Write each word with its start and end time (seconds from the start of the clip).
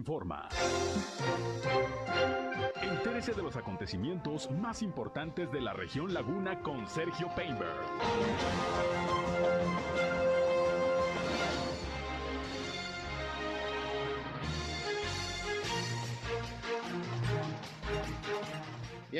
informa. 0.00 0.48
Entérese 2.80 3.34
de 3.34 3.42
los 3.42 3.54
acontecimientos 3.56 4.50
más 4.50 4.80
importantes 4.80 5.52
de 5.52 5.60
la 5.60 5.74
región 5.74 6.14
Laguna 6.14 6.62
con 6.62 6.88
Sergio 6.88 7.28
Painberg. 7.36 7.76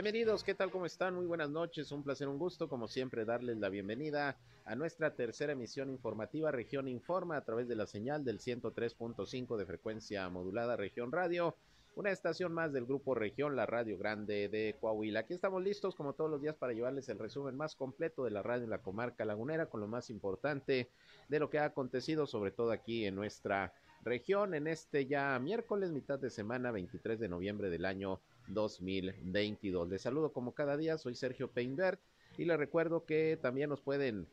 Bienvenidos, 0.03 0.45
¿qué 0.45 0.55
tal? 0.55 0.71
¿Cómo 0.71 0.87
están? 0.87 1.15
Muy 1.15 1.27
buenas 1.27 1.51
noches, 1.51 1.93
un 1.93 2.03
placer, 2.03 2.27
un 2.27 2.39
gusto, 2.39 2.71
como 2.71 2.89
siempre, 2.89 3.27
darles 3.27 3.59
la 3.59 3.69
bienvenida 3.69 4.39
a 4.65 4.75
nuestra 4.75 5.15
tercera 5.15 5.53
emisión 5.53 5.91
informativa 5.91 6.51
Región 6.51 6.89
Informa 6.89 7.37
a 7.37 7.45
través 7.45 7.69
de 7.69 7.77
la 7.77 7.85
señal 7.85 8.25
del 8.25 8.39
103.5 8.39 9.59
de 9.59 9.67
frecuencia 9.67 10.27
modulada 10.31 10.75
Región 10.77 11.13
Radio, 11.13 11.55
una 11.97 12.13
estación 12.13 12.55
más 12.55 12.73
del 12.73 12.87
Grupo 12.87 13.15
Región, 13.15 13.57
la 13.57 13.67
Radio 13.67 13.99
Grande 13.99 14.49
de 14.49 14.75
Coahuila. 14.81 15.21
Aquí 15.21 15.35
estamos 15.35 15.63
listos, 15.63 15.95
como 15.95 16.15
todos 16.15 16.31
los 16.31 16.41
días, 16.41 16.57
para 16.57 16.73
llevarles 16.73 17.11
el 17.11 17.19
resumen 17.19 17.55
más 17.55 17.77
completo 17.77 18.25
de 18.25 18.31
la 18.31 18.43
radio 18.43 18.65
en 18.65 18.71
la 18.71 18.81
comarca 18.81 19.27
lagunera, 19.27 19.67
con 19.67 19.83
lo 19.83 19.87
más 19.87 20.09
importante 20.09 20.89
de 21.29 21.39
lo 21.39 21.51
que 21.51 21.59
ha 21.59 21.67
acontecido, 21.67 22.27
sobre 22.27 22.53
todo 22.53 22.73
aquí 22.73 23.05
en 23.05 23.17
nuestra 23.17 23.75
región, 24.03 24.55
en 24.55 24.67
este 24.67 25.05
ya 25.05 25.39
miércoles, 25.39 25.93
mitad 25.93 26.19
de 26.19 26.31
semana, 26.31 26.71
23 26.71 27.21
de 27.21 27.29
noviembre 27.29 27.69
del 27.69 27.85
año 27.85 28.19
2022. 28.53 29.89
Les 29.89 30.03
saludo 30.03 30.33
como 30.33 30.55
cada 30.55 30.77
día, 30.77 30.99
soy 30.99 31.15
Sergio 31.15 31.51
Peinbert 31.51 32.01
y 32.39 32.45
les 32.45 32.59
recuerdo 32.59 33.05
que 33.05 33.39
también 33.41 33.71
nos 33.71 33.81
pueden 33.81 34.29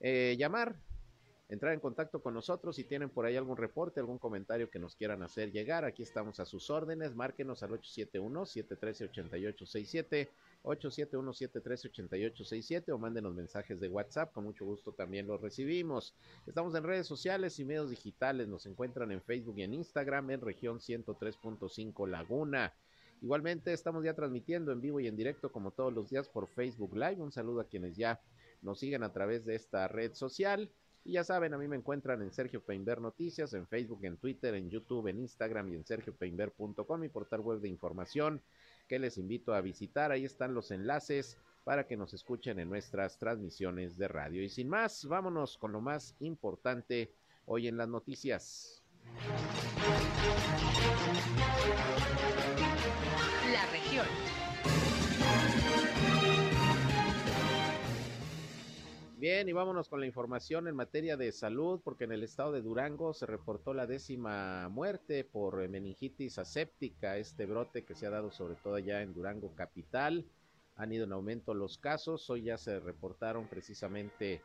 eh, 0.00 0.36
llamar, 0.38 0.76
entrar 1.48 1.74
en 1.74 1.80
contacto 1.80 2.22
con 2.22 2.34
nosotros 2.34 2.76
si 2.76 2.84
tienen 2.84 3.10
por 3.10 3.26
ahí 3.26 3.36
algún 3.36 3.56
reporte, 3.56 3.98
algún 4.00 4.18
comentario 4.18 4.70
que 4.70 4.78
nos 4.78 4.94
quieran 4.96 5.22
hacer 5.22 5.52
llegar. 5.52 5.84
Aquí 5.84 6.02
estamos 6.02 6.40
a 6.40 6.44
sus 6.44 6.70
órdenes, 6.70 7.14
márquenos 7.14 7.62
al 7.62 7.70
871-713-8867. 7.70 10.28
871-713-8867 10.64 12.92
o 12.92 12.98
mándenos 12.98 13.34
mensajes 13.34 13.78
de 13.80 13.88
WhatsApp, 13.88 14.32
con 14.32 14.44
mucho 14.44 14.64
gusto 14.64 14.92
también 14.92 15.26
los 15.26 15.40
recibimos. 15.40 16.14
Estamos 16.46 16.74
en 16.74 16.84
redes 16.84 17.06
sociales 17.06 17.58
y 17.60 17.64
medios 17.64 17.90
digitales, 17.90 18.48
nos 18.48 18.66
encuentran 18.66 19.12
en 19.12 19.20
Facebook 19.20 19.58
y 19.58 19.62
en 19.62 19.74
Instagram 19.74 20.30
en 20.30 20.40
región 20.40 20.80
103.5 20.80 22.08
Laguna. 22.08 22.72
Igualmente 23.24 23.72
estamos 23.72 24.04
ya 24.04 24.12
transmitiendo 24.12 24.70
en 24.70 24.82
vivo 24.82 25.00
y 25.00 25.06
en 25.06 25.16
directo 25.16 25.50
como 25.50 25.70
todos 25.70 25.94
los 25.94 26.10
días 26.10 26.28
por 26.28 26.46
Facebook 26.46 26.94
Live. 26.94 27.22
Un 27.22 27.32
saludo 27.32 27.62
a 27.62 27.66
quienes 27.66 27.96
ya 27.96 28.20
nos 28.60 28.78
siguen 28.78 29.02
a 29.02 29.14
través 29.14 29.46
de 29.46 29.54
esta 29.54 29.88
red 29.88 30.12
social. 30.12 30.70
Y 31.04 31.12
ya 31.12 31.24
saben, 31.24 31.54
a 31.54 31.56
mí 31.56 31.66
me 31.66 31.76
encuentran 31.76 32.20
en 32.20 32.30
Sergio 32.30 32.62
Peinber 32.62 33.00
Noticias, 33.00 33.54
en 33.54 33.66
Facebook, 33.66 34.04
en 34.04 34.18
Twitter, 34.18 34.54
en 34.54 34.68
YouTube, 34.68 35.08
en 35.08 35.20
Instagram 35.20 35.72
y 35.72 35.76
en 35.76 35.86
sergiopeinber.com, 35.86 37.00
mi 37.00 37.08
portal 37.08 37.40
web 37.40 37.60
de 37.60 37.70
información 37.70 38.42
que 38.88 38.98
les 38.98 39.16
invito 39.16 39.54
a 39.54 39.62
visitar. 39.62 40.12
Ahí 40.12 40.26
están 40.26 40.52
los 40.52 40.70
enlaces 40.70 41.38
para 41.64 41.86
que 41.86 41.96
nos 41.96 42.12
escuchen 42.12 42.58
en 42.58 42.68
nuestras 42.68 43.18
transmisiones 43.18 43.96
de 43.96 44.06
radio. 44.06 44.42
Y 44.42 44.50
sin 44.50 44.68
más, 44.68 45.06
vámonos 45.06 45.56
con 45.56 45.72
lo 45.72 45.80
más 45.80 46.14
importante 46.20 47.10
hoy 47.46 47.68
en 47.68 47.78
las 47.78 47.88
noticias. 47.88 48.82
Bien, 59.24 59.48
y 59.48 59.52
vámonos 59.54 59.88
con 59.88 60.00
la 60.00 60.06
información 60.06 60.68
en 60.68 60.76
materia 60.76 61.16
de 61.16 61.32
salud, 61.32 61.80
porque 61.82 62.04
en 62.04 62.12
el 62.12 62.22
estado 62.22 62.52
de 62.52 62.60
Durango 62.60 63.14
se 63.14 63.24
reportó 63.24 63.72
la 63.72 63.86
décima 63.86 64.68
muerte 64.68 65.24
por 65.24 65.66
meningitis 65.66 66.36
aséptica, 66.36 67.16
este 67.16 67.46
brote 67.46 67.86
que 67.86 67.94
se 67.94 68.06
ha 68.06 68.10
dado 68.10 68.30
sobre 68.30 68.56
todo 68.56 68.74
allá 68.74 69.00
en 69.00 69.14
Durango 69.14 69.54
capital. 69.54 70.26
Han 70.76 70.92
ido 70.92 71.04
en 71.04 71.12
aumento 71.12 71.54
los 71.54 71.78
casos, 71.78 72.28
hoy 72.28 72.42
ya 72.42 72.58
se 72.58 72.80
reportaron 72.80 73.48
precisamente 73.48 74.42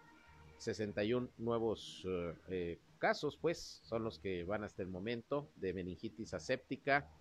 61 0.59 1.27
nuevos 1.39 2.05
eh, 2.07 2.33
eh, 2.47 2.79
casos, 2.99 3.35
pues 3.35 3.81
son 3.83 4.05
los 4.05 4.17
que 4.17 4.45
van 4.45 4.63
hasta 4.63 4.81
el 4.81 4.87
momento 4.87 5.49
de 5.57 5.73
meningitis 5.73 6.33
aséptica 6.33 7.11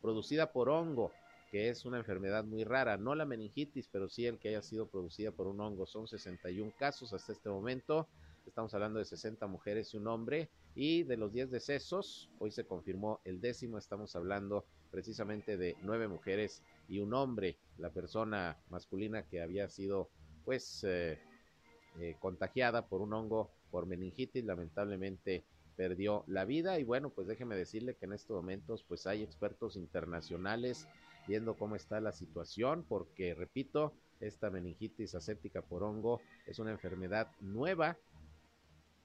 producida 0.00 0.52
por 0.52 0.70
hongo, 0.70 1.12
que 1.54 1.68
es 1.68 1.84
una 1.84 1.98
enfermedad 1.98 2.42
muy 2.42 2.64
rara, 2.64 2.96
no 2.96 3.14
la 3.14 3.24
meningitis, 3.24 3.86
pero 3.86 4.08
sí 4.08 4.26
el 4.26 4.40
que 4.40 4.48
haya 4.48 4.60
sido 4.60 4.88
producida 4.88 5.30
por 5.30 5.46
un 5.46 5.60
hongo. 5.60 5.86
Son 5.86 6.08
61 6.08 6.72
casos 6.76 7.12
hasta 7.12 7.30
este 7.30 7.48
momento. 7.48 8.08
Estamos 8.44 8.74
hablando 8.74 8.98
de 8.98 9.04
60 9.04 9.46
mujeres 9.46 9.94
y 9.94 9.98
un 9.98 10.08
hombre. 10.08 10.48
Y 10.74 11.04
de 11.04 11.16
los 11.16 11.32
10 11.32 11.52
decesos, 11.52 12.28
hoy 12.40 12.50
se 12.50 12.66
confirmó 12.66 13.20
el 13.24 13.40
décimo. 13.40 13.78
Estamos 13.78 14.16
hablando 14.16 14.64
precisamente 14.90 15.56
de 15.56 15.76
9 15.82 16.08
mujeres 16.08 16.60
y 16.88 16.98
un 16.98 17.14
hombre. 17.14 17.56
La 17.78 17.90
persona 17.90 18.58
masculina 18.68 19.22
que 19.22 19.40
había 19.40 19.68
sido, 19.68 20.10
pues, 20.44 20.82
eh, 20.82 21.20
eh, 22.00 22.16
contagiada 22.18 22.88
por 22.88 23.00
un 23.00 23.12
hongo 23.12 23.52
por 23.70 23.86
meningitis, 23.86 24.44
lamentablemente 24.44 25.44
perdió 25.76 26.24
la 26.26 26.44
vida 26.44 26.78
y 26.78 26.84
bueno, 26.84 27.10
pues 27.10 27.26
déjeme 27.26 27.56
decirle 27.56 27.94
que 27.94 28.06
en 28.06 28.12
estos 28.12 28.36
momentos 28.36 28.84
pues 28.84 29.06
hay 29.06 29.22
expertos 29.22 29.76
internacionales 29.76 30.86
viendo 31.26 31.56
cómo 31.56 31.76
está 31.76 32.00
la 32.00 32.12
situación 32.12 32.84
porque 32.88 33.34
repito, 33.34 33.92
esta 34.20 34.50
meningitis 34.50 35.14
aséptica 35.14 35.62
por 35.62 35.82
hongo 35.82 36.20
es 36.46 36.58
una 36.58 36.70
enfermedad 36.70 37.28
nueva 37.40 37.98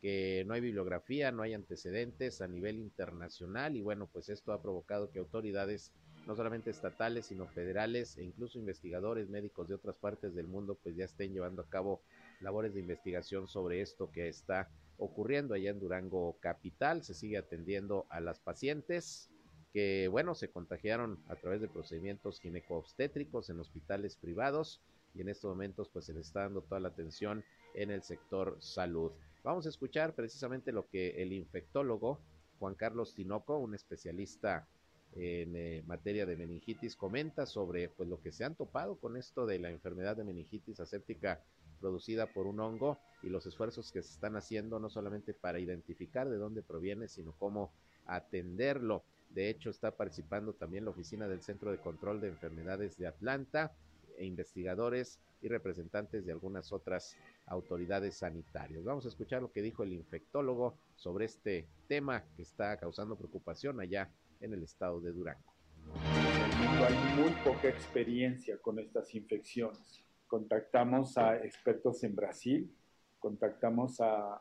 que 0.02 0.44
no 0.48 0.54
hay 0.54 0.62
bibliografía, 0.62 1.32
no 1.32 1.44
hay 1.44 1.54
antecedentes 1.54 2.42
a 2.42 2.48
nivel 2.48 2.80
internacional 2.80 3.76
y 3.76 3.82
bueno, 3.82 4.08
pues 4.12 4.30
esto 4.30 4.54
ha 4.54 4.62
provocado 4.62 5.12
que 5.12 5.20
autoridades 5.20 5.92
no 6.26 6.36
solamente 6.36 6.70
estatales, 6.70 7.26
sino 7.26 7.48
federales 7.48 8.18
e 8.18 8.24
incluso 8.24 8.60
investigadores 8.60 9.30
médicos 9.30 9.68
de 9.68 9.76
otras 9.76 9.96
partes 9.98 10.36
del 10.36 10.48
mundo 10.48 10.78
pues 10.82 10.96
ya 10.96 11.06
estén 11.06 11.34
llevando 11.34 11.62
a 11.62 11.70
cabo 11.70 12.02
labores 12.40 12.74
de 12.74 12.80
investigación 12.80 13.48
sobre 13.48 13.82
esto 13.82 14.12
que 14.12 14.28
está 14.28 14.70
ocurriendo 14.98 15.54
allá 15.54 15.72
en 15.72 15.80
Durango 15.80 16.38
Capital. 16.40 17.04
Se 17.04 17.14
sigue 17.14 17.38
atendiendo 17.38 18.06
a 18.10 18.20
las 18.20 18.40
pacientes 18.40 19.30
que, 19.74 20.08
bueno, 20.08 20.36
se 20.36 20.50
contagiaron 20.50 21.24
a 21.28 21.36
través 21.36 21.62
de 21.62 21.68
procedimientos 21.68 22.40
gineco-obstétricos 22.40 23.50
en 23.50 23.60
hospitales 23.60 24.16
privados 24.16 24.82
y 25.14 25.22
en 25.22 25.30
estos 25.30 25.50
momentos 25.50 25.90
pues 25.90 26.06
se 26.06 26.14
les 26.14 26.28
está 26.28 26.42
dando 26.42 26.62
toda 26.62 26.80
la 26.80 26.90
atención 26.90 27.44
en 27.74 27.92
el 27.92 28.04
sector 28.04 28.58
salud. 28.60 29.12
Vamos 29.44 29.66
a 29.66 29.70
escuchar 29.70 30.14
precisamente 30.16 30.72
lo 30.72 30.88
que 30.90 31.22
el 31.22 31.34
infectólogo 31.34 32.20
Juan 32.60 32.76
Carlos 32.76 33.16
Tinoco, 33.16 33.58
un 33.58 33.74
especialista 33.74 34.68
en 35.14 35.56
eh, 35.56 35.84
materia 35.88 36.26
de 36.26 36.36
meningitis, 36.36 36.96
comenta 36.96 37.46
sobre 37.46 37.90
pues 37.90 38.08
lo 38.10 38.22
que 38.22 38.32
se 38.32 38.44
han 38.44 38.56
topado 38.56 38.98
con 38.98 39.18
esto 39.18 39.46
de 39.46 39.60
la 39.60 39.70
enfermedad 39.70 40.18
de 40.18 40.24
meningitis 40.24 40.80
aséptica 40.80 41.42
producida 41.80 42.28
por 42.28 42.46
un 42.46 42.60
hongo 42.60 43.00
y 43.24 43.30
los 43.30 43.46
esfuerzos 43.46 43.92
que 43.92 44.04
se 44.04 44.14
están 44.14 44.36
haciendo 44.36 44.80
no 44.80 44.90
solamente 44.90 45.34
para 45.34 45.60
identificar 45.60 46.30
de 46.30 46.38
dónde 46.38 46.62
proviene, 46.62 47.08
sino 47.08 47.32
cómo 47.34 47.72
atenderlo. 48.06 49.04
De 49.30 49.50
hecho, 49.50 49.70
está 49.70 49.92
participando 49.92 50.54
también 50.54 50.86
la 50.86 50.92
Oficina 50.92 51.28
del 51.28 51.42
Centro 51.42 51.72
de 51.72 51.78
Control 51.78 52.20
de 52.20 52.30
Enfermedades 52.30 52.98
de 52.98 53.08
Atlanta, 53.08 53.72
e 54.18 54.26
investigadores 54.26 55.18
y 55.42 55.48
representantes 55.48 56.26
de 56.26 56.34
algunas 56.34 56.74
otras 56.74 57.16
autoridades 57.46 58.18
sanitarias. 58.18 58.84
Vamos 58.84 59.06
a 59.06 59.08
escuchar 59.08 59.42
lo 59.42 59.50
que 59.50 59.62
dijo 59.62 59.84
el 59.84 59.94
infectólogo 59.94 60.76
sobre 60.98 61.24
este 61.24 61.68
tema 61.88 62.26
que 62.36 62.42
está 62.42 62.76
causando 62.76 63.16
preocupación 63.16 63.80
allá 63.80 64.12
en 64.42 64.54
el 64.54 64.64
estado 64.64 65.00
de 65.00 65.14
Durango. 65.14 65.54
Hay 65.96 67.16
muy 67.16 67.32
poca 67.46 67.70
experiencia 67.70 68.58
con 68.58 68.78
estas 68.78 69.16
infecciones 69.16 70.04
contactamos 70.30 71.18
a 71.18 71.38
expertos 71.38 72.04
en 72.04 72.16
Brasil, 72.16 72.72
contactamos 73.18 74.00
a 74.00 74.40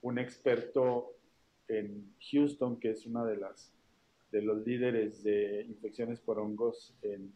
un 0.00 0.18
experto 0.18 1.12
en 1.68 2.14
Houston, 2.32 2.80
que 2.80 2.90
es 2.92 3.06
una 3.06 3.24
de 3.24 3.36
las 3.36 3.75
de 4.30 4.42
los 4.42 4.66
líderes 4.66 5.22
de 5.22 5.64
infecciones 5.68 6.20
por 6.20 6.38
hongos 6.38 6.94
en, 7.02 7.32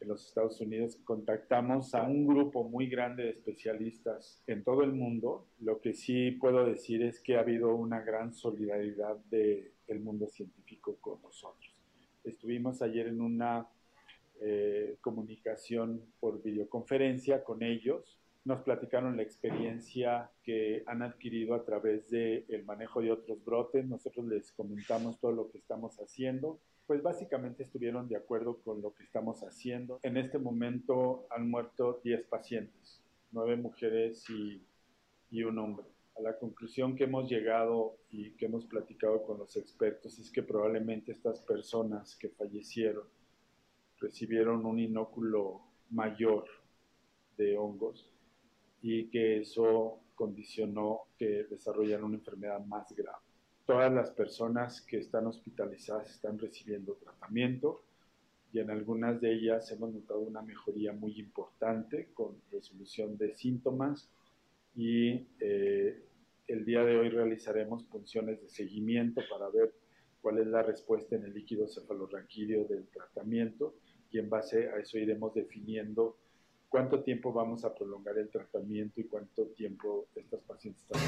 los 0.00 0.26
Estados 0.26 0.60
Unidos. 0.60 1.00
Contactamos 1.04 1.94
a 1.94 2.02
un 2.02 2.26
grupo 2.26 2.68
muy 2.68 2.86
grande 2.86 3.24
de 3.24 3.30
especialistas 3.30 4.42
en 4.46 4.62
todo 4.62 4.82
el 4.82 4.92
mundo. 4.92 5.48
Lo 5.58 5.80
que 5.80 5.94
sí 5.94 6.32
puedo 6.32 6.64
decir 6.66 7.02
es 7.02 7.18
que 7.18 7.36
ha 7.36 7.40
habido 7.40 7.74
una 7.74 8.02
gran 8.02 8.32
solidaridad 8.32 9.16
del 9.30 10.00
mundo 10.00 10.28
científico 10.28 10.96
con 11.00 11.20
nosotros. 11.22 11.74
Estuvimos 12.22 12.82
ayer 12.82 13.08
en 13.08 13.20
una 13.20 13.66
eh, 14.42 14.98
comunicación 15.00 16.02
por 16.20 16.42
videoconferencia 16.42 17.42
con 17.42 17.62
ellos. 17.62 18.20
Nos 18.46 18.62
platicaron 18.62 19.16
la 19.16 19.24
experiencia 19.24 20.30
que 20.44 20.84
han 20.86 21.02
adquirido 21.02 21.56
a 21.56 21.64
través 21.64 22.08
del 22.10 22.44
el 22.46 22.64
manejo 22.64 23.02
de 23.02 23.10
otros 23.10 23.44
brotes. 23.44 23.84
Nosotros 23.84 24.24
les 24.26 24.52
comentamos 24.52 25.18
todo 25.18 25.32
lo 25.32 25.50
que 25.50 25.58
estamos 25.58 25.96
haciendo. 25.96 26.60
Pues 26.86 27.02
básicamente 27.02 27.64
estuvieron 27.64 28.06
de 28.06 28.14
acuerdo 28.14 28.58
con 28.62 28.80
lo 28.80 28.94
que 28.94 29.02
estamos 29.02 29.40
haciendo. 29.40 29.98
En 30.04 30.16
este 30.16 30.38
momento 30.38 31.26
han 31.30 31.50
muerto 31.50 32.00
10 32.04 32.28
pacientes, 32.28 33.02
9 33.32 33.56
mujeres 33.56 34.30
y, 34.30 34.64
y 35.32 35.42
un 35.42 35.58
hombre. 35.58 35.86
a 36.16 36.22
la 36.22 36.38
conclusión 36.38 36.94
que 36.94 37.02
hemos 37.02 37.28
llegado 37.28 37.98
y 38.12 38.30
que 38.36 38.46
hemos 38.46 38.64
platicado 38.64 39.24
con 39.24 39.38
los 39.38 39.56
expertos 39.56 40.20
es 40.20 40.30
que 40.30 40.44
probablemente 40.44 41.10
estas 41.10 41.40
personas 41.40 42.14
que 42.14 42.28
fallecieron 42.28 43.08
recibieron 43.98 44.64
un 44.64 44.78
inóculo 44.78 45.62
mayor 45.90 46.44
de 47.36 47.58
hongos 47.58 48.15
y 48.88 49.08
que 49.08 49.40
eso 49.40 49.98
condicionó 50.14 51.08
que 51.18 51.42
desarrollaran 51.50 52.04
una 52.04 52.18
enfermedad 52.18 52.64
más 52.66 52.94
grave. 52.94 53.18
Todas 53.66 53.92
las 53.92 54.12
personas 54.12 54.80
que 54.80 54.98
están 54.98 55.26
hospitalizadas 55.26 56.08
están 56.08 56.38
recibiendo 56.38 56.94
tratamiento 56.94 57.82
y 58.52 58.60
en 58.60 58.70
algunas 58.70 59.20
de 59.20 59.32
ellas 59.32 59.72
hemos 59.72 59.92
notado 59.92 60.20
una 60.20 60.40
mejoría 60.40 60.92
muy 60.92 61.18
importante 61.18 62.10
con 62.14 62.36
resolución 62.52 63.18
de 63.18 63.34
síntomas 63.34 64.08
y 64.76 65.26
eh, 65.40 66.04
el 66.46 66.64
día 66.64 66.84
de 66.84 66.96
hoy 66.96 67.08
realizaremos 67.08 67.84
funciones 67.86 68.40
de 68.40 68.48
seguimiento 68.48 69.20
para 69.28 69.48
ver 69.48 69.74
cuál 70.22 70.38
es 70.38 70.46
la 70.46 70.62
respuesta 70.62 71.16
en 71.16 71.24
el 71.24 71.34
líquido 71.34 71.66
cefalorraquídeo 71.66 72.66
del 72.66 72.86
tratamiento 72.86 73.74
y 74.12 74.20
en 74.20 74.30
base 74.30 74.68
a 74.68 74.78
eso 74.78 74.96
iremos 74.96 75.34
definiendo 75.34 76.16
cuánto 76.76 77.02
tiempo 77.02 77.32
vamos 77.32 77.64
a 77.64 77.74
prolongar 77.74 78.18
el 78.18 78.28
tratamiento 78.28 79.00
y 79.00 79.04
cuánto 79.04 79.46
tiempo 79.46 80.08
estos 80.14 80.42
pacientes 80.42 80.82
están. 80.82 81.00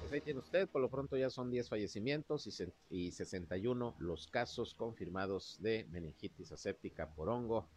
Pues 0.00 0.12
ahí 0.12 0.20
tiene 0.20 0.40
usted, 0.40 0.68
por 0.68 0.82
lo 0.82 0.90
pronto 0.90 1.16
ya 1.16 1.30
son 1.30 1.48
10 1.48 1.68
fallecimientos 1.68 2.48
y, 2.90 3.12
61 3.12 3.94
los 4.00 4.26
casos 4.26 4.74
confirmados 4.74 5.62
de 5.62 5.86
meningitis 5.92 6.50
aséptica 6.50 7.08
por 7.14 7.28
hongo. 7.28 7.68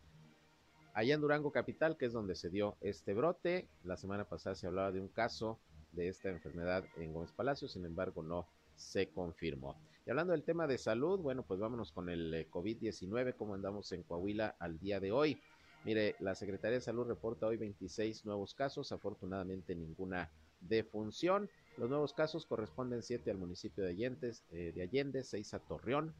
Allá 0.96 1.14
en 1.14 1.22
Durango 1.22 1.52
Capital, 1.52 1.98
que 1.98 2.08
es 2.08 2.14
donde 2.14 2.34
se 2.34 2.50
dio 2.50 2.78
este 2.82 3.14
brote, 3.14 3.68
la 3.84 3.96
semana 3.96 4.28
pasada 4.28 4.56
se 4.56 4.66
hablaba 4.66 4.92
de 4.92 5.02
un 5.02 5.08
caso 5.08 5.60
de 5.92 6.08
esta 6.08 6.30
enfermedad 6.30 6.84
en 6.98 7.14
Gómez 7.14 7.32
Palacio, 7.32 7.68
sin 7.68 7.86
embargo 7.86 8.24
no 8.24 8.48
se 8.80 9.10
confirmó. 9.10 9.76
Y 10.06 10.10
hablando 10.10 10.34
del 10.34 10.44
tema 10.44 10.66
de 10.66 10.78
salud, 10.78 11.20
bueno, 11.20 11.44
pues 11.44 11.60
vámonos 11.60 11.92
con 11.92 12.10
el 12.10 12.34
eh, 12.34 12.48
COVID-19, 12.50 13.36
cómo 13.36 13.54
andamos 13.54 13.92
en 13.92 14.04
Coahuila 14.04 14.56
al 14.60 14.80
día 14.80 15.00
de 15.00 15.12
hoy. 15.12 15.40
Mire, 15.86 16.16
la 16.20 16.36
Secretaría 16.36 16.80
de 16.80 16.82
Salud 16.82 17.08
reporta 17.08 17.48
hoy 17.48 17.58
26 17.58 18.26
nuevos 18.26 18.54
casos, 18.54 18.92
afortunadamente 18.92 19.76
ninguna 19.76 20.30
defunción. 20.62 21.50
Los 21.78 21.90
nuevos 21.90 22.14
casos 22.14 22.46
corresponden 22.46 23.04
7 23.04 23.32
al 23.32 23.38
municipio 23.38 23.84
de 23.84 23.92
Allende, 23.92 24.34
eh, 24.52 24.74
de 24.76 24.82
Allende 24.82 25.24
6 25.24 25.54
a 25.54 25.60
Torreón, 25.60 26.14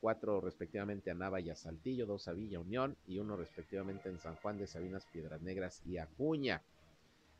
4 0.00 0.40
respectivamente 0.40 1.10
a 1.10 1.14
Nava 1.14 1.40
y 1.40 1.50
a 1.50 1.54
Saltillo, 1.54 2.06
2 2.06 2.28
a 2.28 2.32
Villa 2.32 2.60
Unión 2.60 2.96
y 3.06 3.18
1 3.18 3.36
respectivamente 3.36 4.08
en 4.08 4.18
San 4.18 4.36
Juan 4.36 4.58
de 4.58 4.66
Sabinas, 4.66 5.06
Piedras 5.06 5.42
Negras 5.42 5.82
y 5.84 5.98
Acuña. 5.98 6.62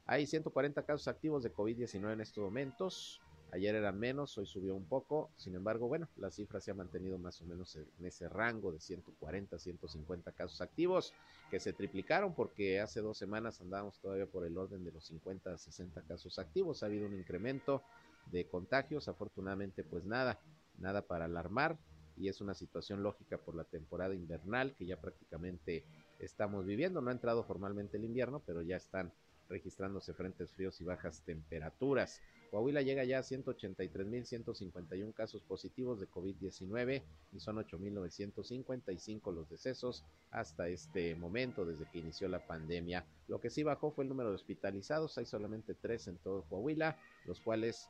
Hay 0.06 0.27
140 0.27 0.83
casos 0.83 1.06
activos 1.09 1.43
de 1.43 1.53
COVID-19 1.53 2.12
en 2.12 2.21
estos 2.21 2.43
momentos, 2.43 3.21
Ayer 3.50 3.75
eran 3.75 3.99
menos, 3.99 4.37
hoy 4.37 4.47
subió 4.47 4.75
un 4.75 4.85
poco, 4.85 5.31
sin 5.37 5.55
embargo, 5.55 5.89
bueno, 5.89 6.09
la 6.17 6.31
cifra 6.31 6.61
se 6.61 6.71
ha 6.71 6.75
mantenido 6.75 7.19
más 7.19 7.41
o 7.41 7.47
menos 7.47 7.77
en 7.77 8.05
ese 8.05 8.29
rango 8.29 8.73
de 8.73 8.81
140, 8.81 9.59
150 9.59 10.33
casos 10.33 10.61
activos, 10.61 11.15
que 11.50 11.59
se 11.59 11.73
triplicaron 11.73 12.35
porque 12.35 12.79
hace 12.81 13.00
dos 13.00 13.17
semanas 13.17 13.61
andábamos 13.62 13.99
todavía 14.00 14.27
por 14.27 14.45
el 14.45 14.59
orden 14.59 14.85
de 14.85 14.93
los 14.93 15.06
50, 15.06 15.56
60 15.56 16.03
casos 16.03 16.39
activos. 16.39 16.83
Ha 16.83 16.87
habido 16.87 17.06
un 17.06 17.15
incremento 17.15 17.83
de 18.31 18.47
contagios, 18.47 19.09
afortunadamente 19.09 19.83
pues 19.83 20.05
nada, 20.05 20.39
nada 20.79 21.06
para 21.06 21.25
alarmar 21.25 21.79
y 22.19 22.29
es 22.29 22.41
una 22.41 22.55
situación 22.55 23.03
lógica 23.03 23.39
por 23.39 23.55
la 23.55 23.65
temporada 23.65 24.15
invernal 24.15 24.75
que 24.77 24.87
ya 24.87 25.00
prácticamente 25.00 25.85
estamos 26.19 26.67
viviendo. 26.67 27.00
No 27.00 27.11
ha 27.11 27.12
entrado 27.12 27.45
formalmente 27.45 27.97
el 27.97 28.05
invierno, 28.05 28.43
pero 28.45 28.61
ya 28.62 28.77
están 28.77 29.12
registrándose 29.49 30.12
frentes 30.12 30.53
fríos 30.53 30.81
y 30.81 30.85
bajas 30.85 31.23
temperaturas. 31.25 32.21
Coahuila 32.50 32.83
llega 32.83 33.05
ya 33.05 33.19
a 33.19 33.23
183.151 33.23 35.12
casos 35.12 35.43
positivos 35.43 36.00
de 36.00 36.09
COVID-19 36.09 37.03
y 37.33 37.41
son 37.41 37.56
8.955 37.56 39.33
los 39.33 39.49
decesos 39.49 40.05
hasta 40.31 40.69
este 40.69 41.15
momento 41.15 41.65
desde 41.65 41.89
que 41.91 41.99
inició 41.99 42.29
la 42.29 42.47
pandemia. 42.47 43.06
Lo 43.27 43.41
que 43.41 43.50
sí 43.50 43.62
bajó 43.62 43.91
fue 43.91 44.05
el 44.05 44.09
número 44.09 44.31
de 44.31 44.37
hospitalizados, 44.37 45.19
hay 45.19 45.27
solamente 45.27 45.75
tres 45.75 46.09
en 46.09 46.17
todo 46.19 46.43
Coahuila, 46.45 46.99
los 47.27 47.41
cuales 47.41 47.89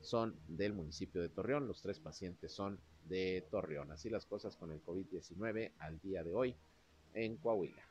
son 0.00 0.36
del 0.48 0.72
municipio 0.72 1.22
de 1.22 1.28
Torreón, 1.28 1.68
los 1.68 1.80
tres 1.80 2.00
pacientes 2.00 2.52
son 2.52 2.80
de 3.04 3.46
Torreón. 3.50 3.92
Así 3.92 4.10
las 4.10 4.26
cosas 4.26 4.56
con 4.56 4.72
el 4.72 4.82
COVID-19 4.82 5.72
al 5.78 6.00
día 6.00 6.24
de 6.24 6.34
hoy 6.34 6.56
en 7.14 7.36
Coahuila. 7.36 7.82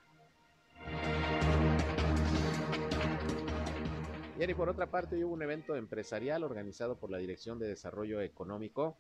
Y 4.50 4.56
por 4.56 4.70
otra 4.70 4.90
parte 4.90 5.24
hubo 5.24 5.34
un 5.34 5.44
evento 5.44 5.76
empresarial 5.76 6.44
organizado 6.44 6.96
por 6.98 7.12
la 7.12 7.20
Dirección 7.20 7.60
de 7.60 7.68
Desarrollo 7.68 8.22
Económico 8.22 8.98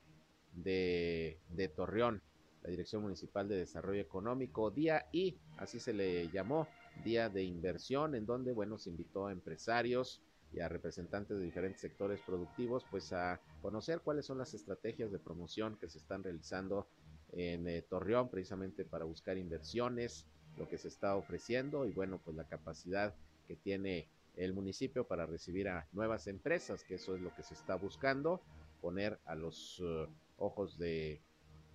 de, 0.53 1.39
Torreón, 1.75 2.21
la 2.61 2.69
Dirección 2.69 3.01
Municipal 3.01 3.49
de 3.49 3.55
Desarrollo 3.55 4.01
Económico, 4.01 4.69
Día 4.69 5.07
I, 5.11 5.39
así 5.57 5.79
se 5.79 5.93
le 5.93 6.29
llamó, 6.29 6.67
Día 7.03 7.27
de 7.27 7.43
Inversión, 7.43 8.13
en 8.13 8.27
donde, 8.27 8.53
bueno, 8.53 8.77
se 8.77 8.91
invitó 8.91 9.25
a 9.25 9.31
empresarios 9.31 10.21
y 10.53 10.59
a 10.59 10.69
representantes 10.69 11.35
de 11.35 11.43
diferentes 11.43 11.81
sectores 11.81 12.21
productivos, 12.21 12.85
pues 12.91 13.11
a 13.11 13.41
conocer 13.63 14.01
cuáles 14.01 14.27
son 14.27 14.37
las 14.37 14.53
estrategias 14.53 15.11
de 15.11 15.17
promoción 15.17 15.75
que 15.77 15.89
se 15.89 15.97
están 15.97 16.23
realizando 16.23 16.87
en 17.31 17.67
eh, 17.67 17.81
Torreón, 17.81 18.29
precisamente 18.29 18.85
para 18.85 19.05
buscar 19.05 19.39
inversiones, 19.39 20.27
lo 20.57 20.69
que 20.69 20.77
se 20.77 20.87
está 20.87 21.15
ofreciendo 21.15 21.87
y, 21.87 21.91
bueno, 21.91 22.21
pues 22.23 22.37
la 22.37 22.47
capacidad 22.47 23.15
que 23.47 23.55
tiene 23.55 24.07
el 24.35 24.53
municipio 24.53 25.05
para 25.05 25.25
recibir 25.25 25.67
a 25.69 25.87
nuevas 25.91 26.27
empresas, 26.27 26.83
que 26.83 26.95
eso 26.95 27.15
es 27.15 27.21
lo 27.21 27.33
que 27.35 27.43
se 27.43 27.53
está 27.53 27.75
buscando, 27.75 28.41
poner 28.81 29.19
a 29.25 29.35
los 29.35 29.81
eh, 29.83 30.07
ojos 30.37 30.77
de, 30.77 31.21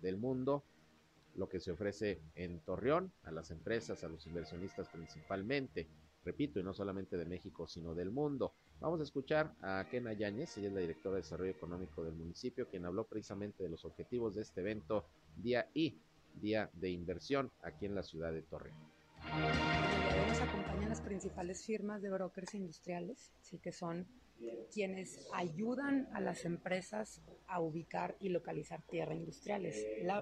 del 0.03 0.17
mundo 0.17 0.65
lo 1.37 1.49
que 1.49 1.61
se 1.61 1.71
ofrece 1.71 2.21
en 2.35 2.61
Torreón, 2.61 3.13
a 3.25 3.31
las 3.31 3.51
empresas, 3.51 4.03
a 4.03 4.09
los 4.09 4.27
inversionistas 4.27 4.89
principalmente, 4.89 5.87
repito, 6.25 6.59
y 6.59 6.63
no 6.63 6.75
solamente 6.75 7.17
de 7.17 7.25
México, 7.25 7.67
sino 7.67 7.95
del 7.95 8.11
mundo. 8.11 8.55
Vamos 8.81 9.01
a 9.01 9.05
escuchar 9.05 9.55
a 9.63 9.87
Kena 9.91 10.13
Yáñez, 10.13 10.57
ella 10.59 10.69
es 10.69 10.75
la 10.75 10.81
directora 10.81 11.17
de 11.17 11.23
Desarrollo 11.23 11.51
Económico 11.51 12.03
del 12.03 12.15
municipio, 12.15 12.69
quien 12.69 12.85
habló 12.85 13.05
precisamente 13.05 13.63
de 13.63 13.71
los 13.71 13.85
objetivos 13.85 14.35
de 14.35 14.43
este 14.43 14.61
evento 14.61 15.05
Día 15.37 15.69
I, 15.75 15.99
Día 16.41 16.71
de 16.73 16.91
Inversión, 16.91 17.51
aquí 17.63 17.87
en 17.87 17.95
la 17.95 18.03
ciudad 18.03 18.33
de 18.33 18.43
Torreón 18.43 19.76
acompañan 20.77 20.91
las 20.91 21.01
principales 21.01 21.65
firmas 21.65 22.03
de 22.03 22.11
brokers 22.11 22.55
industriales, 22.55 23.33
¿sí? 23.41 23.59
que 23.59 23.73
son 23.73 24.07
quienes 24.71 25.27
ayudan 25.33 26.07
a 26.13 26.21
las 26.21 26.45
empresas 26.45 27.23
a 27.47 27.61
ubicar 27.61 28.17
y 28.21 28.29
localizar 28.29 28.83
tierra 28.83 29.15
industriales. 29.15 29.75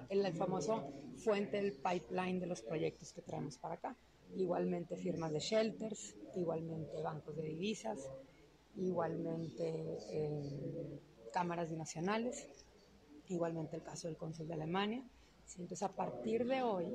el, 0.09 0.33
famoso 0.33 0.93
fuente 1.17 1.57
del 1.57 1.73
pipeline 1.73 2.39
de 2.39 2.45
los 2.45 2.61
proyectos 2.61 3.11
que 3.11 3.21
traemos 3.21 3.57
para 3.57 3.75
acá. 3.75 3.97
Igualmente 4.37 4.95
firmas 4.95 5.33
de 5.33 5.39
shelters, 5.39 6.15
igualmente 6.35 7.01
bancos 7.01 7.35
de 7.35 7.43
divisas, 7.43 8.09
igualmente 8.77 9.97
eh, 10.09 10.99
cámaras 11.33 11.69
binacionales, 11.69 12.47
igualmente 13.27 13.75
el 13.75 13.83
caso 13.83 14.07
del 14.07 14.15
Cónsul 14.15 14.47
de 14.47 14.53
Alemania. 14.53 15.03
Entonces, 15.57 15.83
a 15.83 15.93
partir 15.93 16.45
de 16.45 16.61
hoy, 16.61 16.87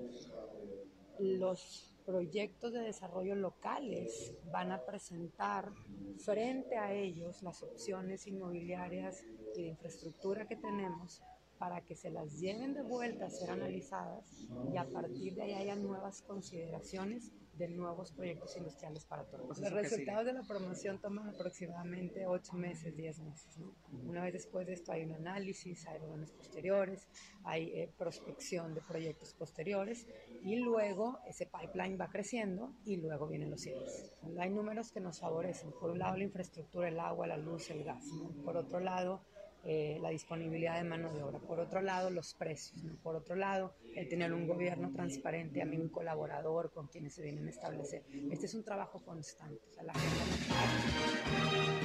los 1.18 1.89
proyectos 2.10 2.72
de 2.72 2.80
desarrollo 2.80 3.36
locales 3.36 4.34
van 4.50 4.72
a 4.72 4.84
presentar 4.84 5.72
frente 6.18 6.76
a 6.76 6.92
ellos 6.92 7.40
las 7.42 7.62
opciones 7.62 8.26
inmobiliarias 8.26 9.22
y 9.54 9.62
de 9.62 9.68
infraestructura 9.68 10.48
que 10.48 10.56
tenemos 10.56 11.22
para 11.58 11.82
que 11.82 11.94
se 11.94 12.10
las 12.10 12.40
lleven 12.40 12.74
de 12.74 12.82
vuelta 12.82 13.26
a 13.26 13.30
ser 13.30 13.50
analizadas 13.50 14.48
y 14.72 14.76
a 14.76 14.88
partir 14.88 15.36
de 15.36 15.42
ahí 15.42 15.52
haya 15.52 15.76
nuevas 15.76 16.22
consideraciones 16.22 17.30
de 17.60 17.68
nuevos 17.68 18.10
proyectos 18.12 18.56
industriales 18.56 19.04
para 19.04 19.24
todos. 19.24 19.60
Los 19.60 19.70
resultados 19.70 20.24
de 20.24 20.32
la 20.32 20.42
promoción 20.42 20.98
toman 20.98 21.28
aproximadamente 21.28 22.26
8 22.26 22.54
meses, 22.54 22.96
10 22.96 23.18
meses. 23.20 23.58
Una 24.06 24.24
vez 24.24 24.32
después 24.32 24.66
de 24.66 24.72
esto 24.72 24.92
hay 24.92 25.04
un 25.04 25.12
análisis, 25.12 25.86
hay 25.86 25.98
reuniones 25.98 26.32
posteriores, 26.32 27.06
hay 27.44 27.64
eh, 27.74 27.92
prospección 27.98 28.74
de 28.74 28.80
proyectos 28.80 29.34
posteriores 29.34 30.06
y 30.42 30.56
luego 30.56 31.18
ese 31.26 31.46
pipeline 31.46 31.98
va 32.00 32.08
creciendo 32.08 32.74
y 32.84 32.96
luego 32.96 33.26
vienen 33.26 33.50
los 33.50 33.60
cierres. 33.60 34.12
Hay 34.38 34.50
números 34.50 34.92
que 34.92 35.00
nos 35.00 35.20
favorecen. 35.20 35.72
Por 35.72 35.90
un 35.90 35.98
lado 35.98 36.16
la 36.16 36.24
infraestructura, 36.24 36.88
el 36.88 36.98
agua, 37.00 37.26
la 37.26 37.36
luz, 37.36 37.70
el 37.70 37.84
gas. 37.84 38.04
Por 38.44 38.56
otro 38.56 38.80
lado 38.80 39.22
eh, 39.64 39.98
la 40.00 40.08
disponibilidad 40.08 40.76
de 40.76 40.84
mano 40.84 41.12
de 41.12 41.22
obra. 41.22 41.38
Por 41.38 41.60
otro 41.60 41.82
lado, 41.82 42.10
los 42.10 42.32
precios. 42.34 42.82
Por 43.02 43.14
otro 43.14 43.36
lado, 43.36 43.74
el 43.94 44.08
tener 44.08 44.32
un 44.32 44.46
gobierno 44.46 44.90
transparente, 44.90 45.60
a 45.60 45.66
mí 45.66 45.76
un 45.76 45.90
colaborador 45.90 46.72
con 46.72 46.86
quienes 46.86 47.14
se 47.14 47.22
vienen 47.22 47.46
a 47.46 47.50
establecer. 47.50 48.04
Este 48.30 48.46
es 48.46 48.54
un 48.54 48.64
trabajo 48.64 49.00
constante. 49.04 49.60
O 49.70 49.74
sea, 49.74 49.84
la 49.84 49.92
gente 49.92 51.79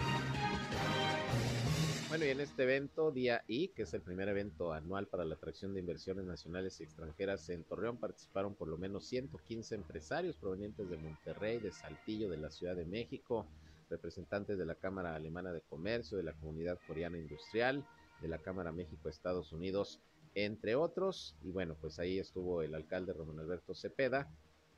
Bueno, 2.07 2.25
y 2.25 2.29
en 2.29 2.39
este 2.39 2.63
evento, 2.63 3.11
Día 3.11 3.43
I, 3.47 3.69
que 3.69 3.81
es 3.81 3.93
el 3.95 4.01
primer 4.01 4.29
evento 4.29 4.71
anual 4.71 5.07
para 5.07 5.25
la 5.25 5.33
atracción 5.33 5.73
de 5.73 5.79
inversiones 5.79 6.25
nacionales 6.25 6.79
y 6.79 6.83
extranjeras 6.83 7.49
en 7.49 7.63
Torreón, 7.63 7.97
participaron 7.97 8.53
por 8.53 8.67
lo 8.67 8.77
menos 8.77 9.07
115 9.07 9.73
empresarios 9.73 10.37
provenientes 10.37 10.87
de 10.87 10.97
Monterrey, 10.97 11.57
de 11.57 11.71
Saltillo, 11.71 12.29
de 12.29 12.37
la 12.37 12.51
Ciudad 12.51 12.75
de 12.75 12.85
México, 12.85 13.47
representantes 13.89 14.59
de 14.59 14.67
la 14.67 14.75
Cámara 14.75 15.15
Alemana 15.15 15.51
de 15.51 15.61
Comercio, 15.61 16.15
de 16.15 16.23
la 16.23 16.33
Comunidad 16.33 16.79
Coreana 16.85 17.17
Industrial, 17.17 17.83
de 18.21 18.27
la 18.27 18.37
Cámara 18.37 18.71
México-Estados 18.71 19.51
Unidos, 19.51 19.99
entre 20.35 20.75
otros. 20.75 21.35
Y 21.41 21.49
bueno, 21.49 21.75
pues 21.81 21.97
ahí 21.97 22.19
estuvo 22.19 22.61
el 22.61 22.75
alcalde 22.75 23.13
Román 23.13 23.39
Alberto 23.39 23.73
Cepeda, 23.73 24.29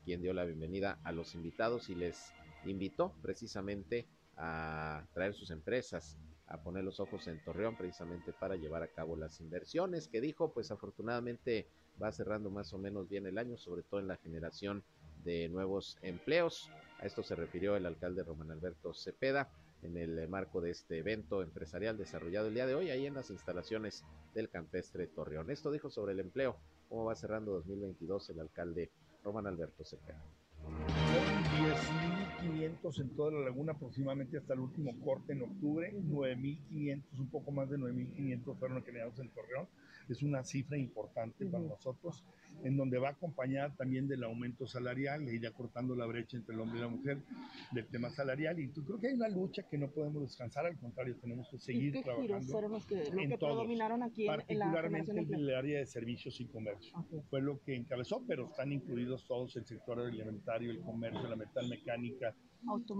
quien 0.02 0.22
dio 0.22 0.32
la 0.32 0.46
bienvenida 0.46 0.98
a 1.04 1.12
los 1.12 1.34
invitados 1.34 1.90
y 1.90 1.94
les 1.94 2.32
invitó 2.64 3.14
precisamente 3.20 4.08
a 4.38 5.06
traer 5.12 5.34
sus 5.34 5.50
empresas, 5.50 6.16
a 6.48 6.58
poner 6.58 6.84
los 6.84 7.00
ojos 7.00 7.26
en 7.26 7.42
Torreón 7.44 7.76
precisamente 7.76 8.32
para 8.32 8.56
llevar 8.56 8.82
a 8.82 8.88
cabo 8.88 9.16
las 9.16 9.40
inversiones 9.40 10.08
que 10.08 10.20
dijo, 10.20 10.52
pues 10.52 10.70
afortunadamente 10.70 11.66
va 12.02 12.12
cerrando 12.12 12.50
más 12.50 12.72
o 12.72 12.78
menos 12.78 13.08
bien 13.08 13.26
el 13.26 13.38
año, 13.38 13.56
sobre 13.58 13.82
todo 13.82 14.00
en 14.00 14.08
la 14.08 14.16
generación 14.16 14.82
de 15.24 15.48
nuevos 15.48 15.98
empleos. 16.02 16.70
A 17.00 17.06
esto 17.06 17.22
se 17.22 17.34
refirió 17.34 17.76
el 17.76 17.86
alcalde 17.86 18.22
Román 18.22 18.50
Alberto 18.50 18.94
Cepeda 18.94 19.50
en 19.82 19.96
el 19.96 20.28
marco 20.28 20.60
de 20.60 20.70
este 20.70 20.98
evento 20.98 21.42
empresarial 21.42 21.96
desarrollado 21.96 22.48
el 22.48 22.54
día 22.54 22.66
de 22.66 22.74
hoy 22.74 22.90
ahí 22.90 23.06
en 23.06 23.14
las 23.14 23.30
instalaciones 23.30 24.04
del 24.34 24.48
campestre 24.48 25.06
Torreón. 25.06 25.50
Esto 25.50 25.70
dijo 25.70 25.90
sobre 25.90 26.12
el 26.12 26.20
empleo, 26.20 26.56
cómo 26.88 27.04
va 27.04 27.14
cerrando 27.14 27.52
2022 27.52 28.30
el 28.30 28.40
alcalde 28.40 28.90
Román 29.22 29.46
Alberto 29.46 29.84
Cepeda. 29.84 30.22
10.500 32.42 33.00
en 33.00 33.16
toda 33.16 33.32
la 33.32 33.40
laguna 33.40 33.72
aproximadamente 33.72 34.38
hasta 34.38 34.54
el 34.54 34.60
último 34.60 34.98
corte 35.04 35.32
en 35.32 35.42
octubre, 35.42 35.92
9.500, 35.92 37.02
un 37.18 37.30
poco 37.30 37.50
más 37.50 37.68
de 37.70 37.78
9.500 37.78 38.58
fueron 38.58 38.82
generados 38.84 39.18
en 39.18 39.28
Torreón 39.30 39.68
es 40.12 40.22
una 40.22 40.44
cifra 40.44 40.78
importante 40.78 41.46
para 41.46 41.64
nosotros, 41.64 42.24
en 42.64 42.76
donde 42.76 42.98
va 42.98 43.10
acompañada 43.10 43.74
también 43.76 44.08
del 44.08 44.24
aumento 44.24 44.66
salarial, 44.66 45.28
e 45.28 45.34
ir 45.34 45.46
acortando 45.46 45.94
la 45.94 46.06
brecha 46.06 46.36
entre 46.36 46.54
el 46.54 46.60
hombre 46.60 46.78
y 46.78 46.82
la 46.82 46.88
mujer 46.88 47.18
del 47.72 47.86
tema 47.88 48.10
salarial. 48.10 48.58
Y 48.58 48.68
creo 48.68 48.98
que 48.98 49.08
hay 49.08 49.14
una 49.14 49.28
lucha 49.28 49.62
que 49.62 49.78
no 49.78 49.90
podemos 49.90 50.22
descansar, 50.22 50.66
al 50.66 50.78
contrario, 50.78 51.16
tenemos 51.20 51.48
que 51.50 51.58
seguir 51.58 51.88
¿Y 51.88 51.92
qué 51.92 52.02
trabajando. 52.02 52.38
Giros 52.38 52.50
fueron 52.50 52.72
los 52.72 52.86
que, 52.86 53.10
lo 53.10 53.28
que 53.28 53.38
predominaron 53.38 54.02
aquí 54.02 54.22
en, 54.22 54.28
particularmente 54.28 55.10
en, 55.12 55.34
el 55.34 55.54
área 55.54 55.78
de 55.78 55.86
servicios 55.86 56.40
y 56.40 56.46
comercio. 56.46 56.92
Fue 57.30 57.40
lo 57.40 57.60
que 57.62 57.76
encabezó, 57.76 58.24
pero 58.26 58.48
están 58.48 58.72
incluidos 58.72 59.26
todos 59.26 59.56
el 59.56 59.66
sector 59.66 60.00
alimentario, 60.00 60.70
el 60.70 60.80
comercio, 60.80 61.28
la 61.28 61.36
metalmecánica, 61.36 62.34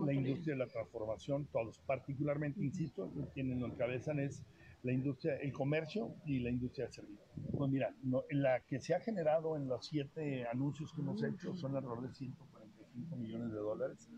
la 0.05 0.13
industria 0.13 0.55
de 0.55 0.59
la 0.59 0.67
transformación, 0.67 1.49
todos. 1.53 1.79
Particularmente, 1.81 2.63
insisto, 2.63 3.11
quienes 3.35 3.59
lo 3.59 3.67
encabezan 3.67 4.21
es 4.21 4.45
la 4.83 4.93
industria, 4.93 5.37
el 5.37 5.53
comercio 5.53 6.15
y 6.25 6.39
la 6.41 6.51
industria 6.51 6.87
de 6.87 6.93
servicios. 6.93 7.29
Pues 7.57 7.71
mira, 7.71 7.95
la 8.31 8.61
que 8.61 8.81
se 8.81 8.95
ha 8.95 9.01
generado 9.01 9.57
en 9.57 9.69
los 9.69 9.87
siete 9.87 10.47
anuncios 10.47 10.93
que 10.93 11.01
hemos 11.01 11.23
hecho 11.23 11.55
son 11.55 11.77
alrededor 11.77 12.03
de 12.09 12.15
145 12.15 13.17
millones 13.17 13.53
de 13.53 13.59
dólares 13.59 14.09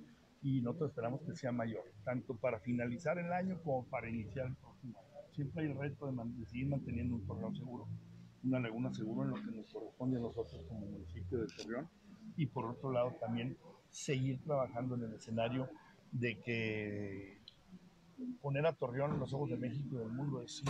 y 0.42 0.60
nosotros 0.60 0.90
esperamos 0.90 1.20
que 1.22 1.34
sea 1.34 1.52
mayor, 1.52 1.84
tanto 2.04 2.34
para 2.36 2.60
finalizar 2.60 3.18
el 3.18 3.32
año 3.32 3.60
como 3.62 3.84
para 3.86 4.08
iniciar 4.08 4.46
el 4.46 4.56
próximo 4.56 4.98
año. 4.98 5.08
Siempre 5.32 5.62
hay 5.62 5.72
reto 5.72 6.10
de, 6.10 6.46
seguir 6.46 6.68
manteniendo 6.68 7.16
un 7.16 7.26
torreón 7.26 7.54
seguro, 7.54 7.88
una 8.42 8.60
laguna 8.60 8.92
segura 8.92 9.28
en 9.28 9.30
lo 9.30 9.36
que 9.36 9.56
nos 9.56 9.72
corresponde 9.72 10.18
a 10.18 10.20
nosotros 10.20 10.62
como 10.68 10.80
municipio 10.80 11.38
de 11.38 11.46
Torreón 11.46 11.88
y 12.36 12.46
por 12.46 12.66
otro 12.66 12.90
lado 12.90 13.16
también 13.20 13.56
seguir 13.90 14.42
trabajando 14.42 14.94
en 14.94 15.04
el 15.04 15.14
escenario 15.14 15.68
de 16.12 16.38
que 16.40 17.39
poner 18.40 18.66
a 18.66 18.72
Torreón 18.72 19.12
en 19.12 19.20
los 19.20 19.32
ojos 19.32 19.50
de 19.50 19.56
México 19.56 19.96
y 19.96 19.98
del 19.98 20.08
mundo 20.08 20.42
es... 20.42 20.62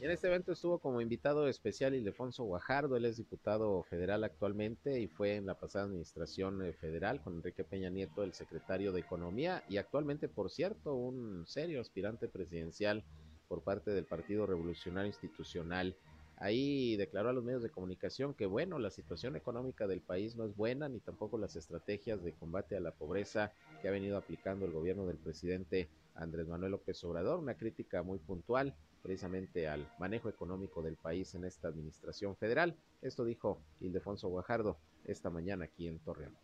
Y 0.00 0.04
en 0.06 0.12
este 0.12 0.28
evento 0.28 0.52
estuvo 0.52 0.78
como 0.78 1.02
invitado 1.02 1.46
especial 1.46 1.94
Ildefonso 1.94 2.44
Guajardo, 2.44 2.96
él 2.96 3.04
es 3.04 3.18
diputado 3.18 3.82
federal 3.82 4.24
actualmente 4.24 4.98
y 4.98 5.08
fue 5.08 5.36
en 5.36 5.44
la 5.44 5.58
pasada 5.58 5.84
administración 5.84 6.62
eh, 6.62 6.72
federal 6.72 7.20
con 7.22 7.34
Enrique 7.34 7.64
Peña 7.64 7.90
Nieto 7.90 8.22
el 8.22 8.32
secretario 8.32 8.92
de 8.92 9.00
Economía 9.00 9.62
y 9.68 9.76
actualmente, 9.76 10.26
por 10.26 10.50
cierto, 10.50 10.94
un 10.94 11.46
serio 11.46 11.82
aspirante 11.82 12.28
presidencial 12.28 13.04
por 13.46 13.62
parte 13.62 13.90
del 13.90 14.06
Partido 14.06 14.46
Revolucionario 14.46 15.08
Institucional. 15.08 15.94
Ahí 16.40 16.96
declaró 16.96 17.28
a 17.28 17.32
los 17.34 17.44
medios 17.44 17.62
de 17.62 17.68
comunicación 17.68 18.32
que, 18.32 18.46
bueno, 18.46 18.78
la 18.78 18.90
situación 18.90 19.36
económica 19.36 19.86
del 19.86 20.00
país 20.00 20.36
no 20.36 20.46
es 20.46 20.56
buena, 20.56 20.88
ni 20.88 20.98
tampoco 20.98 21.36
las 21.36 21.54
estrategias 21.54 22.24
de 22.24 22.32
combate 22.32 22.76
a 22.76 22.80
la 22.80 22.92
pobreza 22.92 23.52
que 23.82 23.88
ha 23.88 23.90
venido 23.90 24.16
aplicando 24.16 24.64
el 24.64 24.72
gobierno 24.72 25.06
del 25.06 25.18
presidente 25.18 25.90
Andrés 26.14 26.48
Manuel 26.48 26.72
López 26.72 27.04
Obrador. 27.04 27.40
Una 27.40 27.54
crítica 27.54 28.02
muy 28.02 28.18
puntual 28.18 28.74
precisamente 29.02 29.68
al 29.68 29.86
manejo 29.98 30.30
económico 30.30 30.82
del 30.82 30.96
país 30.96 31.34
en 31.34 31.44
esta 31.44 31.68
administración 31.68 32.34
federal. 32.36 32.74
Esto 33.02 33.22
dijo 33.26 33.60
Ildefonso 33.80 34.28
Guajardo 34.28 34.78
esta 35.04 35.28
mañana 35.28 35.66
aquí 35.66 35.88
en 35.88 35.98
Torreón 35.98 36.34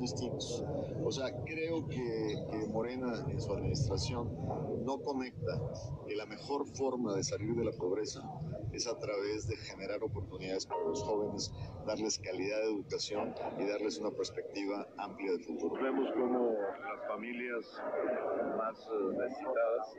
distintos. 0.00 0.64
O 1.04 1.10
sea, 1.10 1.30
creo 1.44 1.86
que, 1.86 2.46
que, 2.50 2.68
Morena 2.68 3.24
en 3.28 3.40
su 3.40 3.52
administración 3.52 4.28
no 4.84 5.00
conecta 5.00 5.60
que 6.06 6.16
la 6.16 6.26
mejor 6.26 6.66
forma 6.66 7.14
de 7.14 7.22
salir 7.22 7.54
de 7.54 7.64
la 7.64 7.72
pobreza 7.72 8.22
es 8.72 8.86
a 8.86 8.98
través 8.98 9.48
de 9.48 9.56
generar 9.56 10.02
oportunidades 10.02 10.66
para 10.66 10.82
los 10.82 11.02
jóvenes, 11.02 11.52
darles 11.86 12.18
calidad 12.18 12.58
de 12.58 12.66
educación 12.66 13.34
y 13.58 13.66
darles 13.66 13.98
una 13.98 14.10
perspectiva 14.10 14.86
amplia 14.98 15.32
de 15.32 15.38
futuro. 15.40 15.82
Vemos 15.82 16.08
cómo 16.12 16.52
las 16.52 17.08
familias 17.08 17.82
más 18.56 18.78
eh, 18.78 19.16
necesitadas 19.18 19.96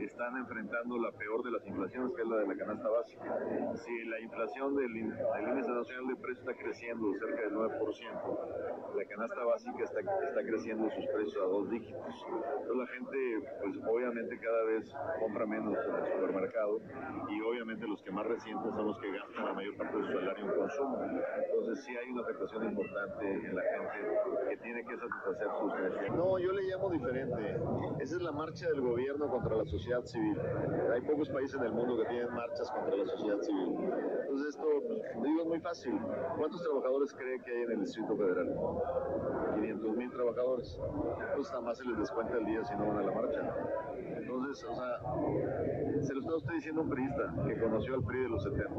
están 0.00 0.36
enfrentando 0.38 0.98
la 0.98 1.12
peor 1.12 1.42
de 1.42 1.50
las 1.50 1.66
inflaciones, 1.66 2.12
que 2.14 2.22
es 2.22 2.28
la 2.28 2.36
de 2.38 2.46
la 2.46 2.56
canasta 2.56 2.88
básica. 2.88 3.38
Si 3.84 4.04
la 4.04 4.20
inflación 4.20 4.76
del, 4.76 4.92
del 4.94 5.48
índice 5.48 5.70
nacional 5.70 6.06
de 6.08 6.16
precios 6.16 6.48
está 6.48 6.54
creciendo 6.54 7.12
cerca 7.18 7.42
del 7.42 7.54
9%, 7.54 8.96
la 8.96 9.04
canasta 9.04 9.35
básica 9.44 9.84
está, 9.84 10.00
está 10.00 10.42
creciendo 10.42 10.90
sus 10.90 11.06
precios 11.06 11.42
a 11.42 11.46
dos 11.46 11.70
dígitos. 11.70 12.26
Entonces 12.60 12.76
la 12.76 12.86
gente, 12.86 13.18
pues 13.62 13.76
obviamente 13.88 14.38
cada 14.38 14.64
vez 14.64 14.94
compra 15.20 15.46
menos 15.46 15.76
en 15.86 15.94
el 15.94 16.12
supermercado 16.12 16.80
y 17.28 17.40
obviamente 17.40 17.86
los 17.86 18.02
que 18.02 18.10
más 18.10 18.26
recientes 18.26 18.72
son 18.74 18.86
los 18.86 18.98
que 18.98 19.10
gastan 19.10 19.44
la 19.44 19.52
mayor 19.52 19.76
parte 19.76 19.96
de 19.96 20.02
su 20.04 20.12
salario 20.12 20.44
en 20.44 20.58
consumo. 20.58 20.98
Entonces 21.02 21.84
sí 21.84 21.96
hay 21.96 22.10
una 22.10 22.22
afectación 22.22 22.64
importante 22.64 23.32
en 23.32 23.54
la 23.54 23.62
gente 23.62 24.48
que 24.48 24.56
tiene 24.58 24.84
que 24.84 24.96
satisfacer 24.96 25.48
sus 25.60 25.74
necesidades. 25.74 26.12
No, 26.12 26.38
yo 26.38 26.52
le 26.52 26.62
llamo 26.62 26.90
diferente. 26.90 27.60
Esa 28.00 28.16
es 28.16 28.22
la 28.22 28.32
marcha 28.32 28.68
del 28.68 28.80
gobierno 28.80 29.28
contra 29.28 29.56
la 29.56 29.64
sociedad 29.64 30.02
civil. 30.04 30.38
Hay 30.92 31.00
pocos 31.02 31.28
países 31.30 31.58
en 31.58 31.66
el 31.66 31.72
mundo 31.72 31.96
que 31.96 32.08
tienen 32.08 32.32
marchas 32.32 32.70
contra 32.70 32.96
la 32.96 33.06
sociedad 33.06 33.40
civil. 33.40 33.76
Entonces 34.20 34.48
esto, 34.48 34.66
digo, 35.22 35.42
es 35.42 35.48
muy 35.48 35.60
fácil. 35.60 35.98
¿Cuántos 36.36 36.62
trabajadores 36.62 37.14
cree 37.14 37.38
que 37.40 37.50
hay 37.50 37.62
en 37.62 37.70
el 37.72 37.80
Distrito 37.80 38.16
Federal? 38.16 38.56
500 39.54 39.96
mil 39.96 40.10
trabajadores. 40.10 40.78
Pues 41.34 41.48
nada 41.50 41.60
más 41.60 41.78
se 41.78 41.84
les 41.84 41.98
descuenta 41.98 42.36
el 42.38 42.44
día 42.44 42.64
si 42.64 42.74
no 42.76 42.86
van 42.88 42.98
a 42.98 43.02
la 43.02 43.12
marcha. 43.12 43.54
Entonces, 43.96 44.64
o 44.64 44.74
sea, 44.74 45.00
se 46.02 46.14
lo 46.14 46.20
está 46.20 46.36
usted 46.36 46.54
diciendo 46.54 46.82
un 46.82 46.90
periodista 46.90 47.34
que 47.46 47.60
conoció 47.60 47.94
al 47.94 48.04
PRI 48.04 48.20
de 48.20 48.28
los 48.28 48.42
70. 48.42 48.74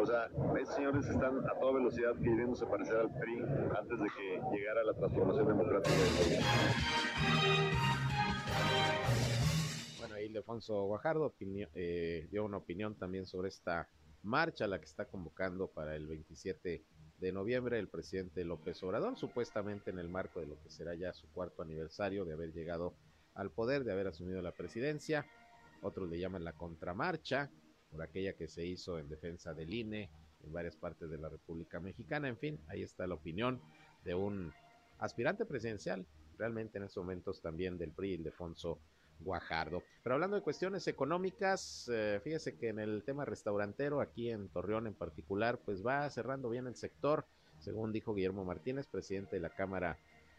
O 0.00 0.06
sea, 0.06 0.26
estos 0.58 0.74
señores 0.74 1.06
están 1.08 1.38
a 1.48 1.58
toda 1.58 1.72
velocidad 1.74 2.14
queriéndose 2.16 2.66
parecer 2.66 2.96
al 2.96 3.10
PRI 3.12 3.42
antes 3.78 3.98
de 3.98 4.06
que 4.16 4.40
llegara 4.52 4.84
la 4.84 4.94
transformación 4.94 5.46
democrática 5.46 5.96
del 5.96 6.14
país. 6.18 6.40
Bueno, 9.98 10.14
ahí 10.14 10.26
Ildefonso 10.26 10.84
Guajardo 10.86 11.34
eh, 11.74 12.28
dio 12.30 12.44
una 12.44 12.56
opinión 12.58 12.94
también 12.94 13.26
sobre 13.26 13.48
esta 13.48 13.88
marcha, 14.22 14.66
la 14.66 14.78
que 14.78 14.84
está 14.84 15.06
convocando 15.06 15.68
para 15.68 15.96
el 15.96 16.06
27 16.06 16.84
de 17.20 17.32
noviembre 17.32 17.78
el 17.78 17.88
presidente 17.88 18.44
López 18.44 18.82
Obrador, 18.82 19.18
supuestamente 19.18 19.90
en 19.90 19.98
el 19.98 20.08
marco 20.08 20.40
de 20.40 20.46
lo 20.46 20.60
que 20.62 20.70
será 20.70 20.94
ya 20.94 21.12
su 21.12 21.28
cuarto 21.28 21.62
aniversario 21.62 22.24
de 22.24 22.32
haber 22.32 22.52
llegado 22.52 22.94
al 23.34 23.50
poder, 23.50 23.84
de 23.84 23.92
haber 23.92 24.06
asumido 24.06 24.40
la 24.40 24.52
presidencia. 24.52 25.26
Otros 25.82 26.08
le 26.08 26.18
llaman 26.18 26.44
la 26.44 26.54
contramarcha, 26.54 27.50
por 27.90 28.02
aquella 28.02 28.34
que 28.34 28.48
se 28.48 28.64
hizo 28.64 28.98
en 28.98 29.08
defensa 29.08 29.52
del 29.52 29.74
INE 29.74 30.10
en 30.44 30.52
varias 30.52 30.76
partes 30.76 31.10
de 31.10 31.18
la 31.18 31.28
República 31.28 31.80
Mexicana. 31.80 32.28
En 32.28 32.38
fin, 32.38 32.58
ahí 32.68 32.82
está 32.82 33.06
la 33.06 33.14
opinión 33.14 33.60
de 34.04 34.14
un 34.14 34.52
aspirante 34.98 35.44
presidencial, 35.44 36.06
realmente 36.38 36.78
en 36.78 36.84
estos 36.84 37.02
momentos 37.02 37.42
también 37.42 37.76
del 37.76 37.92
PRI, 37.92 38.14
Ildefonso 38.14 38.80
Guajardo. 39.20 39.82
Pero 40.02 40.14
hablando 40.14 40.36
de 40.36 40.42
cuestiones 40.42 40.86
económicas, 40.86 41.90
eh, 41.92 42.20
fíjese 42.22 42.56
que 42.56 42.68
en 42.68 42.78
el 42.78 43.02
tema 43.04 43.24
restaurantero, 43.24 44.00
aquí 44.00 44.30
en 44.30 44.48
Torreón 44.48 44.86
en 44.86 44.94
particular, 44.94 45.58
pues 45.64 45.84
va 45.84 46.08
cerrando 46.10 46.50
bien 46.50 46.66
el 46.66 46.76
sector, 46.76 47.26
según 47.58 47.92
dijo 47.92 48.14
Guillermo 48.14 48.44
Martínez, 48.44 48.86
presidente 48.86 49.36
de 49.36 49.42
la 49.42 49.50
Cámara 49.50 49.98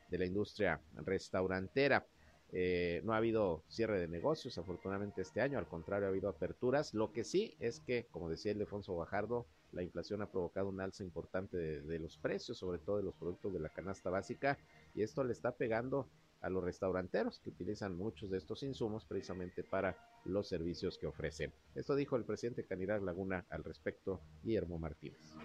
de 0.09 0.17
la 0.17 0.25
Industria 0.25 0.81
Restaurantera. 1.05 2.05
Eh, 2.53 3.01
no 3.05 3.13
ha 3.13 3.17
habido 3.17 3.63
cierre 3.69 3.99
de 3.99 4.09
negocios, 4.09 4.57
afortunadamente 4.57 5.21
este 5.21 5.39
año, 5.39 5.57
al 5.57 5.67
contrario, 5.67 6.07
ha 6.07 6.09
habido 6.09 6.29
aperturas. 6.29 6.93
Lo 6.93 7.13
que 7.13 7.23
sí 7.23 7.55
es 7.59 7.79
que, 7.79 8.07
como 8.11 8.29
decía 8.29 8.51
Ildefonso 8.51 8.93
Guajardo, 8.93 9.45
la 9.71 9.83
inflación 9.83 10.21
ha 10.21 10.29
provocado 10.29 10.67
un 10.67 10.81
alza 10.81 11.03
importante 11.03 11.57
de, 11.57 11.99
los 11.99 12.17
precios, 12.17 12.57
sobre 12.57 12.79
todo 12.79 12.97
de 12.97 13.03
los 13.03 13.15
productos 13.15 13.53
de 13.53 13.59
la 13.59 13.69
canasta 13.69 14.09
básica, 14.09 14.57
y 14.93 15.01
esto 15.01 15.23
le 15.23 15.31
está 15.31 15.53
pegando 15.53 16.07
a 16.41 16.49
los 16.49 16.63
restauranteros 16.63 17.39
que 17.39 17.49
utilizan 17.49 17.95
muchos 17.95 18.29
de 18.29 18.37
estos 18.37 18.63
insumos 18.63 19.05
precisamente 19.05 19.63
para 19.63 19.97
los 20.25 20.47
servicios 20.47 20.97
que 20.97 21.07
ofrecen. 21.07 21.53
Esto 21.75 21.95
dijo 21.95 22.15
el 22.15 22.25
presidente 22.25 22.65
Canidad 22.65 23.01
Laguna 23.01 23.45
al 23.49 23.63
respecto, 23.63 24.21
Guillermo 24.43 24.77
Martínez. 24.77 25.35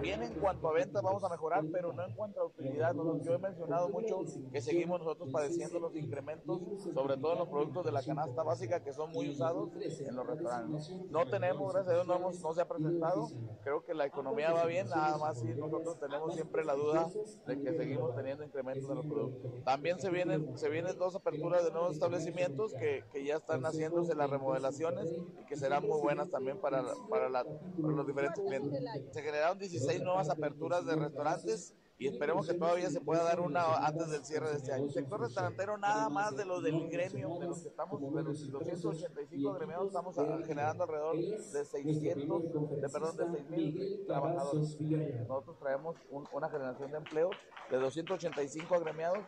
bien 0.00 0.22
en 0.22 0.32
cuanto 0.34 0.68
a 0.68 0.72
ventas 0.72 1.02
vamos 1.02 1.24
a 1.24 1.28
mejorar, 1.28 1.64
pero 1.72 1.92
no 1.92 2.04
en 2.04 2.14
cuanto 2.14 2.40
a 2.40 2.46
utilidad. 2.46 2.94
Yo 2.94 3.34
he 3.34 3.38
mencionado 3.38 3.88
mucho 3.88 4.20
que 4.52 4.60
seguimos 4.60 5.00
nosotros 5.00 5.30
padeciendo 5.32 5.78
los 5.80 5.96
incrementos, 5.96 6.62
sobre 6.94 7.16
todo 7.16 7.32
en 7.32 7.38
los 7.40 7.48
productos 7.48 7.84
de 7.84 7.92
la 7.92 8.02
canasta 8.02 8.42
básica 8.42 8.82
que 8.82 8.92
son 8.92 9.10
muy 9.10 9.30
usados 9.30 9.70
en 9.74 10.14
los 10.14 10.26
restaurantes. 10.26 10.94
No 11.10 11.26
tenemos, 11.26 11.72
gracias 11.72 11.90
a 11.90 11.94
Dios, 11.94 12.06
no, 12.06 12.16
hemos, 12.16 12.40
no 12.40 12.54
se 12.54 12.60
ha 12.60 12.68
presentado. 12.68 13.28
Creo 13.62 13.84
que 13.84 13.94
la 13.94 14.06
economía 14.06 14.52
va 14.52 14.64
bien, 14.66 14.88
nada 14.88 15.18
más 15.18 15.40
si 15.40 15.46
nosotros 15.54 15.98
tenemos 15.98 16.34
siempre 16.34 16.64
la 16.64 16.74
duda 16.74 17.10
de 17.46 17.60
que 17.60 17.74
seguimos 17.74 18.14
teniendo 18.14 18.44
incrementos 18.44 18.88
en 18.88 18.96
los 18.96 19.06
productos. 19.06 19.64
También 19.64 19.98
se 19.98 20.10
vienen, 20.10 20.56
se 20.56 20.68
vienen 20.68 20.96
dos 20.98 21.14
aperturas 21.16 21.64
de 21.64 21.70
nuevos 21.70 21.92
establecimientos 21.92 22.74
que, 22.74 23.04
que 23.12 23.24
ya 23.24 23.33
están 23.36 23.62
haciéndose 23.64 24.14
las 24.14 24.30
remodelaciones 24.30 25.10
y 25.40 25.44
que 25.46 25.56
serán 25.56 25.86
muy 25.86 26.00
buenas 26.00 26.30
también 26.30 26.60
para, 26.60 26.82
para, 27.08 27.28
los 27.28 28.06
diferentes 28.06 28.44
clientes. 28.44 28.82
Se 29.12 29.22
generaron 29.22 29.58
16 29.58 30.02
nuevas 30.02 30.30
aperturas 30.30 30.84
de 30.86 30.96
restaurantes 30.96 31.74
y 31.96 32.08
esperemos 32.08 32.46
que 32.46 32.54
todavía 32.54 32.90
se 32.90 33.00
pueda 33.00 33.22
dar 33.22 33.40
una 33.40 33.76
antes 33.76 34.10
del 34.10 34.24
cierre 34.24 34.50
de 34.50 34.56
este 34.56 34.72
año. 34.72 34.86
El 34.86 34.92
sector 34.92 35.20
restaurantero, 35.20 35.78
nada 35.78 36.08
más 36.08 36.36
de 36.36 36.44
los 36.44 36.62
del 36.62 36.88
gremio, 36.90 37.38
de 37.38 37.46
los 37.46 37.62
que 37.62 37.68
estamos, 37.68 38.00
de 38.00 38.22
los 38.22 38.50
285 38.50 39.52
gremiados, 39.54 39.86
estamos 39.86 40.16
generando 40.44 40.84
alrededor 40.84 41.16
de 41.16 41.64
600, 41.64 42.42
de, 42.80 42.88
perdón, 42.88 43.16
de 43.16 43.24
6.000 43.24 44.06
trabajadores. 44.06 44.80
Nosotros 45.28 45.58
traemos 45.60 45.96
una 46.10 46.48
generación 46.48 46.90
de 46.90 46.96
empleo 46.98 47.30
de 47.70 47.76
285 47.78 48.74
agremiados 48.74 49.20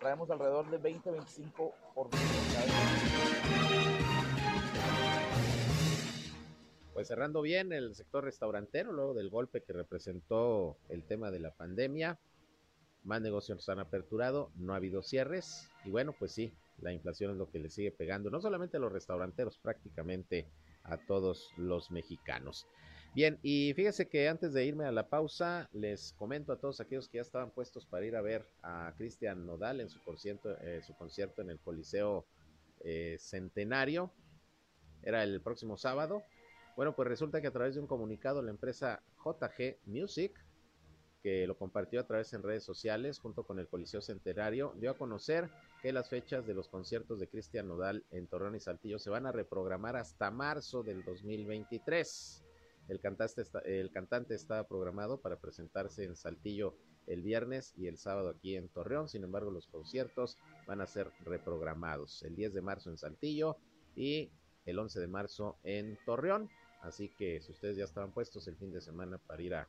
traemos 0.00 0.30
alrededor 0.30 0.68
de 0.70 0.80
20-25 0.80 1.72
por 1.94 2.08
Pues 6.94 7.06
cerrando 7.06 7.42
bien 7.42 7.72
el 7.72 7.94
sector 7.94 8.24
restaurantero, 8.24 8.92
luego 8.92 9.14
del 9.14 9.30
golpe 9.30 9.62
que 9.62 9.72
representó 9.72 10.76
el 10.88 11.04
tema 11.04 11.30
de 11.30 11.40
la 11.40 11.50
pandemia, 11.52 12.18
más 13.04 13.20
negocios 13.20 13.68
han 13.68 13.78
aperturado, 13.78 14.50
no 14.56 14.72
ha 14.72 14.76
habido 14.76 15.02
cierres 15.02 15.70
y 15.84 15.90
bueno, 15.90 16.14
pues 16.18 16.32
sí, 16.32 16.52
la 16.80 16.92
inflación 16.92 17.32
es 17.32 17.36
lo 17.36 17.50
que 17.50 17.58
le 17.58 17.68
sigue 17.68 17.92
pegando, 17.92 18.30
no 18.30 18.40
solamente 18.40 18.78
a 18.78 18.80
los 18.80 18.92
restauranteros, 18.92 19.58
prácticamente 19.58 20.46
a 20.82 20.96
todos 20.96 21.52
los 21.56 21.90
mexicanos. 21.90 22.66
Bien, 23.12 23.40
y 23.42 23.74
fíjese 23.74 24.08
que 24.08 24.28
antes 24.28 24.52
de 24.52 24.64
irme 24.64 24.84
a 24.84 24.92
la 24.92 25.08
pausa, 25.08 25.68
les 25.72 26.12
comento 26.12 26.52
a 26.52 26.60
todos 26.60 26.80
aquellos 26.80 27.08
que 27.08 27.18
ya 27.18 27.22
estaban 27.22 27.50
puestos 27.50 27.84
para 27.84 28.06
ir 28.06 28.14
a 28.14 28.20
ver 28.20 28.46
a 28.62 28.94
Cristian 28.96 29.44
Nodal 29.44 29.80
en 29.80 29.90
su 29.90 30.00
concierto, 30.04 30.56
eh, 30.60 30.80
su 30.86 30.94
concierto 30.94 31.42
en 31.42 31.50
el 31.50 31.58
Coliseo 31.58 32.24
eh, 32.84 33.16
Centenario. 33.18 34.12
Era 35.02 35.24
el 35.24 35.40
próximo 35.40 35.76
sábado. 35.76 36.22
Bueno, 36.76 36.94
pues 36.94 37.08
resulta 37.08 37.40
que 37.40 37.48
a 37.48 37.52
través 37.52 37.74
de 37.74 37.80
un 37.80 37.88
comunicado 37.88 38.42
la 38.42 38.52
empresa 38.52 39.02
JG 39.24 39.78
Music, 39.86 40.32
que 41.20 41.48
lo 41.48 41.58
compartió 41.58 41.98
a 41.98 42.06
través 42.06 42.32
en 42.32 42.44
redes 42.44 42.62
sociales 42.62 43.18
junto 43.18 43.42
con 43.42 43.58
el 43.58 43.66
Coliseo 43.66 44.02
Centenario, 44.02 44.72
dio 44.76 44.92
a 44.92 44.96
conocer 44.96 45.50
que 45.82 45.92
las 45.92 46.08
fechas 46.08 46.46
de 46.46 46.54
los 46.54 46.68
conciertos 46.68 47.18
de 47.18 47.28
Cristian 47.28 47.66
Nodal 47.66 48.04
en 48.12 48.28
Torreón 48.28 48.54
y 48.54 48.60
Saltillo 48.60 49.00
se 49.00 49.10
van 49.10 49.26
a 49.26 49.32
reprogramar 49.32 49.96
hasta 49.96 50.30
marzo 50.30 50.84
del 50.84 51.02
2023. 51.04 52.44
El 52.90 53.00
cantante, 53.92 54.34
está, 54.34 54.66
programado 54.66 55.20
para 55.20 55.38
presentarse 55.38 56.02
en 56.02 56.16
Saltillo 56.16 56.76
el 57.06 57.22
viernes 57.22 57.72
y 57.76 57.86
el 57.86 57.98
sábado 57.98 58.30
aquí 58.30 58.56
en 58.56 58.68
Torreón. 58.68 59.08
Sin 59.08 59.22
embargo, 59.22 59.52
los 59.52 59.68
conciertos 59.68 60.36
van 60.66 60.80
a 60.80 60.88
ser 60.88 61.12
reprogramados. 61.20 62.24
El 62.24 62.34
10 62.34 62.52
de 62.52 62.62
marzo 62.62 62.90
en 62.90 62.98
Saltillo 62.98 63.58
y 63.94 64.32
el 64.64 64.76
11 64.76 64.98
de 64.98 65.06
marzo 65.06 65.60
en 65.62 65.98
Torreón. 66.04 66.50
Así 66.82 67.08
que 67.16 67.40
si 67.40 67.52
ustedes 67.52 67.76
ya 67.76 67.84
estaban 67.84 68.12
puestos 68.12 68.48
el 68.48 68.56
fin 68.56 68.72
de 68.72 68.80
semana 68.80 69.18
para 69.18 69.40
ir 69.40 69.54
a, 69.54 69.68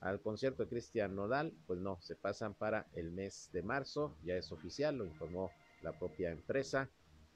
al 0.00 0.20
concierto 0.20 0.64
de 0.64 0.68
Cristian 0.68 1.14
Nodal, 1.14 1.52
pues 1.68 1.78
no, 1.78 2.00
se 2.00 2.16
pasan 2.16 2.54
para 2.54 2.88
el 2.94 3.12
mes 3.12 3.50
de 3.52 3.62
marzo. 3.62 4.16
Ya 4.24 4.34
es 4.34 4.50
oficial, 4.50 4.96
lo 4.96 5.04
informó 5.04 5.52
la 5.82 5.96
propia 5.96 6.32
empresa 6.32 6.90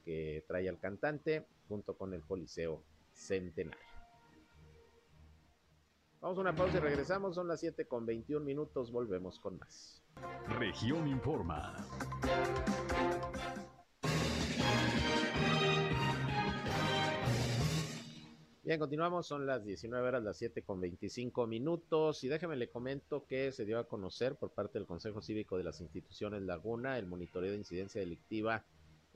que 0.04 0.44
trae 0.48 0.68
al 0.68 0.80
cantante 0.80 1.46
junto 1.68 1.96
con 1.96 2.12
el 2.12 2.22
Coliseo 2.22 2.82
Centenario. 3.12 3.91
Vamos 6.22 6.38
a 6.38 6.42
una 6.42 6.54
pausa 6.54 6.76
y 6.76 6.80
regresamos. 6.80 7.34
Son 7.34 7.48
las 7.48 7.58
7 7.58 7.88
con 7.88 8.06
21 8.06 8.44
minutos. 8.44 8.92
Volvemos 8.92 9.40
con 9.40 9.58
más. 9.58 10.00
Región 10.56 11.08
Informa. 11.08 11.74
Bien, 18.62 18.78
continuamos, 18.78 19.26
son 19.26 19.46
las 19.46 19.64
19 19.64 20.06
horas, 20.06 20.22
las 20.22 20.36
7 20.36 20.62
con 20.62 20.80
25 20.80 21.48
minutos 21.48 22.22
y 22.22 22.28
déjeme 22.28 22.54
le 22.54 22.70
comento 22.70 23.26
que 23.26 23.50
se 23.50 23.64
dio 23.64 23.80
a 23.80 23.88
conocer 23.88 24.36
por 24.36 24.52
parte 24.52 24.78
del 24.78 24.86
Consejo 24.86 25.20
Cívico 25.20 25.58
de 25.58 25.64
las 25.64 25.80
Instituciones 25.80 26.42
Laguna 26.42 26.98
el 26.98 27.06
monitoreo 27.06 27.50
de 27.50 27.58
incidencia 27.58 28.00
delictiva 28.00 28.64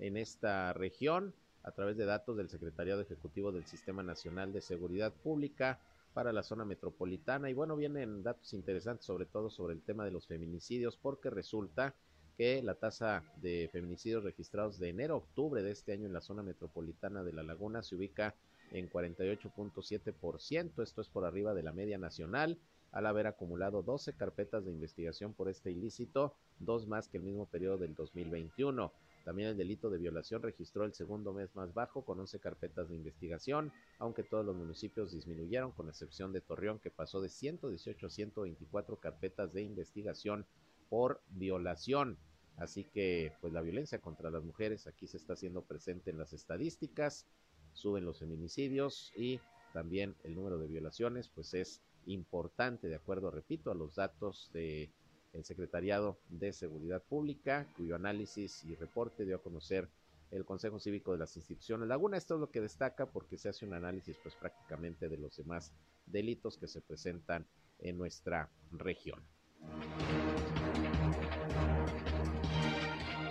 en 0.01 0.17
esta 0.17 0.73
región 0.73 1.33
a 1.63 1.71
través 1.71 1.97
de 1.97 2.05
datos 2.05 2.37
del 2.37 2.49
Secretariado 2.49 3.01
Ejecutivo 3.01 3.53
del 3.53 3.65
Sistema 3.65 4.03
Nacional 4.03 4.53
de 4.53 4.61
Seguridad 4.61 5.13
Pública 5.13 5.79
para 6.17 6.33
la 6.33 6.43
zona 6.43 6.65
metropolitana. 6.65 7.51
Y 7.51 7.53
bueno, 7.53 7.77
vienen 7.77 8.23
datos 8.23 8.55
interesantes, 8.55 9.05
sobre 9.05 9.27
todo 9.27 9.51
sobre 9.51 9.75
el 9.75 9.83
tema 9.83 10.03
de 10.07 10.11
los 10.11 10.27
feminicidios, 10.27 10.97
porque 10.97 11.29
resulta 11.29 11.95
que 12.39 12.63
la 12.63 12.75
tasa 12.75 13.23
de 13.43 13.69
feminicidios 13.71 14.25
registrados 14.25 14.79
de 14.79 14.89
enero 14.89 15.13
a 15.13 15.19
octubre 15.19 15.63
de 15.63 15.73
este 15.73 15.93
año 15.93 16.07
en 16.07 16.15
la 16.15 16.23
zona 16.23 16.43
metropolitana 16.43 17.23
de 17.23 17.35
La 17.35 17.43
Laguna 17.43 17.83
se 17.83 17.97
ubica 17.97 18.35
en 18.71 18.89
48.7%, 18.89 20.83
esto 20.83 21.03
es 21.03 21.09
por 21.11 21.27
arriba 21.27 21.53
de 21.53 21.63
la 21.63 21.73
media 21.73 21.99
nacional, 21.99 22.57
al 22.93 23.05
haber 23.05 23.27
acumulado 23.27 23.83
12 23.83 24.15
carpetas 24.15 24.65
de 24.65 24.71
investigación 24.71 25.35
por 25.35 25.51
este 25.51 25.71
ilícito, 25.71 26.33
dos 26.59 26.87
más 26.87 27.09
que 27.09 27.19
el 27.19 27.25
mismo 27.25 27.45
periodo 27.45 27.77
del 27.77 27.95
2021. 27.95 28.91
También 29.27 29.49
el 29.49 29.57
delito 29.57 29.91
de 29.91 29.99
violación 29.99 30.41
registró 30.41 30.85
el 30.85 30.95
segundo 30.95 31.33
mes 31.33 31.53
más 31.57 31.75
bajo 31.75 32.05
con 32.05 32.21
11 32.21 32.39
carpetas 32.39 32.89
de 32.89 32.95
investigación, 32.95 33.73
aunque 33.99 34.23
todos 34.23 34.47
los 34.47 34.55
municipios 34.55 35.11
disminuyeron, 35.11 35.73
con 35.73 35.89
excepción 35.89 36.33
de 36.33 36.41
Torreón, 36.41 36.79
que 36.79 36.93
pasó 36.93 37.21
de 37.21 37.29
118 37.29 38.07
a 38.07 38.09
124 38.09 39.01
carpetas 39.01 39.53
de 39.53 39.63
investigación 39.63 40.47
por 40.89 41.21
violación. 41.31 42.17
Así 42.57 42.85
que, 42.85 43.33
pues 43.41 43.53
la 43.53 43.63
violencia 43.63 44.01
contra 44.01 44.31
las 44.31 44.45
mujeres 44.45 44.87
aquí 44.87 45.09
se 45.09 45.17
está 45.17 45.33
haciendo 45.33 45.63
presente 45.63 46.13
en 46.13 46.19
las 46.19 46.33
estadísticas, 46.33 47.27
suben 47.73 48.05
los 48.05 48.21
feminicidios 48.21 49.13
y 49.17 49.41
también 49.73 50.15
el 50.23 50.37
número 50.37 50.57
de 50.57 50.69
violaciones, 50.69 51.29
pues 51.35 51.53
es 51.53 51.83
importante, 52.07 52.87
de 52.87 52.95
acuerdo, 52.95 53.33
repito, 53.33 53.73
a 53.73 53.75
los 53.75 53.97
datos 53.97 54.53
de 54.53 54.89
el 55.37 55.45
Secretariado 55.45 56.19
de 56.29 56.53
Seguridad 56.53 57.03
Pública, 57.03 57.67
cuyo 57.77 57.95
análisis 57.95 58.65
y 58.65 58.75
reporte 58.75 59.25
dio 59.25 59.37
a 59.37 59.43
conocer 59.43 59.89
el 60.31 60.45
Consejo 60.45 60.81
Cívico 60.81 61.13
de 61.13 61.19
las 61.19 61.37
Instituciones 61.37 61.89
Laguna. 61.89 62.17
Esto 62.17 62.35
es 62.35 62.41
lo 62.41 62.51
que 62.51 62.61
destaca 62.61 63.07
porque 63.07 63.39
se 63.39 63.49
hace 63.49 63.67
un 63.67 63.75
análisis 63.75 64.17
pues 64.23 64.35
prácticamente 64.35 65.09
de 65.09 65.19
los 65.19 65.37
demás 65.37 65.73
delitos 66.07 66.57
que 66.57 66.67
se 66.67 66.81
presentan 66.81 67.47
en 67.79 67.99
nuestra 67.99 68.51
región. 68.73 69.23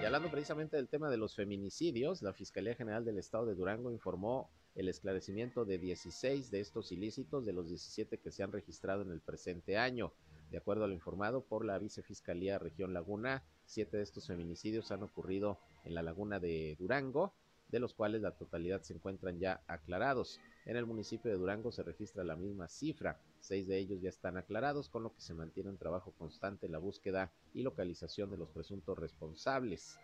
Y 0.02 0.06
hablando 0.06 0.30
precisamente 0.30 0.78
del 0.78 0.88
tema 0.88 1.10
de 1.10 1.18
los 1.18 1.36
feminicidios, 1.36 2.22
la 2.22 2.34
Fiscalía 2.34 2.76
General 2.76 3.04
del 3.04 3.18
Estado 3.18 3.46
de 3.46 3.56
Durango 3.56 3.92
informó 3.92 4.50
el 4.76 4.90
esclarecimiento 4.90 5.66
de 5.66 5.78
16 5.78 6.52
de 6.52 6.60
estos 6.60 6.92
ilícitos 6.92 7.46
de 7.46 7.54
los 7.54 7.70
17 7.70 8.20
que 8.20 8.32
se 8.32 8.44
han 8.44 8.52
registrado 8.52 9.02
en 9.02 9.12
el 9.12 9.22
presente 9.22 9.78
año. 9.78 10.14
De 10.52 10.58
acuerdo 10.58 10.86
a 10.86 10.88
lo 10.88 10.94
informado 10.94 11.44
por 11.44 11.66
la 11.66 11.80
Vicefiscalía 11.80 12.60
Región 12.60 12.94
Laguna, 12.94 13.44
siete 13.66 13.98
de 13.98 14.04
estos 14.04 14.28
feminicidios 14.28 14.92
han 14.92 15.04
ocurrido 15.04 15.60
en 15.84 15.96
la 15.96 16.04
laguna 16.04 16.40
de 16.40 16.76
Durango, 16.80 17.34
de 17.70 17.80
los 17.80 17.94
cuales 17.94 18.22
la 18.22 18.32
totalidad 18.32 18.82
se 18.82 18.94
encuentran 18.94 19.40
ya 19.40 19.64
aclarados. 19.68 20.40
En 20.66 20.78
el 20.78 20.86
municipio 20.86 21.32
de 21.32 21.38
Durango 21.38 21.72
se 21.72 21.84
registra 21.84 22.24
la 22.24 22.36
misma 22.36 22.68
cifra, 22.68 23.20
seis 23.40 23.68
de 23.68 23.78
ellos 23.78 24.02
ya 24.02 24.10
están 24.10 24.38
aclarados, 24.38 24.88
con 24.88 25.04
lo 25.04 25.14
que 25.14 25.22
se 25.22 25.34
mantiene 25.34 25.72
un 25.72 25.78
trabajo 25.78 26.12
constante 26.12 26.68
en 26.68 26.72
la 26.72 26.78
búsqueda 26.78 27.32
y 27.54 27.64
localización 27.64 28.30
de 28.30 28.38
los 28.38 28.50
presuntos 28.50 28.98
responsables. 28.98 29.98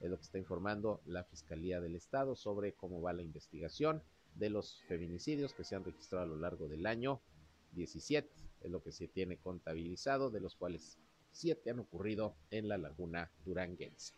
Es 0.00 0.10
lo 0.10 0.18
que 0.18 0.24
está 0.24 0.38
informando 0.38 1.00
la 1.06 1.24
Fiscalía 1.24 1.80
del 1.80 1.96
Estado 1.96 2.36
sobre 2.36 2.74
cómo 2.74 3.00
va 3.00 3.14
la 3.14 3.22
investigación 3.22 4.02
de 4.34 4.50
los 4.50 4.82
feminicidios 4.88 5.54
que 5.54 5.64
se 5.64 5.74
han 5.74 5.84
registrado 5.84 6.24
a 6.24 6.28
lo 6.28 6.36
largo 6.36 6.68
del 6.68 6.84
año 6.84 7.22
17 7.72 8.45
es 8.66 8.72
lo 8.72 8.82
que 8.82 8.92
se 8.92 9.08
tiene 9.08 9.38
contabilizado, 9.38 10.30
de 10.30 10.40
los 10.40 10.54
cuales 10.54 10.98
siete 11.30 11.70
han 11.70 11.78
ocurrido 11.78 12.34
en 12.50 12.68
la 12.68 12.76
laguna 12.76 13.30
duranguense. 13.44 14.12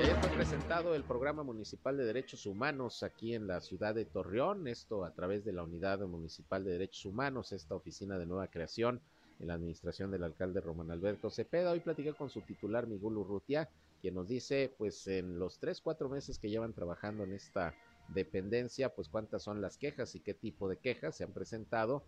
ayer 0.00 0.16
fue 0.16 0.30
presentado 0.30 0.94
el 0.94 1.02
Programa 1.02 1.42
Municipal 1.42 1.96
de 1.96 2.04
Derechos 2.04 2.44
Humanos 2.46 3.02
aquí 3.02 3.34
en 3.34 3.46
la 3.46 3.60
ciudad 3.60 3.94
de 3.94 4.04
Torreón, 4.04 4.68
esto 4.68 5.04
a 5.04 5.12
través 5.12 5.44
de 5.44 5.52
la 5.52 5.62
Unidad 5.62 6.00
Municipal 6.00 6.62
de 6.62 6.72
Derechos 6.72 7.06
Humanos, 7.06 7.52
esta 7.52 7.74
oficina 7.74 8.18
de 8.18 8.26
nueva 8.26 8.48
creación 8.48 9.00
en 9.40 9.48
la 9.48 9.54
administración 9.54 10.10
del 10.10 10.24
alcalde 10.24 10.60
Román 10.60 10.90
Alberto 10.90 11.30
Cepeda. 11.30 11.72
Hoy 11.72 11.80
platicé 11.80 12.12
con 12.12 12.28
su 12.28 12.42
titular 12.42 12.86
Miguel 12.86 13.16
Urrutia, 13.16 13.68
quien 14.02 14.14
nos 14.14 14.28
dice, 14.28 14.74
pues 14.76 15.06
en 15.06 15.38
los 15.38 15.58
tres, 15.58 15.80
cuatro 15.80 16.08
meses 16.08 16.38
que 16.38 16.50
llevan 16.50 16.74
trabajando 16.74 17.24
en 17.24 17.32
esta 17.32 17.74
dependencia, 18.08 18.94
pues 18.94 19.08
cuántas 19.08 19.42
son 19.42 19.60
las 19.60 19.78
quejas 19.78 20.14
y 20.14 20.20
qué 20.20 20.34
tipo 20.34 20.68
de 20.68 20.76
quejas 20.76 21.16
se 21.16 21.24
han 21.24 21.32
presentado 21.32 22.04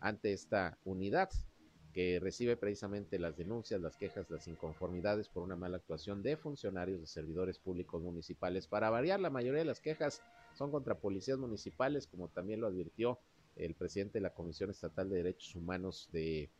ante 0.00 0.32
esta 0.32 0.78
unidad 0.84 1.30
que 1.92 2.20
recibe 2.20 2.56
precisamente 2.56 3.18
las 3.18 3.36
denuncias, 3.36 3.80
las 3.80 3.96
quejas, 3.96 4.30
las 4.30 4.46
inconformidades 4.46 5.28
por 5.28 5.42
una 5.42 5.56
mala 5.56 5.78
actuación 5.78 6.22
de 6.22 6.36
funcionarios 6.36 7.00
de 7.00 7.06
servidores 7.06 7.58
públicos 7.58 8.02
municipales. 8.02 8.66
Para 8.66 8.90
variar, 8.90 9.20
la 9.20 9.30
mayoría 9.30 9.60
de 9.60 9.64
las 9.64 9.80
quejas 9.80 10.22
son 10.54 10.70
contra 10.70 10.98
policías 10.98 11.38
municipales, 11.38 12.06
como 12.06 12.28
también 12.28 12.60
lo 12.60 12.66
advirtió 12.66 13.18
el 13.56 13.74
presidente 13.74 14.18
de 14.18 14.22
la 14.22 14.34
Comisión 14.34 14.70
Estatal 14.70 15.08
de 15.08 15.16
Derechos 15.16 15.54
Humanos 15.56 16.08
de 16.12 16.50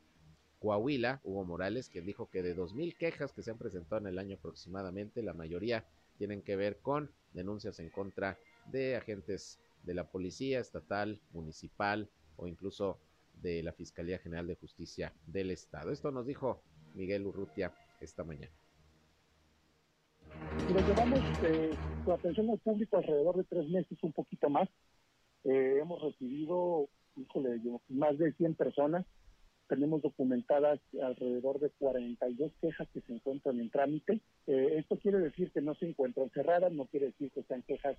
Coahuila, 0.59 1.21
Hugo 1.23 1.45
Morales, 1.45 1.89
quien 1.89 2.05
dijo 2.05 2.29
que 2.31 2.43
de 2.43 2.57
2.000 2.57 2.97
quejas 2.97 3.33
que 3.33 3.43
se 3.43 3.51
han 3.51 3.59
presentado 3.59 4.01
en 4.01 4.09
el 4.09 4.19
año 4.19 4.37
aproximadamente, 4.37 5.23
la 5.23 5.35
mayoría 5.35 5.85
tienen 6.17 6.43
que 6.43 6.57
ver 6.57 6.79
con 6.81 7.13
denuncias 7.33 7.79
en 7.79 7.91
contra 7.91 8.39
de 8.71 8.97
agentes 8.97 9.59
de 9.83 9.95
la 9.95 10.11
Policía 10.11 10.61
Estatal, 10.61 11.21
Municipal 11.33 12.11
o 12.37 12.47
incluso 12.47 13.01
de 13.35 13.63
la 13.63 13.73
Fiscalía 13.73 14.19
General 14.19 14.47
de 14.47 14.57
Justicia 14.57 15.13
del 15.27 15.51
Estado. 15.51 15.91
Esto 15.93 16.11
nos 16.11 16.27
dijo 16.27 16.63
Miguel 16.95 17.27
Urrutia 17.27 17.75
esta 18.01 18.25
mañana. 18.25 18.53
Nos 20.73 20.87
llevamos 20.87 21.21
eh, 21.45 21.71
con 22.05 22.15
atención 22.15 22.51
al 22.51 22.59
público 22.59 22.99
alrededor 22.99 23.37
de 23.37 23.45
tres 23.45 23.69
meses, 23.69 23.99
un 24.03 24.13
poquito 24.13 24.51
más. 24.51 24.69
Eh, 25.45 25.79
hemos 25.81 26.03
recibido, 26.03 26.89
híjole, 27.17 27.61
más 27.89 28.19
de 28.19 28.33
100 28.33 28.55
personas. 28.55 29.07
Tenemos 29.69 30.03
documentadas 30.03 30.81
alrededor 31.03 31.61
de 31.61 31.71
42 31.71 32.53
quejas 32.61 32.89
que 32.93 33.01
se 33.03 33.13
encuentran 33.13 33.61
en 33.61 33.71
trámite. 33.71 34.21
Eh, 34.47 34.77
esto 34.79 34.99
quiere 34.99 35.19
decir 35.19 35.51
que 35.53 35.61
no 35.61 35.75
se 35.75 35.87
encuentran 35.89 36.31
cerradas, 36.31 36.73
no 36.73 36.87
quiere 36.87 37.07
decir 37.07 37.31
que 37.33 37.43
sean 37.43 37.63
quejas 37.63 37.97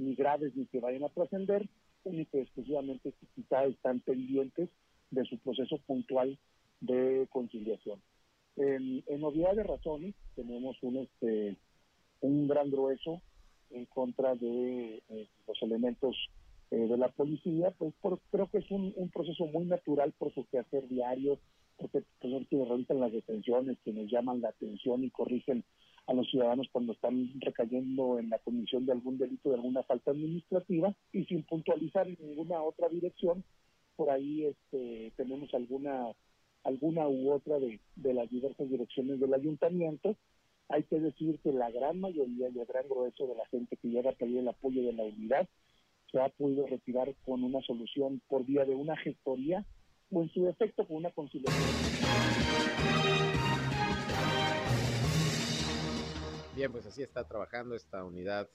ni 0.00 0.14
graves 0.14 0.54
ni 0.56 0.66
que 0.66 0.80
vayan 0.80 1.04
a 1.04 1.08
trascender, 1.10 1.68
únicamente 2.04 2.38
y 2.38 2.42
exclusivamente 2.42 3.12
que 3.12 3.26
quizá 3.34 3.64
están 3.64 4.00
pendientes 4.00 4.68
de 5.10 5.24
su 5.24 5.38
proceso 5.38 5.78
puntual 5.86 6.38
de 6.80 7.26
conciliación. 7.30 8.00
En, 8.56 9.04
en 9.06 9.66
razones, 9.66 10.14
tenemos 10.34 10.76
un, 10.82 10.96
este, 10.96 11.56
un 12.20 12.48
gran 12.48 12.70
grueso 12.70 13.20
en 13.70 13.86
contra 13.86 14.34
de 14.34 15.02
eh, 15.08 15.28
los 15.46 15.62
elementos 15.62 16.16
eh, 16.70 16.76
de 16.76 16.96
la 16.96 17.08
policía, 17.08 17.72
pues 17.78 17.94
creo 18.30 18.48
que 18.48 18.58
es 18.58 18.70
un, 18.70 18.92
proceso 19.12 19.46
muy 19.46 19.64
natural 19.64 20.12
por 20.18 20.32
su 20.34 20.46
quehacer 20.46 20.88
diario, 20.88 21.38
porque 21.76 22.02
son 22.20 22.44
quienes 22.44 22.68
realizan 22.68 23.00
las 23.00 23.12
detenciones, 23.12 23.78
quienes 23.82 24.10
llaman 24.10 24.40
la 24.40 24.50
atención 24.50 25.02
y 25.04 25.10
corrigen 25.10 25.64
a 26.06 26.14
los 26.14 26.28
ciudadanos 26.28 26.68
cuando 26.72 26.92
están 26.92 27.30
recayendo 27.40 28.18
en 28.18 28.30
la 28.30 28.38
comisión 28.38 28.86
de 28.86 28.92
algún 28.92 29.18
delito, 29.18 29.50
de 29.50 29.56
alguna 29.56 29.82
falta 29.84 30.10
administrativa, 30.10 30.94
y 31.12 31.24
sin 31.24 31.42
puntualizar 31.44 32.08
en 32.08 32.16
ninguna 32.20 32.62
otra 32.62 32.88
dirección, 32.88 33.44
por 33.96 34.10
ahí 34.10 34.46
este, 34.46 35.12
tenemos 35.16 35.52
alguna 35.54 36.12
alguna 36.62 37.08
u 37.08 37.32
otra 37.32 37.58
de, 37.58 37.80
de 37.96 38.14
las 38.14 38.30
diversas 38.30 38.68
direcciones 38.68 39.18
del 39.18 39.32
ayuntamiento. 39.32 40.16
Hay 40.68 40.82
que 40.84 41.00
decir 41.00 41.38
que 41.42 41.52
la 41.52 41.70
gran 41.70 42.00
mayoría 42.00 42.48
y 42.50 42.58
el 42.58 42.66
gran 42.66 42.86
grueso 42.88 43.26
de 43.26 43.34
la 43.34 43.46
gente 43.46 43.76
que 43.76 43.88
llega 43.88 44.10
a 44.10 44.14
pedir 44.14 44.38
el 44.38 44.48
apoyo 44.48 44.82
de 44.82 44.92
la 44.92 45.04
unidad 45.04 45.48
se 46.10 46.20
ha 46.20 46.28
podido 46.28 46.66
retirar 46.66 47.14
con 47.24 47.44
una 47.44 47.60
solución 47.62 48.20
por 48.28 48.44
vía 48.44 48.64
de 48.64 48.74
una 48.74 48.96
gestoría 48.96 49.64
o 50.10 50.22
en 50.22 50.28
su 50.30 50.44
defecto 50.44 50.86
con 50.86 50.96
una 50.96 51.10
conciliación. 51.10 51.99
Bien, 56.54 56.72
pues 56.72 56.84
así 56.84 57.00
está 57.02 57.28
trabajando 57.28 57.76
esta 57.76 58.02
unidad 58.04 58.50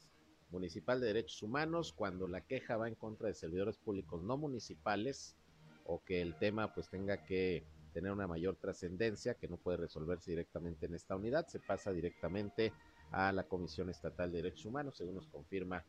municipal 0.49 0.99
de 0.99 1.07
derechos 1.07 1.41
humanos 1.41 1.93
cuando 1.93 2.27
la 2.27 2.41
queja 2.41 2.75
va 2.75 2.89
en 2.89 2.95
contra 2.95 3.29
de 3.29 3.33
servidores 3.33 3.77
públicos 3.77 4.21
no 4.21 4.37
municipales 4.37 5.37
o 5.85 6.03
que 6.03 6.21
el 6.21 6.37
tema 6.37 6.73
pues 6.73 6.89
tenga 6.89 7.23
que 7.23 7.63
tener 7.93 8.11
una 8.11 8.27
mayor 8.27 8.57
trascendencia 8.57 9.35
que 9.35 9.47
no 9.47 9.55
puede 9.55 9.77
resolverse 9.77 10.31
directamente 10.31 10.87
en 10.87 10.95
esta 10.95 11.15
unidad, 11.15 11.47
se 11.47 11.61
pasa 11.61 11.93
directamente 11.93 12.73
a 13.11 13.31
la 13.31 13.45
Comisión 13.45 13.89
Estatal 13.89 14.29
de 14.29 14.41
Derechos 14.41 14.65
Humanos, 14.65 14.97
según 14.97 15.15
nos 15.15 15.27
confirma 15.27 15.85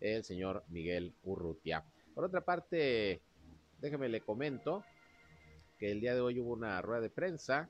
el 0.00 0.24
señor 0.24 0.64
Miguel 0.68 1.14
Urrutia. 1.22 1.84
Por 2.14 2.24
otra 2.24 2.40
parte, 2.40 3.20
déjeme 3.78 4.08
le 4.08 4.22
comento 4.22 4.82
que 5.78 5.92
el 5.92 6.00
día 6.00 6.14
de 6.14 6.22
hoy 6.22 6.40
hubo 6.40 6.54
una 6.54 6.80
rueda 6.80 7.02
de 7.02 7.10
prensa 7.10 7.68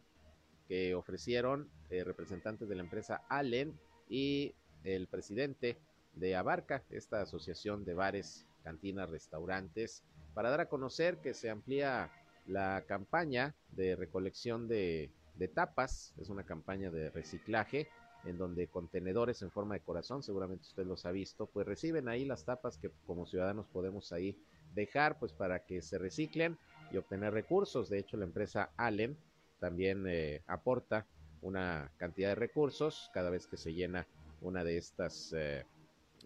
que 0.69 0.95
ofrecieron 0.95 1.69
eh, 1.91 2.05
representantes 2.05 2.69
de 2.69 2.75
la 2.75 2.83
empresa 2.83 3.23
Allen 3.29 3.79
y 4.09 4.55
el 4.85 5.07
presidente 5.07 5.79
de 6.15 6.37
Abarca, 6.37 6.83
esta 6.91 7.21
asociación 7.21 7.85
de 7.85 7.95
bares, 7.95 8.47
cantinas, 8.65 9.11
restaurantes, 9.11 10.03
para 10.35 10.51
dar 10.51 10.61
a 10.61 10.69
conocer 10.69 11.19
que 11.19 11.35
se 11.35 11.51
amplía 11.51 12.11
la 12.47 12.85
campaña 12.87 13.55
de 13.73 13.97
recolección 13.97 14.69
de, 14.69 15.11
tapas, 15.55 16.13
es 16.21 16.29
una 16.29 16.45
campaña 16.45 16.91
de 16.91 17.11
reciclaje 17.11 17.89
en 18.25 18.37
donde 18.37 18.69
contenedores 18.69 19.41
en 19.41 19.51
forma 19.51 19.75
de 19.75 19.81
corazón, 19.81 20.23
seguramente 20.23 20.67
usted 20.67 20.85
los 20.85 21.07
ha 21.07 21.11
visto, 21.11 21.47
pues 21.47 21.67
reciben 21.67 22.09
ahí 22.09 22.27
las 22.27 22.45
tapas 22.45 22.77
que 22.77 22.91
como 23.07 23.27
ciudadanos 23.27 23.67
podemos 23.67 24.13
ahí 24.13 24.37
dejar 24.75 25.19
pues 25.19 25.33
para 25.33 25.65
que 25.65 25.81
se 25.81 25.97
reciclen 25.99 26.59
y 26.93 26.99
obtener 26.99 27.33
recursos. 27.33 27.89
De 27.89 27.99
hecho, 27.99 28.19
la 28.19 28.27
empresa 28.27 28.73
Allen 28.77 29.17
también 29.59 30.07
eh, 30.07 30.43
aporta 30.47 31.07
una 31.43 31.91
cantidad 31.97 32.31
de 32.31 32.35
recursos 32.35 33.11
cada 33.13 33.31
vez 33.31 33.47
que 33.47 33.57
se 33.57 33.73
llena 33.73 34.07
una 34.41 34.65
de 34.65 34.77
estas 34.77 35.33
eh, 35.33 35.65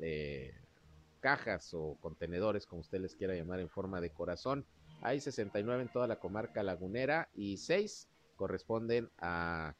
eh, 0.00 0.54
cajas 1.20 1.72
o 1.74 1.96
contenedores, 2.00 2.66
como 2.66 2.80
usted 2.80 3.00
les 3.00 3.14
quiera 3.14 3.34
llamar, 3.34 3.60
en 3.60 3.68
forma 3.68 4.00
de 4.00 4.10
corazón. 4.10 4.66
Hay 5.02 5.20
69 5.20 5.82
en 5.82 5.88
toda 5.88 6.06
la 6.06 6.20
comarca 6.20 6.62
lagunera 6.62 7.28
y 7.34 7.56
6 7.56 8.08
corresponden 8.36 9.10
a 9.18 9.74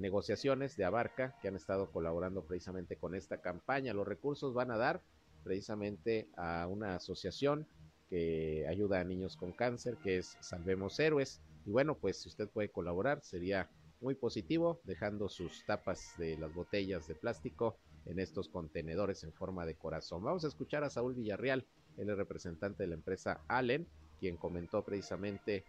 negociaciones 0.00 0.76
de 0.76 0.84
Abarca 0.84 1.36
que 1.40 1.46
han 1.46 1.54
estado 1.54 1.92
colaborando 1.92 2.44
precisamente 2.44 2.96
con 2.96 3.14
esta 3.14 3.40
campaña. 3.40 3.94
Los 3.94 4.08
recursos 4.08 4.52
van 4.52 4.72
a 4.72 4.76
dar 4.76 5.00
precisamente 5.44 6.28
a 6.36 6.66
una 6.66 6.96
asociación 6.96 7.66
que 8.08 8.66
ayuda 8.68 9.00
a 9.00 9.04
niños 9.04 9.36
con 9.36 9.52
cáncer, 9.52 9.96
que 9.98 10.18
es 10.18 10.36
Salvemos 10.40 10.98
Héroes. 10.98 11.40
Y 11.66 11.70
bueno, 11.70 11.96
pues 11.96 12.18
si 12.18 12.28
usted 12.28 12.48
puede 12.48 12.70
colaborar, 12.70 13.20
sería 13.22 13.68
muy 14.00 14.14
positivo, 14.14 14.80
dejando 14.84 15.28
sus 15.28 15.64
tapas 15.64 16.14
de 16.18 16.36
las 16.38 16.54
botellas 16.54 17.06
de 17.08 17.14
plástico 17.14 17.76
en 18.06 18.18
estos 18.18 18.48
contenedores 18.48 19.24
en 19.24 19.32
forma 19.32 19.66
de 19.66 19.74
corazón. 19.74 20.22
Vamos 20.22 20.44
a 20.44 20.48
escuchar 20.48 20.84
a 20.84 20.90
Saúl 20.90 21.14
Villarreal, 21.14 21.66
el 21.96 22.16
representante 22.16 22.84
de 22.84 22.88
la 22.88 22.94
empresa 22.94 23.40
Allen, 23.48 23.86
quien 24.20 24.36
comentó 24.36 24.84
precisamente 24.84 25.64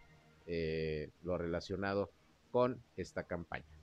eh, 0.46 1.10
lo 1.22 1.38
relacionado 1.38 2.10
con 2.50 2.82
esta 2.96 3.24
campaña. 3.24 3.79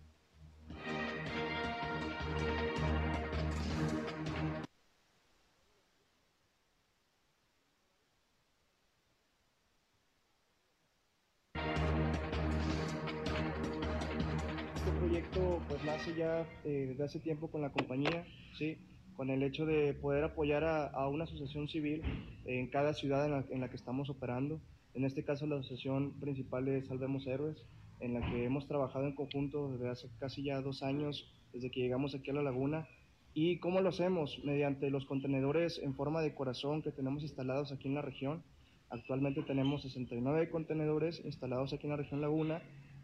Ya 16.18 16.48
eh, 16.66 16.88
desde 16.90 17.04
hace 17.04 17.20
tiempo 17.20 17.50
con 17.50 17.62
la 17.62 17.72
compañía, 17.72 18.26
¿sí? 18.58 18.78
con 19.16 19.30
el 19.30 19.42
hecho 19.44 19.66
de 19.66 19.94
poder 19.94 20.24
apoyar 20.24 20.64
a, 20.64 21.08
una 21.08 21.24
asociación 21.24 21.68
civil 21.68 22.04
en 22.46 22.68
cada 22.68 22.94
ciudad 22.94 23.26
en 23.26 23.32
la, 23.32 23.46
en 23.50 23.62
la, 23.62 23.70
que 23.70 23.76
estamos 23.76 24.10
operando. 24.10 24.62
En 24.94 25.06
este 25.06 25.24
caso 25.24 25.48
la 25.48 25.56
asociación 25.56 26.20
principal 26.20 26.68
es 26.68 26.88
Salvemos 26.88 27.26
Héroes, 27.26 27.58
en 28.00 28.14
la 28.14 28.22
que 28.30 28.46
hemos 28.46 28.68
trabajado 28.68 29.06
en 29.06 29.16
conjunto 29.16 29.72
desde 29.72 29.90
hace 29.90 30.10
casi 30.20 30.44
ya 30.44 30.62
dos 30.62 30.84
años, 30.84 31.32
desde 31.52 31.72
que 31.72 31.82
llegamos 31.82 32.14
aquí 32.14 32.30
a 32.30 32.34
la 32.34 32.44
laguna. 32.44 32.88
¿Y 33.34 33.60
cómo 33.60 33.82
lo 33.82 33.90
hacemos? 33.90 34.40
Mediante 34.44 34.90
los 34.90 35.06
contenedores 35.06 35.80
en 35.80 35.96
forma 35.96 36.22
de 36.22 36.36
corazón 36.36 36.82
que 36.82 36.92
tenemos 36.92 37.24
instalados 37.24 37.72
aquí 37.72 37.88
en 37.88 37.96
la 37.96 38.02
región. 38.02 38.44
Actualmente 38.90 39.42
tenemos 39.44 39.82
69 39.82 40.50
contenedores 40.50 41.22
instalados 41.26 41.74
aquí 41.74 41.86
en 41.86 41.92
la 41.92 41.98
región 41.98 42.22
Laguna, 42.22 42.62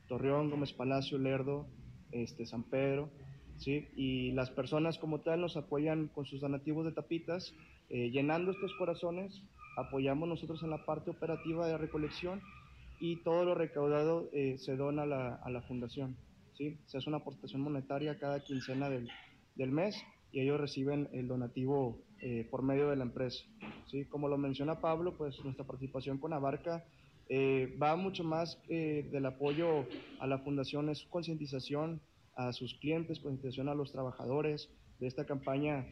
Torreón, 0.07 0.49
Gómez 0.49 0.73
Palacio, 0.73 1.17
Lerdo, 1.17 1.67
este, 2.13 2.45
San 2.45 2.63
Pedro, 2.63 3.09
¿sí? 3.57 3.87
Y 3.95 4.31
las 4.31 4.49
personas 4.49 4.97
como 4.97 5.21
tal 5.21 5.41
nos 5.41 5.57
apoyan 5.57 6.07
con 6.07 6.25
sus 6.25 6.41
donativos 6.41 6.85
de 6.85 6.91
tapitas, 6.91 7.53
eh, 7.89 8.09
llenando 8.11 8.51
estos 8.51 8.73
corazones, 8.75 9.41
apoyamos 9.77 10.27
nosotros 10.27 10.63
en 10.63 10.69
la 10.69 10.85
parte 10.85 11.11
operativa 11.11 11.67
de 11.67 11.77
recolección 11.77 12.41
y 12.99 13.17
todo 13.17 13.43
lo 13.43 13.55
recaudado 13.55 14.29
eh, 14.33 14.57
se 14.59 14.75
dona 14.75 15.03
a 15.03 15.49
la, 15.49 15.61
fundación. 15.63 16.15
¿sí? 16.57 16.77
Se 16.85 16.97
hace 16.97 17.09
una 17.09 17.17
aportación 17.17 17.61
monetaria 17.61 18.17
cada 18.17 18.43
quincena 18.43 18.89
del, 18.89 19.09
del 19.55 19.71
mes 19.71 19.95
y 20.31 20.41
ellos 20.41 20.59
reciben 20.59 21.09
el 21.11 21.27
donativo 21.27 21.99
eh, 22.21 22.47
por 22.49 22.63
medio 22.63 22.89
de 22.89 22.95
la 22.95 23.03
empresa. 23.03 23.43
¿sí? 23.91 24.05
Como 24.05 24.27
lo 24.27 24.37
menciona 24.37 24.79
Pablo, 24.79 25.13
pues 25.17 25.37
nuestra 25.43 25.65
participación 25.65 26.17
con 26.17 26.33
Abarca 26.33 26.83
eh, 27.29 27.77
va 27.81 27.95
mucho 27.95 28.23
más 28.23 28.59
eh, 28.69 29.07
del 29.11 29.25
apoyo 29.25 29.87
a 30.19 30.27
la 30.27 30.39
fundación, 30.39 30.89
es 30.89 31.03
concientización 31.03 32.01
a 32.35 32.53
sus 32.53 32.73
clientes, 32.75 33.19
concientización 33.19 33.69
a 33.69 33.75
los 33.75 33.91
trabajadores 33.91 34.69
de 34.99 35.07
esta 35.07 35.25
campaña 35.25 35.85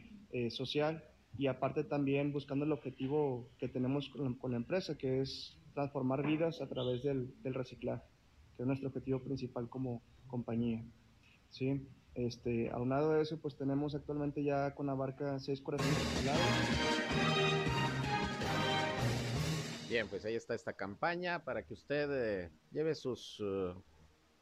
social 0.48 1.04
y 1.36 1.46
aparte 1.46 1.84
también 1.84 2.32
buscando 2.32 2.64
el 2.64 2.72
objetivo 2.72 3.50
que 3.58 3.68
tenemos 3.68 4.08
con 4.08 4.50
la, 4.50 4.56
empresa, 4.56 4.96
que 4.96 5.20
es 5.20 5.58
transformar 5.74 6.26
vidas 6.26 6.62
a 6.62 6.68
través 6.68 7.02
del, 7.02 7.34
del 7.42 7.52
reciclaje, 7.52 8.02
que 8.56 8.62
es 8.62 8.66
nuestro 8.66 8.88
objetivo 8.88 9.20
principal 9.20 9.68
como 9.68 10.02
compañía. 10.26 10.82
¿sí? 11.50 11.86
Este, 12.14 12.70
aunado 12.70 13.12
de 13.12 13.22
eso, 13.22 13.38
pues 13.40 13.56
tenemos 13.56 13.94
actualmente 13.94 14.42
ya 14.44 14.74
con 14.74 14.86
la 14.86 14.94
barca 14.94 15.38
seis 15.38 15.60
corazones 15.60 15.96
Bien, 19.92 20.08
pues 20.08 20.24
ahí 20.24 20.36
está 20.36 20.54
esta 20.54 20.72
campaña 20.72 21.44
para 21.44 21.66
que 21.66 21.74
usted 21.74 22.10
eh, 22.10 22.50
lleve 22.70 22.94
sus 22.94 23.38
uh, 23.40 23.74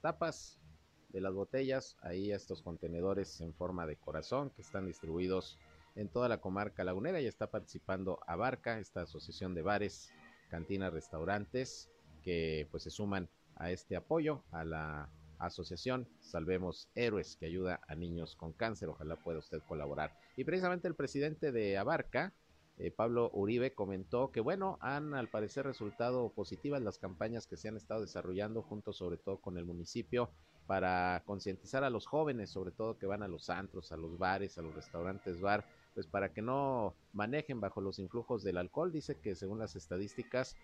tapas 0.01 0.61
de 1.09 1.21
las 1.21 1.35
botellas 1.35 1.97
ahí 2.03 2.31
a 2.31 2.37
estos 2.37 2.63
contenedores 2.63 3.41
en 3.41 3.53
forma 3.53 3.85
de 3.85 3.97
corazón 3.97 4.51
que 4.51 4.63
están 4.63 4.87
distribuidos 4.87 5.59
en 5.97 6.09
toda 6.09 6.29
la 6.29 6.41
comarca 6.41 6.85
lagunera 6.85 7.21
y 7.21 7.27
está 7.27 7.51
participando 7.51 8.21
Abarca, 8.29 8.79
esta 8.79 9.03
asociación 9.03 9.57
de 9.57 9.63
bares, 9.63 10.13
cantinas, 10.51 10.93
restaurantes 10.93 11.91
que 12.23 12.69
pues 12.71 12.85
se 12.85 12.91
suman 12.91 13.29
a 13.57 13.73
este 13.73 13.97
apoyo 13.97 14.45
a 14.53 14.63
la 14.63 15.11
asociación 15.41 16.07
Salvemos 16.21 16.89
Héroes 16.95 17.35
que 17.35 17.47
ayuda 17.47 17.81
a 17.89 17.97
niños 17.97 18.37
con 18.37 18.53
cáncer. 18.53 18.89
Ojalá 18.89 19.17
pueda 19.17 19.41
usted 19.41 19.59
colaborar. 19.67 20.17
Y 20.37 20.45
precisamente 20.45 20.87
el 20.87 20.95
presidente 20.95 21.51
de 21.51 21.77
Abarca, 21.77 22.35
eh, 22.81 22.91
Pablo 22.91 23.31
Uribe, 23.35 23.75
comentó 23.75 24.33
que 24.33 24.41
bueno, 24.41 24.79
han 24.81 25.15
al 25.15 25.29
parecer 25.29 25.67
resultado 25.67 26.31
positivas 26.31 26.81
las 26.81 26.99
campañas 26.99 27.47
que 27.47 27.59
se 27.59 27.69
han 27.69 27.77
estado 27.77 28.01
desarrollando 28.01 28.63
junto 28.63 28.95
sobre 28.95 29.19
todo 29.19 29.39
con 29.39 29.59
el 29.59 29.67
municipio 29.67 30.31
para 30.67 31.23
concientizar 31.27 31.85
a 31.85 31.91
los 31.91 32.07
jóvenes, 32.07 32.49
sobre 32.49 32.71
todo 32.71 32.97
que 32.97 33.05
van 33.05 33.23
a 33.23 33.29
los 33.29 33.51
antros, 33.51 33.93
a 33.93 33.97
los 33.97 34.17
bares, 34.19 34.57
a 34.57 34.63
los 34.63 34.75
restaurantes 34.75 35.41
bar, 35.41 35.67
pues 35.95 36.07
para 36.07 36.33
que 36.33 36.41
no 36.41 36.95
manejen 37.13 37.61
bajo 37.61 37.81
los 37.81 37.99
influjos 37.99 38.43
del 38.43 38.57
alcohol. 38.57 38.93
Dice 38.93 39.19
que 39.21 39.35
según 39.35 39.59
las 39.59 39.77
estadísticas 39.77 40.57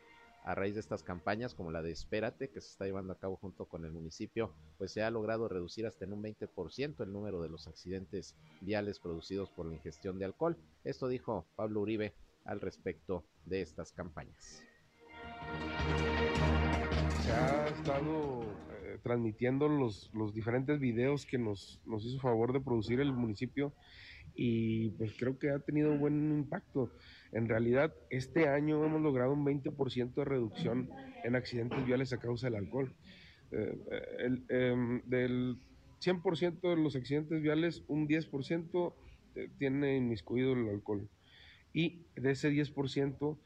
a 0.46 0.54
raíz 0.54 0.74
de 0.74 0.80
estas 0.80 1.02
campañas 1.02 1.54
como 1.54 1.72
la 1.72 1.82
de 1.82 1.90
Espérate 1.90 2.50
que 2.50 2.60
se 2.60 2.68
está 2.68 2.84
llevando 2.84 3.12
a 3.12 3.18
cabo 3.18 3.36
junto 3.36 3.66
con 3.66 3.84
el 3.84 3.90
municipio, 3.90 4.54
pues 4.78 4.92
se 4.92 5.02
ha 5.02 5.10
logrado 5.10 5.48
reducir 5.48 5.86
hasta 5.86 6.04
en 6.04 6.12
un 6.12 6.22
20% 6.22 7.02
el 7.02 7.12
número 7.12 7.42
de 7.42 7.48
los 7.48 7.66
accidentes 7.66 8.36
viales 8.60 9.00
producidos 9.00 9.50
por 9.50 9.66
la 9.66 9.74
ingestión 9.74 10.20
de 10.20 10.24
alcohol. 10.24 10.56
Esto 10.84 11.08
dijo 11.08 11.46
Pablo 11.56 11.80
Uribe 11.80 12.14
al 12.44 12.60
respecto 12.60 13.24
de 13.44 13.60
estas 13.60 13.90
campañas. 13.90 14.62
Se 17.24 17.32
ha 17.32 17.66
estado 17.66 18.42
eh, 18.70 19.00
transmitiendo 19.02 19.68
los, 19.68 20.12
los 20.14 20.32
diferentes 20.32 20.78
videos 20.78 21.26
que 21.26 21.38
nos, 21.38 21.80
nos 21.84 22.04
hizo 22.04 22.20
favor 22.20 22.52
de 22.52 22.60
producir 22.60 23.00
el 23.00 23.12
municipio 23.12 23.72
y 24.36 24.90
pues 24.90 25.12
creo 25.18 25.38
que 25.38 25.50
ha 25.50 25.58
tenido 25.58 25.92
un 25.92 25.98
buen 25.98 26.30
impacto. 26.30 26.92
En 27.32 27.48
realidad, 27.48 27.94
este 28.10 28.48
año 28.48 28.84
hemos 28.84 29.00
logrado 29.00 29.32
un 29.32 29.44
20% 29.44 30.14
de 30.14 30.24
reducción 30.24 30.90
en 31.24 31.34
accidentes 31.34 31.84
viales 31.84 32.12
a 32.12 32.18
causa 32.18 32.48
del 32.48 32.56
alcohol. 32.56 32.94
Eh, 33.50 33.78
el, 34.18 34.44
em, 34.48 35.02
del 35.06 35.56
100% 36.00 36.70
de 36.70 36.76
los 36.76 36.96
accidentes 36.96 37.42
viales, 37.42 37.82
un 37.88 38.06
10% 38.06 38.94
eh, 39.34 39.48
tiene 39.58 39.96
inmiscuido 39.96 40.52
el 40.52 40.68
alcohol. 40.68 41.08
Y 41.72 42.06
de 42.16 42.30
ese 42.30 42.50
10% 42.50 43.38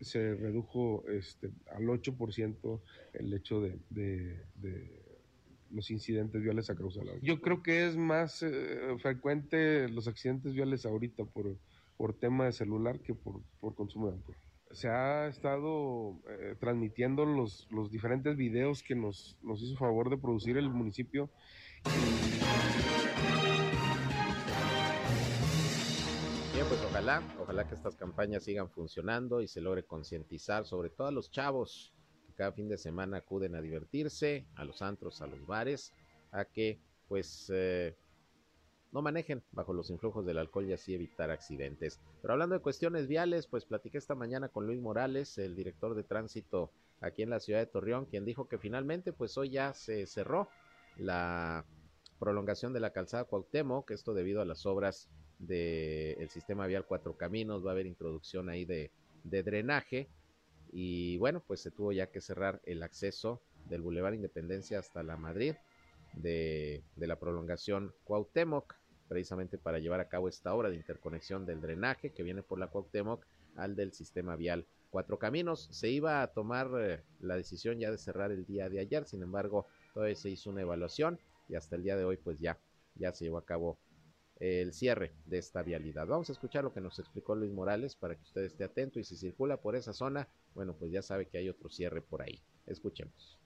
se 0.00 0.34
redujo 0.34 1.04
este, 1.08 1.50
al 1.70 1.84
8% 1.84 2.80
el 3.14 3.34
hecho 3.34 3.60
de, 3.60 4.44
los 5.70 5.90
incidentes 5.90 6.42
viales 6.42 6.70
a 6.70 6.74
causa 6.74 7.00
del 7.00 7.10
alcohol. 7.10 7.26
Yo 7.26 7.40
creo 7.40 7.62
que 7.62 7.86
es 7.86 7.96
más 7.96 8.42
eh, 8.42 8.96
frecuente 9.00 9.88
los 9.88 10.08
accidentes 10.08 10.54
viales 10.54 10.86
ahorita 10.86 11.24
por 11.24 11.56
por 11.98 12.14
tema 12.14 12.46
de 12.46 12.52
celular 12.52 13.00
que 13.00 13.12
por, 13.12 13.42
consumo 13.74 14.06
de 14.06 14.16
alcohol. 14.16 14.36
Se 14.70 14.88
ha 14.88 15.26
estado 15.26 16.20
eh, 16.28 16.54
transmitiendo 16.60 17.24
los, 17.26 17.66
los, 17.70 17.90
diferentes 17.90 18.36
videos 18.36 18.82
que 18.82 18.94
nos, 18.94 19.36
nos 19.42 19.60
hizo 19.60 19.76
favor 19.76 20.08
de 20.08 20.16
producir 20.16 20.56
el 20.56 20.70
municipio. 20.70 21.28
Bien, 26.54 26.66
pues 26.68 26.80
ojalá, 26.84 27.22
ojalá 27.40 27.66
que 27.66 27.74
estas 27.74 27.96
campañas 27.96 28.44
sigan 28.44 28.70
funcionando 28.70 29.42
y 29.42 29.48
se 29.48 29.60
logre 29.60 29.82
concientizar 29.82 30.66
sobre 30.66 30.90
todo 30.90 31.08
a 31.08 31.12
los 31.12 31.30
chavos 31.32 31.92
cada 32.38 32.52
fin 32.52 32.68
de 32.68 32.78
semana 32.78 33.16
acuden 33.16 33.56
a 33.56 33.60
divertirse, 33.60 34.46
a 34.54 34.64
los 34.64 34.80
antros, 34.80 35.20
a 35.20 35.26
los 35.26 35.44
bares, 35.44 35.92
a 36.30 36.44
que 36.44 36.78
pues 37.08 37.50
eh, 37.52 37.96
no 38.92 39.02
manejen 39.02 39.42
bajo 39.50 39.72
los 39.72 39.90
influjos 39.90 40.24
del 40.24 40.38
alcohol 40.38 40.66
y 40.66 40.72
así 40.72 40.94
evitar 40.94 41.32
accidentes. 41.32 41.98
Pero 42.22 42.34
hablando 42.34 42.54
de 42.54 42.62
cuestiones 42.62 43.08
viales, 43.08 43.48
pues 43.48 43.64
platiqué 43.64 43.98
esta 43.98 44.14
mañana 44.14 44.48
con 44.48 44.68
Luis 44.68 44.80
Morales, 44.80 45.36
el 45.38 45.56
director 45.56 45.96
de 45.96 46.04
tránsito 46.04 46.70
aquí 47.00 47.24
en 47.24 47.30
la 47.30 47.40
ciudad 47.40 47.58
de 47.58 47.66
Torreón, 47.66 48.06
quien 48.06 48.24
dijo 48.24 48.48
que 48.48 48.58
finalmente 48.58 49.12
pues 49.12 49.36
hoy 49.36 49.50
ya 49.50 49.74
se 49.74 50.06
cerró 50.06 50.48
la 50.96 51.64
prolongación 52.20 52.72
de 52.72 52.78
la 52.78 52.92
calzada 52.92 53.24
Cuauhtémoc, 53.24 53.90
esto 53.90 54.14
debido 54.14 54.40
a 54.40 54.44
las 54.44 54.64
obras 54.64 55.08
del 55.40 56.30
sistema 56.30 56.68
vial 56.68 56.86
Cuatro 56.86 57.16
Caminos, 57.16 57.66
va 57.66 57.70
a 57.70 57.72
haber 57.72 57.86
introducción 57.86 58.48
ahí 58.48 58.64
de 58.64 58.92
drenaje 59.24 60.08
y 60.72 61.16
bueno, 61.18 61.42
pues 61.46 61.60
se 61.60 61.70
tuvo 61.70 61.92
ya 61.92 62.08
que 62.08 62.20
cerrar 62.20 62.60
el 62.64 62.82
acceso 62.82 63.40
del 63.68 63.82
Boulevard 63.82 64.14
Independencia 64.14 64.78
hasta 64.78 65.02
la 65.02 65.16
Madrid 65.16 65.54
de, 66.14 66.82
la 66.96 67.16
prolongación 67.16 67.92
Cuauhtémoc, 68.04 68.74
precisamente 69.08 69.58
para 69.58 69.78
llevar 69.78 70.00
a 70.00 70.08
cabo 70.08 70.28
esta 70.28 70.54
obra 70.54 70.70
de 70.70 70.76
interconexión 70.76 71.46
del 71.46 71.60
drenaje 71.60 72.12
que 72.12 72.22
viene 72.22 72.42
por 72.42 72.58
la 72.58 72.68
Cuauhtémoc 72.68 73.24
al 73.56 73.76
del 73.76 73.92
sistema 73.92 74.36
vial 74.36 74.66
Cuatro 74.90 75.18
Caminos. 75.18 75.68
Se 75.70 75.88
iba 75.88 76.22
a 76.22 76.28
tomar 76.28 76.70
eh, 76.78 77.02
la 77.20 77.36
decisión 77.36 77.78
ya 77.78 77.90
de 77.90 77.98
cerrar 77.98 78.32
el 78.32 78.44
día 78.46 78.68
de 78.68 78.80
ayer, 78.80 79.04
sin 79.04 79.22
embargo, 79.22 79.66
todavía 79.94 80.16
se 80.16 80.30
hizo 80.30 80.50
una 80.50 80.62
evaluación 80.62 81.18
y 81.48 81.54
hasta 81.54 81.76
el 81.76 81.82
día 81.82 81.96
de 81.96 82.04
hoy 82.04 82.16
pues 82.16 82.38
ya, 82.38 82.58
ya 82.94 83.12
se 83.12 83.24
llevó 83.24 83.38
a 83.38 83.44
cabo 83.44 83.78
el 84.40 84.72
cierre 84.72 85.12
de 85.26 85.38
esta 85.38 85.62
vialidad. 85.62 86.06
Vamos 86.06 86.28
a 86.28 86.32
escuchar 86.32 86.64
lo 86.64 86.72
que 86.72 86.80
nos 86.80 86.98
explicó 86.98 87.34
Luis 87.34 87.52
Morales 87.52 87.96
para 87.96 88.14
que 88.14 88.22
usted 88.22 88.42
esté 88.42 88.64
atento 88.64 88.98
y 88.98 89.04
si 89.04 89.16
circula 89.16 89.60
por 89.60 89.76
esa 89.76 89.92
zona, 89.92 90.28
bueno, 90.54 90.74
pues 90.78 90.92
ya 90.92 91.02
sabe 91.02 91.26
que 91.26 91.38
hay 91.38 91.48
otro 91.48 91.68
cierre 91.68 92.00
por 92.02 92.22
ahí. 92.22 92.40
Escuchemos. 92.66 93.38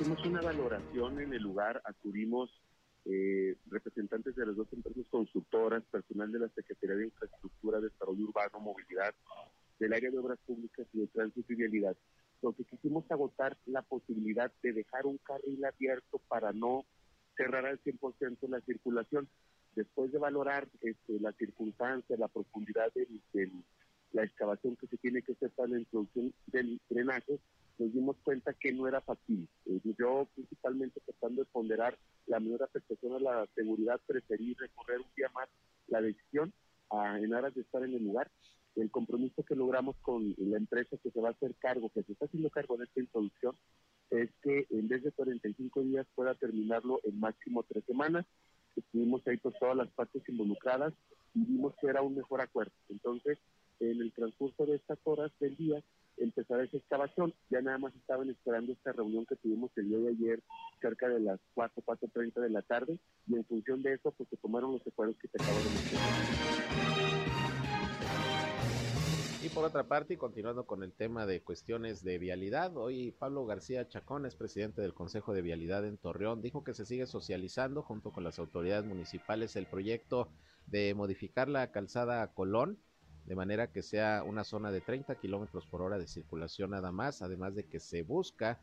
Hicimos 0.00 0.26
una 0.26 0.40
valoración 0.40 1.20
en 1.20 1.32
el 1.32 1.42
lugar, 1.42 1.80
acudimos 1.84 2.50
eh, 3.04 3.56
representantes 3.70 4.34
de 4.34 4.46
las 4.46 4.56
dos 4.56 4.72
empresas 4.72 5.04
constructoras, 5.10 5.84
personal 5.84 6.30
de 6.32 6.40
la 6.40 6.48
Secretaría 6.48 6.96
de 6.96 7.04
Infraestructura, 7.04 7.80
Desarrollo 7.80 8.24
Urbano, 8.24 8.60
Movilidad, 8.60 9.14
del 9.78 9.92
área 9.92 10.10
de 10.10 10.18
obras 10.18 10.38
públicas 10.46 10.86
y 10.92 11.00
de 11.00 11.06
tránsito 11.08 11.52
y 11.52 11.56
vialidad, 11.56 11.96
porque 12.42 12.64
quisimos 12.64 13.08
agotar 13.10 13.56
la 13.66 13.82
posibilidad 13.82 14.52
de 14.62 14.72
dejar 14.72 15.06
un 15.06 15.18
carril 15.18 15.64
abierto 15.64 16.20
para 16.28 16.52
no 16.52 16.84
cerrar 17.36 17.64
al 17.64 17.80
100% 17.82 18.48
la 18.48 18.60
circulación. 18.62 19.28
Después 19.76 20.12
de 20.12 20.18
valorar 20.18 20.68
este, 20.82 21.18
la 21.20 21.32
circunstancia, 21.32 22.16
la 22.18 22.28
profundidad 22.28 22.92
de 22.92 23.08
la 24.12 24.24
excavación 24.24 24.76
que 24.76 24.88
se 24.88 24.98
tiene 24.98 25.22
que 25.22 25.32
hacer 25.32 25.50
para 25.52 25.70
la 25.70 25.78
introducción 25.78 26.34
del 26.48 26.78
drenaje, 26.90 27.38
nos 27.78 27.92
dimos 27.92 28.16
cuenta 28.22 28.52
que 28.52 28.72
no 28.72 28.86
era 28.86 29.00
fácil. 29.00 29.48
Eh, 29.64 29.80
yo, 29.98 30.28
principalmente 30.34 31.00
tratando 31.00 31.42
de 31.42 31.50
ponderar 31.50 31.96
la 32.26 32.38
menor 32.40 32.64
afectación 32.64 33.14
a 33.14 33.20
la 33.20 33.46
seguridad, 33.54 34.00
preferí 34.06 34.54
recorrer 34.54 34.98
un 34.98 35.14
día 35.16 35.30
más 35.34 35.48
la 35.86 36.02
decisión 36.02 36.52
en 36.92 37.32
aras 37.32 37.54
de 37.54 37.62
estar 37.62 37.82
en 37.82 37.94
el 37.94 38.04
lugar. 38.04 38.30
El 38.76 38.90
compromiso 38.90 39.42
que 39.42 39.54
logramos 39.54 39.96
con 40.02 40.34
la 40.38 40.56
empresa 40.56 40.96
que 41.02 41.10
se 41.10 41.20
va 41.20 41.28
a 41.28 41.32
hacer 41.32 41.54
cargo, 41.56 41.90
que 41.90 42.02
se 42.02 42.12
está 42.12 42.24
haciendo 42.24 42.50
cargo 42.50 42.76
de 42.76 42.84
esta 42.84 43.00
introducción, 43.00 43.54
es 44.10 44.30
que 44.42 44.66
en 44.70 44.88
vez 44.88 45.02
de 45.02 45.12
45 45.12 45.82
días 45.82 46.06
pueda 46.14 46.34
terminarlo 46.34 47.00
en 47.04 47.20
máximo 47.20 47.64
tres 47.64 47.84
semanas. 47.84 48.26
Estuvimos 48.76 49.26
ahí 49.26 49.38
con 49.38 49.52
todas 49.60 49.76
las 49.76 49.90
partes 49.90 50.22
involucradas 50.28 50.94
y 51.34 51.44
vimos 51.44 51.74
que 51.80 51.86
era 51.86 52.02
un 52.02 52.14
mejor 52.14 52.40
acuerdo. 52.40 52.72
Entonces, 52.88 53.38
en 53.80 54.00
el 54.00 54.12
transcurso 54.12 54.64
de 54.64 54.76
estas 54.76 54.98
horas 55.04 55.30
del 55.40 55.56
día, 55.56 55.82
empezar 56.16 56.60
esa 56.60 56.76
excavación. 56.76 57.34
Ya 57.50 57.60
nada 57.60 57.78
más 57.78 57.94
estaban 57.94 58.30
esperando 58.30 58.72
esta 58.72 58.92
reunión 58.92 59.26
que 59.26 59.36
tuvimos 59.36 59.70
el 59.76 59.88
día 59.88 59.98
de 59.98 60.08
ayer 60.08 60.42
cerca 60.80 61.08
de 61.08 61.20
las 61.20 61.40
4, 61.54 61.82
4.30 61.84 62.40
de 62.40 62.50
la 62.50 62.62
tarde 62.62 62.98
y 63.26 63.34
en 63.34 63.44
función 63.44 63.82
de 63.82 63.94
eso 63.94 64.12
pues 64.12 64.28
se 64.28 64.36
tomaron 64.36 64.72
los 64.72 64.86
acuerdos 64.86 65.16
que 65.18 65.28
te 65.28 65.42
acabo 65.42 65.58
de 65.58 65.70
mencionar. 65.70 66.12
Y 69.44 69.48
por 69.48 69.64
otra 69.64 69.88
parte, 69.88 70.14
y 70.14 70.16
continuando 70.16 70.66
con 70.66 70.84
el 70.84 70.92
tema 70.92 71.26
de 71.26 71.42
cuestiones 71.42 72.04
de 72.04 72.16
vialidad, 72.18 72.76
hoy 72.76 73.10
Pablo 73.10 73.44
García 73.44 73.88
Chacón 73.88 74.24
es 74.24 74.36
presidente 74.36 74.80
del 74.80 74.94
Consejo 74.94 75.34
de 75.34 75.42
Vialidad 75.42 75.84
en 75.84 75.98
Torreón, 75.98 76.40
dijo 76.40 76.62
que 76.62 76.74
se 76.74 76.86
sigue 76.86 77.06
socializando 77.06 77.82
junto 77.82 78.12
con 78.12 78.22
las 78.22 78.38
autoridades 78.38 78.84
municipales 78.84 79.56
el 79.56 79.66
proyecto 79.66 80.28
de 80.68 80.94
modificar 80.94 81.48
la 81.48 81.72
calzada 81.72 82.32
Colón 82.32 82.78
de 83.24 83.34
manera 83.34 83.72
que 83.72 83.82
sea 83.82 84.22
una 84.24 84.44
zona 84.44 84.70
de 84.70 84.80
30 84.80 85.16
kilómetros 85.16 85.66
por 85.66 85.82
hora 85.82 85.98
de 85.98 86.06
circulación 86.06 86.70
nada 86.70 86.92
más, 86.92 87.20
además 87.20 87.56
de 87.56 87.64
que 87.64 87.80
se 87.80 88.04
busca 88.04 88.60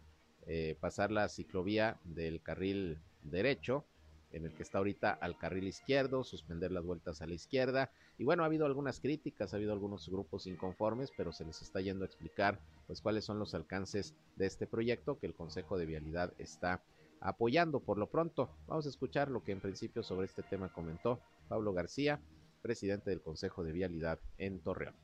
eh, 0.47 0.77
pasar 0.79 1.11
la 1.11 1.27
ciclovía 1.27 1.99
del 2.05 2.41
carril 2.41 3.01
derecho 3.23 3.85
en 4.31 4.45
el 4.45 4.53
que 4.53 4.63
está 4.63 4.77
ahorita 4.77 5.11
al 5.11 5.37
carril 5.37 5.67
izquierdo, 5.67 6.23
suspender 6.23 6.71
las 6.71 6.85
vueltas 6.85 7.21
a 7.21 7.27
la 7.27 7.33
izquierda. 7.33 7.91
Y 8.17 8.23
bueno, 8.23 8.43
ha 8.43 8.47
habido 8.47 8.65
algunas 8.65 8.99
críticas, 8.99 9.53
ha 9.53 9.57
habido 9.57 9.73
algunos 9.73 10.09
grupos 10.09 10.47
inconformes, 10.47 11.11
pero 11.15 11.31
se 11.31 11.45
les 11.45 11.61
está 11.61 11.81
yendo 11.81 12.03
a 12.03 12.07
explicar 12.07 12.59
pues 12.87 13.01
cuáles 13.01 13.25
son 13.25 13.39
los 13.39 13.53
alcances 13.53 14.15
de 14.35 14.45
este 14.45 14.67
proyecto 14.67 15.19
que 15.19 15.27
el 15.27 15.33
Consejo 15.33 15.77
de 15.77 15.85
Vialidad 15.85 16.33
está 16.37 16.83
apoyando 17.21 17.79
por 17.79 17.97
lo 17.97 18.07
pronto. 18.07 18.49
Vamos 18.67 18.85
a 18.85 18.89
escuchar 18.89 19.29
lo 19.29 19.43
que 19.43 19.51
en 19.51 19.59
principio 19.59 20.03
sobre 20.03 20.25
este 20.25 20.43
tema 20.43 20.71
comentó 20.71 21.19
Pablo 21.47 21.73
García, 21.73 22.21
presidente 22.61 23.09
del 23.09 23.21
Consejo 23.21 23.63
de 23.63 23.71
Vialidad 23.71 24.19
en 24.37 24.59
Torreón. 24.59 24.95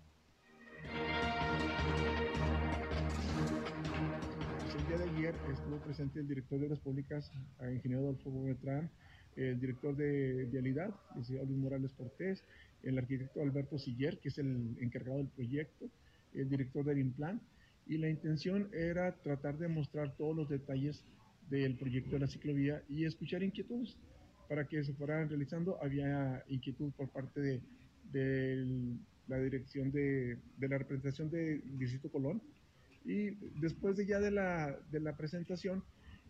El 4.77 4.87
día 4.87 4.97
de 4.97 5.09
ayer 5.09 5.35
estuvo 5.51 5.77
presente 5.77 6.19
el 6.19 6.27
director 6.27 6.59
de 6.59 6.65
Obras 6.67 6.79
Públicas, 6.79 7.31
ingeniero 7.61 8.03
Adolfo 8.03 8.29
Bovetrán, 8.29 8.91
el 9.35 9.59
director 9.59 9.95
de 9.95 10.45
Vialidad, 10.45 10.93
el 11.15 11.25
señor 11.25 11.47
Luis 11.47 11.59
Morales 11.59 11.93
Cortés, 11.93 12.43
el 12.83 12.97
arquitecto 12.97 13.41
Alberto 13.41 13.77
Siller, 13.77 14.19
que 14.19 14.29
es 14.29 14.37
el 14.37 14.77
encargado 14.79 15.17
del 15.17 15.27
proyecto, 15.27 15.89
el 16.33 16.49
director 16.49 16.85
del 16.85 16.99
Implan, 16.99 17.41
y 17.87 17.97
la 17.97 18.09
intención 18.09 18.69
era 18.73 19.15
tratar 19.21 19.57
de 19.57 19.67
mostrar 19.67 20.15
todos 20.15 20.35
los 20.35 20.49
detalles 20.49 21.03
del 21.49 21.75
proyecto 21.75 22.11
de 22.11 22.19
la 22.19 22.27
ciclovía 22.27 22.81
y 22.89 23.05
escuchar 23.05 23.43
inquietudes 23.43 23.97
para 24.49 24.67
que 24.67 24.83
se 24.83 24.93
fueran 24.93 25.29
realizando. 25.29 25.81
Había 25.81 26.43
inquietud 26.47 26.91
por 26.93 27.09
parte 27.09 27.61
de, 28.11 28.75
la 29.27 29.37
dirección 29.37 29.91
de, 29.91 30.37
la 30.59 30.77
representación 30.77 31.29
del 31.29 31.61
Distrito 31.77 32.09
Colón 32.09 32.41
y 33.03 33.31
después 33.59 33.97
de 33.97 34.05
ya 34.05 34.19
de 34.19 34.31
la, 34.31 34.79
de 34.91 34.99
la 34.99 35.15
presentación 35.15 35.83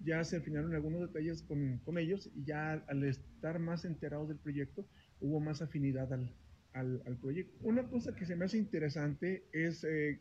ya 0.04 0.24
se 0.24 0.38
afinaron 0.38 0.74
algunos 0.74 1.02
detalles 1.02 1.42
con, 1.44 1.80
con, 1.80 1.98
ellos 1.98 2.30
y 2.36 2.44
ya 2.44 2.74
al 2.88 3.04
estar 3.04 3.60
más 3.60 3.86
enterados 3.86 4.28
del 4.28 4.38
proyecto 4.38 4.86
hubo 5.20 5.40
más 5.40 5.62
afinidad 5.62 6.12
al, 6.14 6.32
al, 6.74 7.18
proyecto. 7.22 7.58
Una 7.62 7.88
cosa 7.88 8.16
que 8.16 8.26
se 8.26 8.36
me 8.36 8.46
hace 8.46 8.58
interesante 8.58 9.46
es 9.54 9.84
eh, 9.84 10.20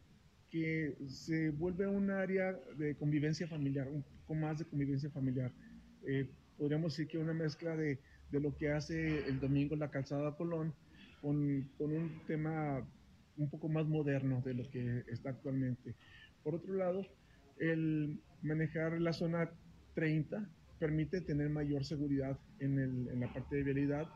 que 0.51 0.97
se 1.09 1.51
vuelve 1.51 1.87
un 1.87 2.11
área 2.11 2.53
de 2.77 2.95
convivencia 2.97 3.47
familiar, 3.49 3.89
un 3.89 4.03
poco 4.03 4.35
más 4.35 4.59
de 4.59 4.65
convivencia 4.65 5.11
familiar. 5.11 5.53
Eh, 6.07 6.31
podríamos 6.57 6.93
decir 6.93 7.09
que 7.09 7.19
una 7.19 7.35
mezcla 7.35 7.77
de, 7.77 7.99
de, 8.31 8.41
lo 8.41 8.57
que 8.57 8.71
hace 8.71 9.27
el 9.27 9.41
domingo 9.41 9.75
la 9.75 9.91
calzada 9.91 10.37
Colón 10.37 10.73
con, 11.21 11.69
con 11.77 11.91
un 11.91 12.21
tema 12.27 12.87
un 13.37 13.51
poco 13.51 13.69
más 13.69 13.87
moderno 13.87 14.41
de 14.45 14.55
lo 14.55 14.71
que 14.71 15.05
está 15.09 15.31
actualmente. 15.31 15.95
Por 16.45 16.55
otro 16.55 16.75
lado, 16.75 17.05
el 17.59 18.21
manejar 18.43 19.01
la 19.01 19.13
zona 19.13 19.51
30 19.95 20.49
permite 20.79 21.21
tener 21.21 21.49
mayor 21.49 21.85
seguridad 21.85 22.39
en, 22.59 22.79
el, 22.79 23.09
en 23.09 23.21
la 23.21 23.33
parte 23.33 23.57
de 23.57 23.63
vialidad 23.63 24.09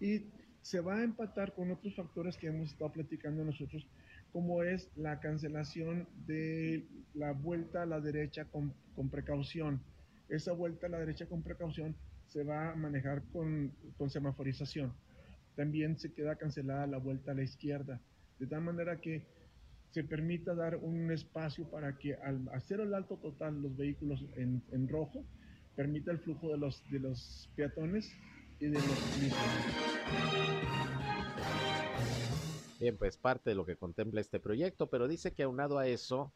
y 0.00 0.26
se 0.62 0.80
va 0.80 0.96
a 0.96 1.04
empatar 1.04 1.54
con 1.54 1.70
otros 1.70 1.94
factores 1.94 2.36
que 2.36 2.48
hemos 2.48 2.72
estado 2.72 2.92
platicando 2.92 3.44
nosotros, 3.44 3.86
como 4.32 4.62
es 4.62 4.90
la 4.96 5.20
cancelación 5.20 6.06
de 6.26 6.86
la 7.14 7.32
vuelta 7.32 7.82
a 7.82 7.86
la 7.86 8.00
derecha 8.00 8.44
con, 8.44 8.74
con 8.94 9.08
precaución. 9.08 9.80
Esa 10.28 10.52
vuelta 10.52 10.86
a 10.86 10.90
la 10.90 10.98
derecha 10.98 11.26
con 11.26 11.42
precaución 11.42 11.96
se 12.28 12.44
va 12.44 12.70
a 12.70 12.76
manejar 12.76 13.22
con, 13.32 13.72
con 13.96 14.10
semaforización. 14.10 14.92
También 15.56 15.98
se 15.98 16.12
queda 16.12 16.36
cancelada 16.36 16.86
la 16.86 16.98
vuelta 16.98 17.32
a 17.32 17.34
la 17.34 17.42
izquierda, 17.42 18.00
de 18.38 18.46
tal 18.46 18.62
manera 18.62 19.00
que 19.00 19.22
se 19.90 20.04
permita 20.04 20.54
dar 20.54 20.76
un 20.76 21.10
espacio 21.10 21.68
para 21.68 21.98
que 21.98 22.14
al 22.14 22.48
hacer 22.54 22.80
el 22.80 22.94
alto 22.94 23.16
total 23.16 23.60
los 23.60 23.76
vehículos 23.76 24.24
en, 24.36 24.62
en 24.70 24.88
rojo, 24.88 25.24
permita 25.74 26.12
el 26.12 26.18
flujo 26.18 26.50
de 26.50 26.58
los, 26.58 26.82
de 26.90 27.00
los 27.00 27.50
peatones 27.56 28.12
y 28.60 28.66
de 28.66 28.74
los 28.74 28.84
Bien, 32.78 32.96
pues 32.96 33.16
parte 33.16 33.50
de 33.50 33.56
lo 33.56 33.66
que 33.66 33.76
contempla 33.76 34.20
este 34.20 34.40
proyecto, 34.40 34.88
pero 34.88 35.06
dice 35.06 35.32
que 35.32 35.42
aunado 35.42 35.78
a 35.78 35.86
eso, 35.86 36.32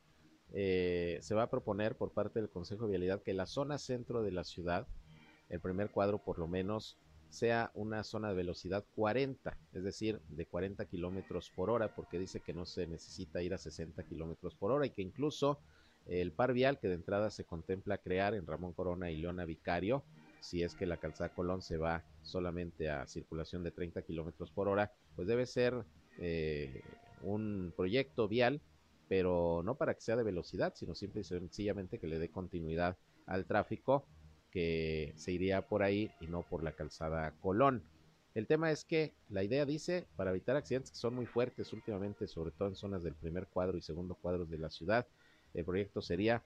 eh, 0.53 1.19
se 1.23 1.35
va 1.35 1.45
a 1.45 1.51
proponer 1.51 1.97
por 1.97 2.13
parte 2.13 2.41
del 2.41 2.51
Consejo 2.51 2.85
de 2.85 2.91
Vialidad 2.91 3.23
que 3.23 3.33
la 3.33 3.47
zona 3.47 3.79
centro 3.79 4.23
de 4.23 4.31
la 4.31 4.45
ciudad, 4.45 4.87
el 5.49 5.61
primer 5.61 5.91
cuadro 5.91 6.19
por 6.19 6.39
lo 6.39 6.47
menos, 6.47 6.99
sea 7.31 7.71
una 7.75 8.05
zona 8.05 8.29
de 8.29 8.35
velocidad 8.35 8.85
40, 8.95 9.57
es 9.73 9.83
decir, 9.83 10.21
de 10.29 10.47
40 10.47 10.85
kilómetros 10.87 11.51
por 11.51 11.71
hora, 11.71 11.95
porque 11.95 12.19
dice 12.19 12.41
que 12.41 12.55
no 12.55 12.65
se 12.67 12.87
necesita 12.87 13.43
ir 13.43 13.55
a 13.55 13.59
60 13.59 14.03
kilómetros 14.05 14.55
por 14.55 14.71
hora 14.71 14.87
y 14.87 14.91
que 14.91 15.03
incluso 15.03 15.59
el 16.07 16.33
par 16.33 16.53
vial 16.53 16.79
que 16.79 16.89
de 16.89 16.95
entrada 16.95 17.31
se 17.31 17.45
contempla 17.45 17.99
crear 17.99 18.35
en 18.35 18.47
Ramón 18.47 18.73
Corona 18.73 19.11
y 19.11 19.17
Leona 19.17 19.45
Vicario, 19.45 20.05
si 20.41 20.63
es 20.63 20.75
que 20.75 20.87
la 20.87 20.99
calzada 20.99 21.31
Colón 21.31 21.63
se 21.63 21.79
va 21.79 22.05
solamente 22.23 22.91
a 22.91 23.07
circulación 23.07 23.63
de 23.65 23.71
30 23.71 24.03
kilómetros 24.03 24.51
por 24.51 24.69
hora, 24.69 24.93
pues 25.17 25.27
debe 25.27 25.47
ser 25.47 25.85
eh, 26.19 26.83
un 27.23 27.73
proyecto 27.75 28.29
vial, 28.29 28.61
pero 29.09 29.63
no 29.65 29.77
para 29.77 29.95
que 29.95 30.03
sea 30.03 30.17
de 30.17 30.23
velocidad, 30.23 30.75
sino 30.77 30.95
simple 30.95 31.23
y 31.23 31.25
sencillamente 31.25 31.99
que 31.99 32.07
le 32.07 32.19
dé 32.19 32.29
continuidad 32.29 32.99
al 33.27 33.47
tráfico 33.47 34.07
que 34.55 35.13
se 35.17 35.33
iría 35.33 35.67
por 35.67 35.83
ahí 35.83 36.13
y 36.21 36.29
no 36.29 36.43
por 36.43 36.63
la 36.63 36.73
calzada 36.73 37.35
Colón. 37.43 37.83
El 38.35 38.47
tema 38.47 38.71
es 38.71 38.85
que 38.85 39.13
la 39.29 39.43
idea 39.43 39.67
dice, 39.67 40.07
para 40.17 40.31
evitar 40.31 40.55
accidentes 40.55 40.93
que 40.93 40.97
son 40.97 41.15
muy 41.15 41.27
fuertes 41.27 41.73
últimamente, 41.73 42.29
sobre 42.29 42.53
todo 42.53 42.69
en 42.69 42.77
zonas 42.77 43.03
del 43.03 43.15
primer 43.15 43.49
cuadro 43.49 43.77
y 43.77 43.83
segundo 43.83 44.15
cuadro 44.15 44.47
de 44.47 44.59
la 44.59 44.71
ciudad, 44.71 45.07
el 45.55 45.65
proyecto 45.65 46.01
sería 46.01 46.43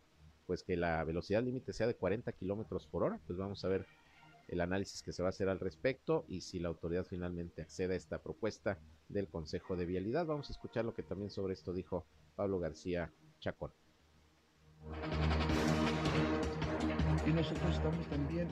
pues 0.47 0.63
que 0.63 0.77
la 0.77 1.05
velocidad 1.05 1.43
límite 1.43 1.75
sea 1.75 1.87
de 1.87 1.95
40 1.95 2.33
kilómetros 2.33 2.87
por 2.87 3.03
hora. 3.03 3.21
Pues 3.27 3.39
vamos 3.39 3.63
a 3.65 3.69
ver 3.69 3.85
el 4.49 4.63
análisis 4.63 5.03
que 5.03 5.13
se 5.13 5.23
va 5.23 5.29
a 5.29 5.31
hacer 5.31 5.51
al 5.51 5.61
respecto 5.61 6.25
y 6.29 6.41
si 6.41 6.59
la 6.59 6.69
autoridad 6.69 7.05
finalmente 7.05 7.61
accede 7.61 7.93
a 7.93 7.99
esta 7.99 8.23
propuesta 8.23 8.79
del 9.11 9.29
Consejo 9.29 9.77
de 9.77 9.85
Vialidad. 9.85 10.25
Vamos 10.25 10.49
a 10.49 10.53
escuchar 10.53 10.87
lo 10.87 10.95
que 10.95 11.03
también 11.03 11.31
sobre 11.31 11.53
esto 11.53 11.75
dijo 11.75 12.07
Pablo 12.37 12.59
García 12.59 13.13
Chacón 13.41 13.73
nosotros 17.39 17.77
estamos 17.77 18.05
también 18.09 18.49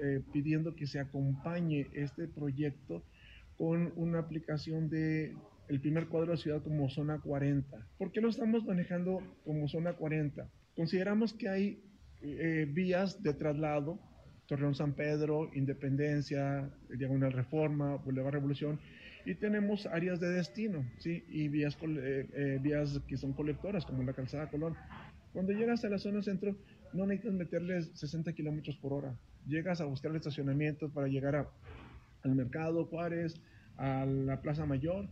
eh, 0.00 0.22
pidiendo 0.32 0.76
que 0.76 0.86
se 0.86 1.00
acompañe 1.00 1.88
este 1.92 2.28
proyecto 2.28 3.02
con 3.56 3.92
una 3.96 4.20
aplicación 4.20 4.88
de 4.88 5.34
el 5.68 5.80
primer 5.80 6.06
cuadro 6.06 6.26
de 6.30 6.36
la 6.36 6.42
ciudad 6.42 6.62
como 6.62 6.88
zona 6.88 7.18
40. 7.18 7.76
¿Por 7.98 8.12
qué 8.12 8.20
lo 8.20 8.28
estamos 8.28 8.64
manejando 8.64 9.20
como 9.44 9.66
zona 9.68 9.94
40? 9.94 10.48
Consideramos 10.76 11.34
que 11.34 11.48
hay 11.48 11.82
eh, 12.22 12.64
vías 12.70 13.20
de 13.24 13.34
traslado, 13.34 13.98
Torreón 14.46 14.76
San 14.76 14.94
Pedro, 14.94 15.50
Independencia, 15.54 16.70
Diagonal 16.96 17.32
Reforma, 17.32 17.96
Boulevard 17.96 18.34
Revolución, 18.34 18.78
y 19.26 19.34
tenemos 19.34 19.84
áreas 19.86 20.20
de 20.20 20.28
destino, 20.28 20.88
¿sí? 21.00 21.24
Y 21.28 21.48
vías, 21.48 21.76
eh, 21.82 22.60
vías 22.62 23.00
que 23.08 23.16
son 23.16 23.32
colectoras, 23.32 23.84
como 23.84 24.04
la 24.04 24.12
Calzada 24.12 24.48
Colón. 24.48 24.76
Cuando 25.32 25.52
llegas 25.52 25.84
a 25.84 25.88
la 25.88 25.98
zona 25.98 26.22
centro, 26.22 26.56
no 26.92 27.06
necesitas 27.06 27.34
meterles 27.34 27.90
60 27.94 28.32
kilómetros 28.32 28.76
por 28.76 28.92
hora. 28.92 29.18
Llegas 29.46 29.80
a 29.80 29.84
buscar 29.84 30.10
el 30.10 30.18
estacionamiento 30.18 30.88
para 30.90 31.08
llegar 31.08 31.48
al 32.22 32.34
mercado 32.34 32.84
Juárez, 32.86 33.40
a 33.76 34.04
la 34.04 34.40
Plaza 34.40 34.66
Mayor. 34.66 35.08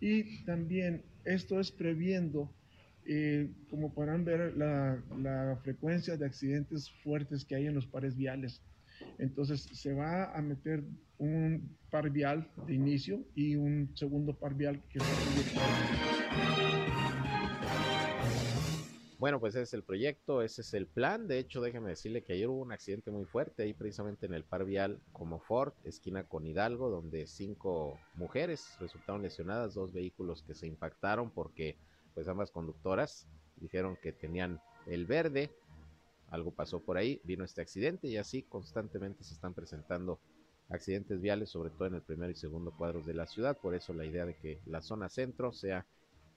Y 0.00 0.44
también 0.44 1.02
esto 1.24 1.58
es 1.60 1.70
previendo, 1.70 2.50
eh, 3.06 3.50
como 3.70 3.92
podrán 3.92 4.24
ver, 4.24 4.56
la, 4.56 5.58
frecuencia 5.62 6.16
de 6.16 6.26
accidentes 6.26 6.90
fuertes 7.02 7.44
que 7.44 7.54
hay 7.54 7.66
en 7.66 7.74
los 7.74 7.86
pares 7.86 8.16
viales. 8.16 8.62
Entonces 9.18 9.62
se 9.72 9.92
va 9.94 10.36
a 10.36 10.42
meter 10.42 10.82
un 11.18 11.76
par 11.90 12.10
vial 12.10 12.48
de 12.66 12.74
inicio 12.74 13.24
y 13.34 13.56
un 13.56 13.90
segundo 13.94 14.34
par 14.34 14.54
vial 14.54 14.82
que 14.88 14.98
va 14.98 16.87
bueno, 19.18 19.40
pues 19.40 19.54
ese 19.56 19.64
es 19.64 19.74
el 19.74 19.82
proyecto, 19.82 20.42
ese 20.42 20.60
es 20.62 20.74
el 20.74 20.86
plan. 20.86 21.26
De 21.26 21.40
hecho, 21.40 21.60
déjeme 21.60 21.88
decirle 21.88 22.22
que 22.22 22.34
ayer 22.34 22.48
hubo 22.48 22.62
un 22.62 22.70
accidente 22.70 23.10
muy 23.10 23.24
fuerte 23.24 23.64
ahí 23.64 23.72
precisamente 23.72 24.26
en 24.26 24.34
el 24.34 24.44
par 24.44 24.64
vial 24.64 25.00
como 25.12 25.40
Ford, 25.40 25.72
esquina 25.84 26.22
con 26.22 26.46
Hidalgo, 26.46 26.88
donde 26.88 27.26
cinco 27.26 27.98
mujeres 28.14 28.76
resultaron 28.78 29.22
lesionadas, 29.22 29.74
dos 29.74 29.92
vehículos 29.92 30.42
que 30.42 30.54
se 30.54 30.68
impactaron 30.68 31.30
porque 31.30 31.76
pues 32.14 32.28
ambas 32.28 32.52
conductoras 32.52 33.26
dijeron 33.56 33.96
que 34.00 34.12
tenían 34.12 34.60
el 34.86 35.04
verde, 35.04 35.50
algo 36.30 36.52
pasó 36.52 36.80
por 36.80 36.96
ahí, 36.96 37.20
vino 37.24 37.44
este 37.44 37.60
accidente 37.60 38.06
y 38.06 38.18
así 38.18 38.42
constantemente 38.42 39.24
se 39.24 39.34
están 39.34 39.52
presentando 39.52 40.20
accidentes 40.68 41.20
viales, 41.20 41.50
sobre 41.50 41.70
todo 41.70 41.86
en 41.86 41.94
el 41.94 42.02
primer 42.02 42.30
y 42.30 42.34
segundo 42.36 42.70
cuadros 42.70 43.04
de 43.04 43.14
la 43.14 43.26
ciudad. 43.26 43.56
Por 43.56 43.74
eso 43.74 43.92
la 43.94 44.04
idea 44.04 44.26
de 44.26 44.36
que 44.36 44.60
la 44.66 44.80
zona 44.80 45.08
centro 45.08 45.52
sea 45.52 45.86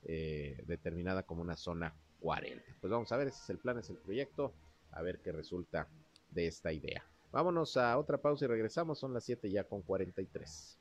eh, 0.05 0.63
determinada 0.65 1.23
como 1.23 1.41
una 1.41 1.55
zona 1.55 1.93
40. 2.21 2.63
Pues 2.79 2.91
vamos 2.91 3.11
a 3.11 3.17
ver, 3.17 3.27
ese 3.27 3.41
es 3.43 3.49
el 3.49 3.57
plan, 3.57 3.77
es 3.79 3.89
el 3.89 3.97
proyecto, 3.97 4.53
a 4.91 5.01
ver 5.01 5.19
qué 5.19 5.31
resulta 5.31 5.87
de 6.29 6.47
esta 6.47 6.71
idea. 6.71 7.03
Vámonos 7.31 7.75
a 7.77 7.97
otra 7.97 8.17
pausa 8.17 8.45
y 8.45 8.47
regresamos, 8.47 8.99
son 8.99 9.13
las 9.13 9.23
7 9.25 9.49
ya 9.49 9.63
con 9.63 9.81
43. 9.81 10.79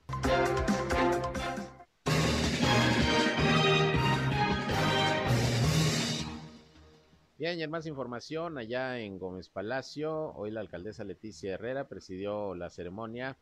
Bien, 7.39 7.59
y 7.59 7.63
en 7.63 7.71
más 7.71 7.87
información, 7.87 8.59
allá 8.59 8.99
en 8.99 9.19
Gómez 9.19 9.49
Palacio, 9.49 10.33
hoy 10.35 10.51
la 10.51 10.61
alcaldesa 10.61 11.05
Leticia 11.05 11.55
Herrera 11.55 11.89
presidió 11.89 12.55
la 12.55 12.69
ceremonia 12.69 13.39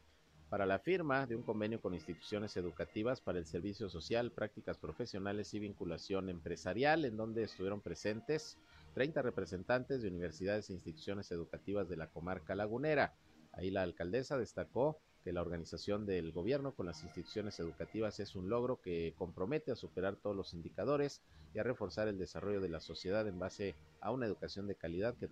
para 0.49 0.65
la 0.65 0.79
firma 0.79 1.27
de 1.27 1.37
un 1.37 1.43
convenio 1.43 1.81
con 1.81 1.95
instituciones 1.95 2.57
educativas 2.57 3.21
para 3.21 3.39
el 3.39 3.47
servicio 3.47 3.89
social, 3.91 4.33
prácticas 4.33 4.79
profesionales 4.79 5.53
y 5.53 5.59
vinculación 5.59 6.31
empresarial, 6.31 7.05
en 7.05 7.17
donde 7.17 7.45
estuvieron 7.45 7.81
presentes 7.81 8.57
30 8.95 9.21
representantes 9.23 10.03
de 10.03 10.09
universidades 10.09 10.71
e 10.71 10.73
instituciones 10.73 11.31
educativas 11.31 11.89
de 11.89 11.97
la 11.97 12.09
comarca 12.09 12.55
lagunera. 12.55 13.15
Ahí 13.53 13.71
la 13.71 13.83
alcaldesa 13.83 14.39
destacó 14.39 14.99
que 15.23 15.33
la 15.33 15.43
organización 15.43 16.07
del 16.07 16.33
gobierno 16.33 16.73
con 16.73 16.87
las 16.87 17.03
instituciones 17.03 17.61
educativas 17.61 18.19
es 18.19 18.35
un 18.35 18.49
logro 18.49 18.81
que 18.81 19.15
compromete 19.19 19.71
a 19.73 19.77
superar 19.77 20.17
todos 20.17 20.35
los 20.35 20.55
indicadores 20.55 21.21
y 21.53 21.59
a 21.59 21.63
reforzar 21.65 22.09
el 22.09 22.19
desarrollo 22.19 22.61
de 22.61 22.69
la 22.69 22.81
sociedad 22.81 23.27
en 23.29 23.39
base 23.39 23.75
a 24.01 24.11
una 24.11 24.27
educación 24.27 24.67
de 24.67 24.77
calidad 24.77 25.17
que, 25.17 25.29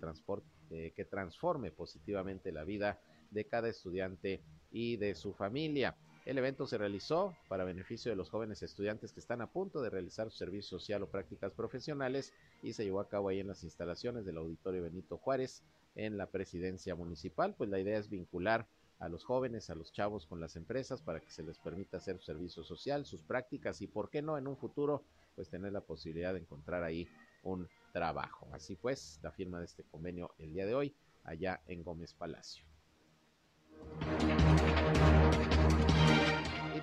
eh, 0.71 0.93
que 0.95 1.05
transforme 1.05 1.71
positivamente 1.71 2.53
la 2.53 2.65
vida 2.65 3.01
de 3.31 3.47
cada 3.47 3.69
estudiante 3.69 4.43
y 4.71 4.97
de 4.97 5.15
su 5.15 5.33
familia. 5.33 5.97
El 6.27 6.39
evento 6.39 6.67
se 6.67 6.77
realizó 6.77 7.37
para 7.49 7.65
beneficio 7.65 8.11
de 8.11 8.17
los 8.17 8.31
jóvenes 8.31 8.61
estudiantes 8.63 9.13
que 9.13 9.21
están 9.21 9.41
a 9.43 9.53
punto 9.53 9.81
de 9.81 9.91
realizar 9.91 10.29
su 10.31 10.39
servicio 10.39 10.79
social 10.79 11.05
o 11.05 11.09
prácticas 11.09 11.53
profesionales 11.53 12.33
y 12.63 12.73
se 12.73 12.85
llevó 12.85 12.99
a 12.99 13.09
cabo 13.09 13.29
ahí 13.29 13.39
en 13.39 13.47
las 13.47 13.63
instalaciones 13.63 14.25
del 14.25 14.39
Auditorio 14.39 14.83
Benito 14.83 15.19
Juárez 15.19 15.63
en 15.95 16.17
la 16.17 16.27
presidencia 16.27 16.97
municipal. 16.97 17.55
Pues 17.55 17.71
la 17.71 17.79
idea 17.79 17.97
es 17.99 18.11
vincular 18.11 18.67
a 18.99 19.09
los 19.09 19.25
jóvenes, 19.25 19.71
a 19.71 19.77
los 19.77 19.93
chavos 19.93 20.27
con 20.27 20.41
las 20.41 20.57
empresas 20.57 21.01
para 21.01 21.21
que 21.21 21.31
se 21.31 21.45
les 21.45 21.59
permita 21.59 21.99
hacer 21.99 22.19
su 22.19 22.25
servicio 22.25 22.65
social, 22.65 23.07
sus 23.07 23.23
prácticas 23.23 23.81
y, 23.83 23.87
por 23.87 24.11
qué 24.11 24.21
no, 24.21 24.37
en 24.37 24.49
un 24.49 24.57
futuro, 24.57 25.05
pues 25.37 25.49
tener 25.49 25.73
la 25.73 25.81
posibilidad 25.81 26.33
de 26.33 26.41
encontrar 26.41 26.83
ahí 26.83 27.07
un 27.43 27.69
trabajo. 27.93 28.49
Así 28.53 28.75
pues, 28.75 29.21
la 29.23 29.31
firma 29.31 29.59
de 29.59 29.67
este 29.67 29.85
convenio 29.85 30.35
el 30.39 30.53
día 30.53 30.67
de 30.67 30.75
hoy 30.75 30.95
allá 31.25 31.61
en 31.67 31.83
Gómez 31.83 32.15
Palacio. 32.15 32.65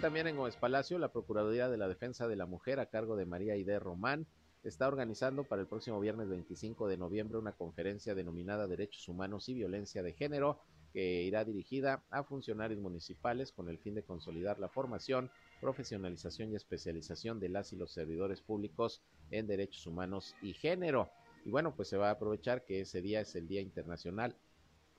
También 0.04 0.28
en 0.28 0.36
Gómez 0.36 0.58
Palacio, 0.58 1.00
la 1.00 1.14
Procuraduría 1.14 1.70
de 1.70 1.78
la 1.78 1.88
Defensa 1.88 2.28
de 2.28 2.36
la 2.36 2.46
Mujer 2.46 2.82
a 2.82 2.88
cargo 2.88 3.16
de 3.16 3.26
María 3.26 3.56
Ide 3.56 3.80
Román 3.80 4.28
está 4.66 4.86
organizando 4.86 5.46
para 5.46 5.62
el 5.62 5.68
próximo 5.70 5.98
viernes 6.02 6.28
25 6.28 6.90
de 6.90 6.98
noviembre 6.98 7.38
una 7.38 7.54
conferencia 7.54 8.14
denominada 8.14 8.68
Derechos 8.68 9.08
Humanos 9.08 9.48
y 9.48 9.54
Violencia 9.54 10.04
de 10.04 10.12
Género 10.12 10.60
que 10.92 11.24
irá 11.24 11.46
dirigida 11.46 12.04
a 12.10 12.26
funcionarios 12.26 12.82
municipales 12.82 13.54
con 13.54 13.70
el 13.70 13.80
fin 13.80 13.96
de 13.96 14.04
consolidar 14.04 14.60
la 14.60 14.68
formación, 14.68 15.32
profesionalización 15.62 16.52
y 16.52 16.58
especialización 16.58 17.40
de 17.40 17.48
las 17.48 17.72
y 17.72 17.78
los 17.78 17.94
servidores 17.94 18.42
públicos 18.42 19.02
en 19.32 19.48
derechos 19.48 19.88
humanos 19.88 20.36
y 20.42 20.52
género. 20.52 21.12
Y 21.46 21.50
bueno, 21.50 21.78
pues 21.78 21.88
se 21.88 21.96
va 21.96 22.10
a 22.10 22.16
aprovechar 22.16 22.66
que 22.66 22.82
ese 22.82 23.02
día 23.02 23.22
es 23.22 23.38
el 23.38 23.48
Día 23.48 23.62
Internacional 23.62 24.36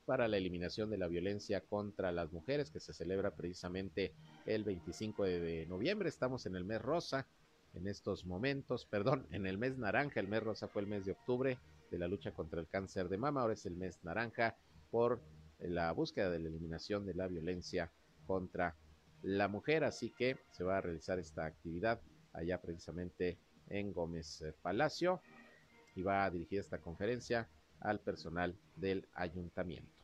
para 0.07 0.29
la 0.29 0.37
eliminación 0.37 0.91
de 0.91 0.99
la 0.99 1.09
violencia 1.09 1.61
contra 1.61 2.13
las 2.13 2.33
mujeres, 2.33 2.71
que 2.71 2.81
se 2.81 2.93
celebra 2.93 3.35
precisamente 3.37 4.15
el 4.47 4.65
25 4.65 5.25
de 5.25 5.67
noviembre. 5.67 6.09
Estamos 6.09 6.47
en 6.47 6.57
el 6.57 6.65
mes 6.65 6.81
rosa 6.81 7.27
en 7.75 7.89
estos 7.89 8.25
momentos, 8.25 8.87
perdón, 8.87 9.27
en 9.31 9.47
el 9.47 9.59
mes 9.59 9.79
naranja. 9.79 10.21
El 10.21 10.29
mes 10.29 10.43
rosa 10.43 10.69
fue 10.69 10.83
el 10.83 10.89
mes 10.89 11.05
de 11.05 11.13
octubre 11.13 11.59
de 11.91 11.99
la 11.99 12.09
lucha 12.09 12.33
contra 12.33 12.61
el 12.61 12.69
cáncer 12.69 13.09
de 13.09 13.19
mama, 13.19 13.43
ahora 13.43 13.55
es 13.55 13.67
el 13.67 13.77
mes 13.77 14.03
naranja 14.03 14.57
por 14.91 15.21
la 15.59 15.93
búsqueda 15.93 16.31
de 16.31 16.39
la 16.39 16.49
eliminación 16.49 17.07
de 17.07 17.15
la 17.15 17.27
violencia 17.27 17.91
contra 18.27 18.77
la 19.23 19.49
mujer. 19.49 19.85
Así 19.85 20.11
que 20.11 20.39
se 20.51 20.65
va 20.65 20.79
a 20.79 20.81
realizar 20.81 21.19
esta 21.19 21.45
actividad 21.47 22.01
allá 22.33 22.61
precisamente 22.61 23.39
en 23.69 23.93
Gómez 23.93 24.45
Palacio 24.63 25.21
y 25.95 26.03
va 26.03 26.25
a 26.25 26.31
dirigir 26.31 26.61
esta 26.61 26.79
conferencia 26.79 27.49
al 27.81 28.01
personal 28.01 28.57
del 28.77 29.09
ayuntamiento. 29.15 30.04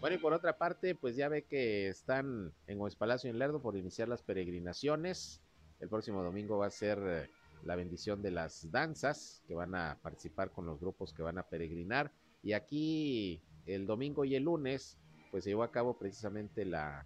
Bueno, 0.00 0.16
y 0.16 0.18
por 0.18 0.32
otra 0.32 0.56
parte, 0.56 0.94
pues 0.94 1.14
ya 1.14 1.28
ve 1.28 1.44
que 1.44 1.88
están 1.88 2.54
en 2.66 2.78
Gómez 2.78 2.96
Palacio 2.96 3.28
en 3.28 3.38
Lerdo 3.38 3.60
por 3.60 3.76
iniciar 3.76 4.08
las 4.08 4.22
peregrinaciones. 4.22 5.42
El 5.78 5.90
próximo 5.90 6.22
domingo 6.22 6.56
va 6.56 6.68
a 6.68 6.70
ser 6.70 6.98
eh, 7.04 7.30
la 7.64 7.76
bendición 7.76 8.22
de 8.22 8.30
las 8.30 8.70
danzas 8.70 9.42
que 9.46 9.54
van 9.54 9.74
a 9.74 9.98
participar 10.00 10.52
con 10.52 10.64
los 10.64 10.80
grupos 10.80 11.12
que 11.12 11.22
van 11.22 11.36
a 11.36 11.42
peregrinar. 11.42 12.12
Y 12.42 12.54
aquí 12.54 13.42
el 13.66 13.86
domingo 13.86 14.24
y 14.24 14.36
el 14.36 14.44
lunes, 14.44 14.96
pues 15.30 15.44
se 15.44 15.50
llevó 15.50 15.64
a 15.64 15.70
cabo 15.70 15.98
precisamente 15.98 16.64
la, 16.64 17.04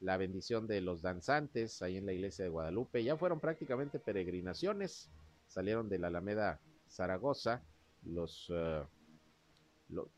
la 0.00 0.16
bendición 0.16 0.66
de 0.66 0.80
los 0.80 1.02
danzantes 1.02 1.82
ahí 1.82 1.98
en 1.98 2.06
la 2.06 2.14
iglesia 2.14 2.46
de 2.46 2.50
Guadalupe. 2.50 3.04
Ya 3.04 3.18
fueron 3.18 3.40
prácticamente 3.40 3.98
peregrinaciones, 3.98 5.10
salieron 5.48 5.90
de 5.90 5.98
la 5.98 6.06
Alameda 6.06 6.60
Zaragoza 6.88 7.62
los, 8.04 8.50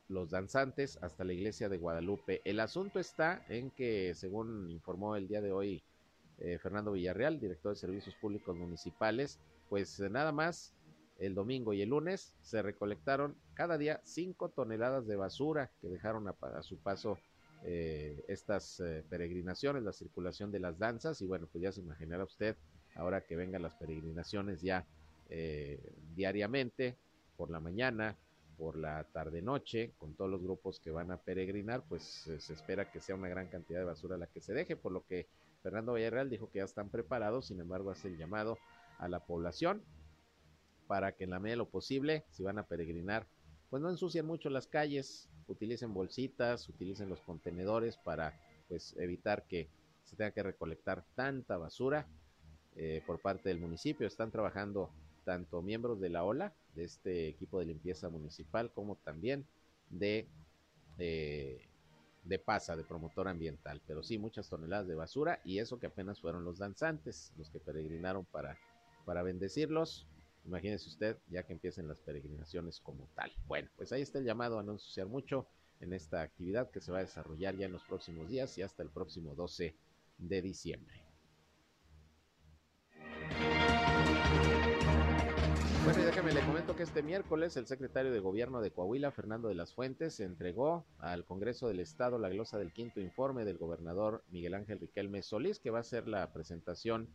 los 0.09 0.31
danzantes 0.31 0.99
hasta 1.03 1.25
la 1.25 1.33
iglesia 1.33 1.69
de 1.69 1.79
Guadalupe. 1.79 2.41
El 2.45 2.61
asunto 2.61 2.99
está 2.99 3.45
en 3.49 3.71
que, 3.71 4.15
según 4.15 4.71
informó 4.71 5.17
el 5.17 5.29
día 5.29 5.41
de 5.41 5.53
hoy 5.53 5.83
eh, 6.39 6.59
Fernando 6.59 6.93
Villarreal, 6.93 7.39
director 7.39 7.73
de 7.73 7.81
Servicios 7.81 8.15
Públicos 8.17 8.57
Municipales, 8.57 9.39
pues 9.69 10.01
eh, 10.01 10.11
nada 10.11 10.33
más 10.33 10.75
el 11.19 11.35
domingo 11.35 11.73
y 11.73 11.83
el 11.83 11.91
lunes 11.91 12.37
se 12.41 12.63
recolectaron 12.63 13.37
cada 13.55 13.79
día 13.79 14.01
cinco 14.05 14.49
toneladas 14.49 15.07
de 15.07 15.17
basura 15.17 15.71
que 15.81 15.89
dejaron 15.89 16.27
a, 16.27 16.63
su 16.63 16.79
paso 16.79 17.19
eh, 17.65 18.25
estas 18.27 18.83
peregrinaciones, 19.09 19.85
la 19.85 19.93
circulación 19.93 20.51
de 20.51 20.59
las 20.59 20.79
danzas 20.79 21.23
y 21.23 21.27
bueno, 21.27 21.47
pues 21.53 21.63
ya 21.63 21.71
se 21.71 21.81
imaginará 21.81 22.25
usted 22.25 22.57
ahora 22.97 23.21
que 23.21 23.37
vengan 23.37 23.63
las 23.63 23.75
peregrinaciones 23.77 24.63
ya 24.63 24.85
diariamente, 26.15 26.97
por 27.37 27.51
la 27.51 27.61
mañana, 27.61 28.19
por 28.57 28.77
la 28.77 29.05
tarde-noche, 29.05 29.93
con 29.99 30.15
todos 30.15 30.31
los 30.31 30.43
grupos 30.43 30.81
que 30.81 30.91
van 30.91 31.11
a 31.11 31.17
peregrinar, 31.17 31.83
pues 31.89 32.03
se 32.03 32.53
espera 32.53 32.91
que 32.91 33.01
sea 33.01 33.15
una 33.15 33.29
gran 33.29 33.49
cantidad 33.49 33.81
de 33.81 33.85
basura 33.85 34.17
la 34.17 34.27
que 34.27 34.41
se 34.41 34.55
deje, 34.55 34.77
por 34.77 34.93
lo 34.93 35.05
que 35.07 35.27
Fernando 35.63 35.95
Villarreal 35.95 36.31
dijo 36.31 36.51
que 36.51 36.59
ya 36.59 36.65
están 36.65 36.89
preparados, 36.89 37.47
sin 37.47 37.61
embargo 37.61 37.91
hace 37.91 38.09
el 38.09 38.19
llamado 38.19 38.59
a 38.99 39.09
la 39.09 39.21
población 39.21 39.83
para 40.87 41.13
que 41.13 41.25
en 41.25 41.31
la 41.31 41.39
medida 41.39 41.55
de 41.55 41.59
lo 41.59 41.71
posible, 41.71 42.25
si 42.31 42.43
van 42.43 42.59
a 42.59 42.67
peregrinar, 42.67 43.27
pues 43.71 43.83
no 43.83 43.89
ensucien 43.89 44.27
mucho 44.27 44.51
las 44.51 44.67
calles, 44.67 45.29
utilicen 45.47 45.95
bolsitas, 45.95 46.69
utilicen 46.69 47.09
los 47.09 47.21
contenedores 47.21 47.97
para 47.97 48.39
pues 48.69 48.95
evitar 48.99 49.45
que 49.47 49.69
se 50.05 50.17
tenga 50.17 50.33
que 50.33 50.43
recolectar 50.43 51.05
tanta 51.15 51.57
basura 51.57 52.07
eh, 52.77 53.03
por 53.07 53.21
parte 53.21 53.49
del 53.49 53.59
municipio. 53.59 54.07
Están 54.07 54.31
trabajando 54.31 54.91
tanto 55.25 55.63
miembros 55.63 56.01
de 56.01 56.09
la 56.11 56.25
OLA, 56.25 56.55
de 56.75 56.85
este 56.85 57.29
equipo 57.29 57.59
de 57.59 57.67
limpieza 57.67 58.09
municipal, 58.09 58.73
como 58.73 58.97
también 58.97 59.47
de 59.91 60.29
eh, 60.99 61.69
de 62.25 62.39
PASA, 62.39 62.77
de 62.77 62.85
promotor 62.85 63.29
ambiental, 63.29 63.81
pero 63.87 64.03
sí 64.03 64.19
muchas 64.19 64.49
toneladas 64.49 64.87
de 64.87 64.95
basura 64.95 65.41
y 65.45 65.59
eso 65.59 65.79
que 65.79 65.87
apenas 65.87 66.21
fueron 66.21 66.45
los 66.45 66.59
danzantes, 66.59 67.33
los 67.37 67.51
que 67.51 67.59
peregrinaron 67.59 68.25
para, 68.27 68.57
para 69.05 69.23
bendecirlos. 69.23 70.07
Imagínese 70.45 70.89
usted 70.89 71.17
ya 71.29 71.43
que 71.45 71.53
empiecen 71.53 71.89
las 71.89 71.99
peregrinaciones 71.99 72.81
como 72.81 73.09
tal. 73.15 73.33
Bueno, 73.47 73.69
pues 73.77 73.93
ahí 73.93 74.03
está 74.03 74.19
el 74.19 74.25
llamado 74.25 74.59
a 74.59 74.63
no 74.63 74.73
ensuciar 74.73 75.07
mucho 75.07 75.47
en 75.81 75.93
esta 75.93 76.23
actividad 76.23 76.71
que 76.71 76.81
se 76.81 76.93
va 76.93 76.99
a 76.99 77.03
desarrollar 77.03 77.57
ya 77.57 77.67
en 77.67 77.73
los 77.73 77.83
próximos 77.85 78.29
días 78.29 78.57
y 78.59 78.63
hasta 78.63 78.83
el 78.83 78.91
próximo 78.91 79.35
12 79.35 79.75
de 80.19 80.43
diciembre. 80.43 81.02
Bueno, 85.85 86.01
y 86.01 86.05
déjame 86.05 86.33
le 86.33 86.41
comento 86.43 86.77
que 86.77 86.85
este 86.85 87.03
miércoles 87.03 87.57
el 87.57 87.67
secretario 87.67 88.13
de 88.13 88.21
Gobierno 88.21 88.61
de 88.61 88.71
Coahuila, 88.71 89.11
Fernando 89.11 89.49
de 89.49 89.57
las 89.57 89.75
Fuentes, 89.75 90.21
entregó 90.21 90.87
al 90.99 91.25
Congreso 91.25 91.67
del 91.67 91.81
Estado 91.81 92.21
la 92.21 92.29
glosa 92.29 92.57
del 92.57 92.73
quinto 92.73 93.01
informe 93.01 93.45
del 93.45 93.59
gobernador 93.59 94.23
Miguel 94.31 94.55
Ángel 94.55 94.79
Riquelme 94.79 95.23
Solís, 95.23 95.59
que 95.59 95.71
va 95.71 95.81
a 95.81 95.85
ser 95.85 96.07
la 96.07 96.33
presentación 96.33 97.09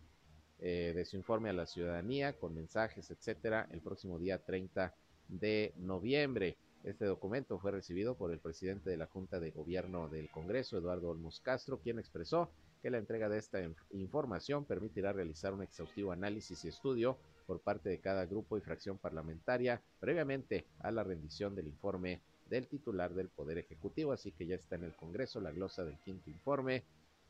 eh, 0.59 0.91
de 0.93 1.05
su 1.05 1.15
informe 1.15 1.49
a 1.49 1.53
la 1.53 1.65
ciudadanía 1.65 2.33
con 2.33 2.55
mensajes, 2.55 3.09
etcétera, 3.09 3.69
el 3.71 3.79
próximo 3.79 4.19
día 4.19 4.43
30 4.43 4.93
de 5.29 5.73
noviembre. 5.77 6.57
Este 6.83 7.05
documento 7.05 7.59
fue 7.59 7.71
recibido 7.71 8.17
por 8.17 8.33
el 8.33 8.39
presidente 8.39 8.89
de 8.89 8.97
la 8.97 9.07
Junta 9.07 9.39
de 9.39 9.51
Gobierno 9.51 10.09
del 10.09 10.29
Congreso, 10.29 10.77
Eduardo 10.77 11.07
Olmos 11.07 11.39
Castro, 11.39 11.79
quien 11.79 11.99
expresó 11.99 12.51
que 12.81 12.89
la 12.89 12.97
entrega 12.97 13.29
de 13.29 13.37
esta 13.37 13.59
información 13.91 14.65
permitirá 14.65 15.13
realizar 15.13 15.53
un 15.53 15.63
exhaustivo 15.63 16.11
análisis 16.11 16.65
y 16.65 16.67
estudio 16.67 17.17
por 17.47 17.61
parte 17.61 17.89
de 17.89 17.99
cada 17.99 18.27
grupo 18.27 18.57
y 18.57 18.61
fracción 18.61 18.99
parlamentaria 18.99 19.81
previamente 19.99 20.67
a 20.79 20.91
la 20.91 21.03
rendición 21.03 21.55
del 21.55 21.67
informe 21.67 22.21
del 22.49 22.67
titular 22.67 23.13
del 23.13 23.29
Poder 23.29 23.57
Ejecutivo. 23.57 24.11
Así 24.11 24.31
que 24.33 24.45
ya 24.45 24.55
está 24.55 24.75
en 24.75 24.83
el 24.83 24.95
Congreso 24.95 25.41
la 25.41 25.51
glosa 25.51 25.83
del 25.83 25.97
quinto 25.99 26.29
informe 26.29 26.83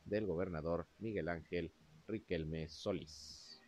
del 0.04 0.26
gobernador 0.26 0.86
Miguel 0.98 1.28
Ángel 1.28 1.72
Riquelme 2.06 2.68
Solís. 2.68 3.60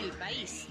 El 0.00 0.10
país. 0.18 0.68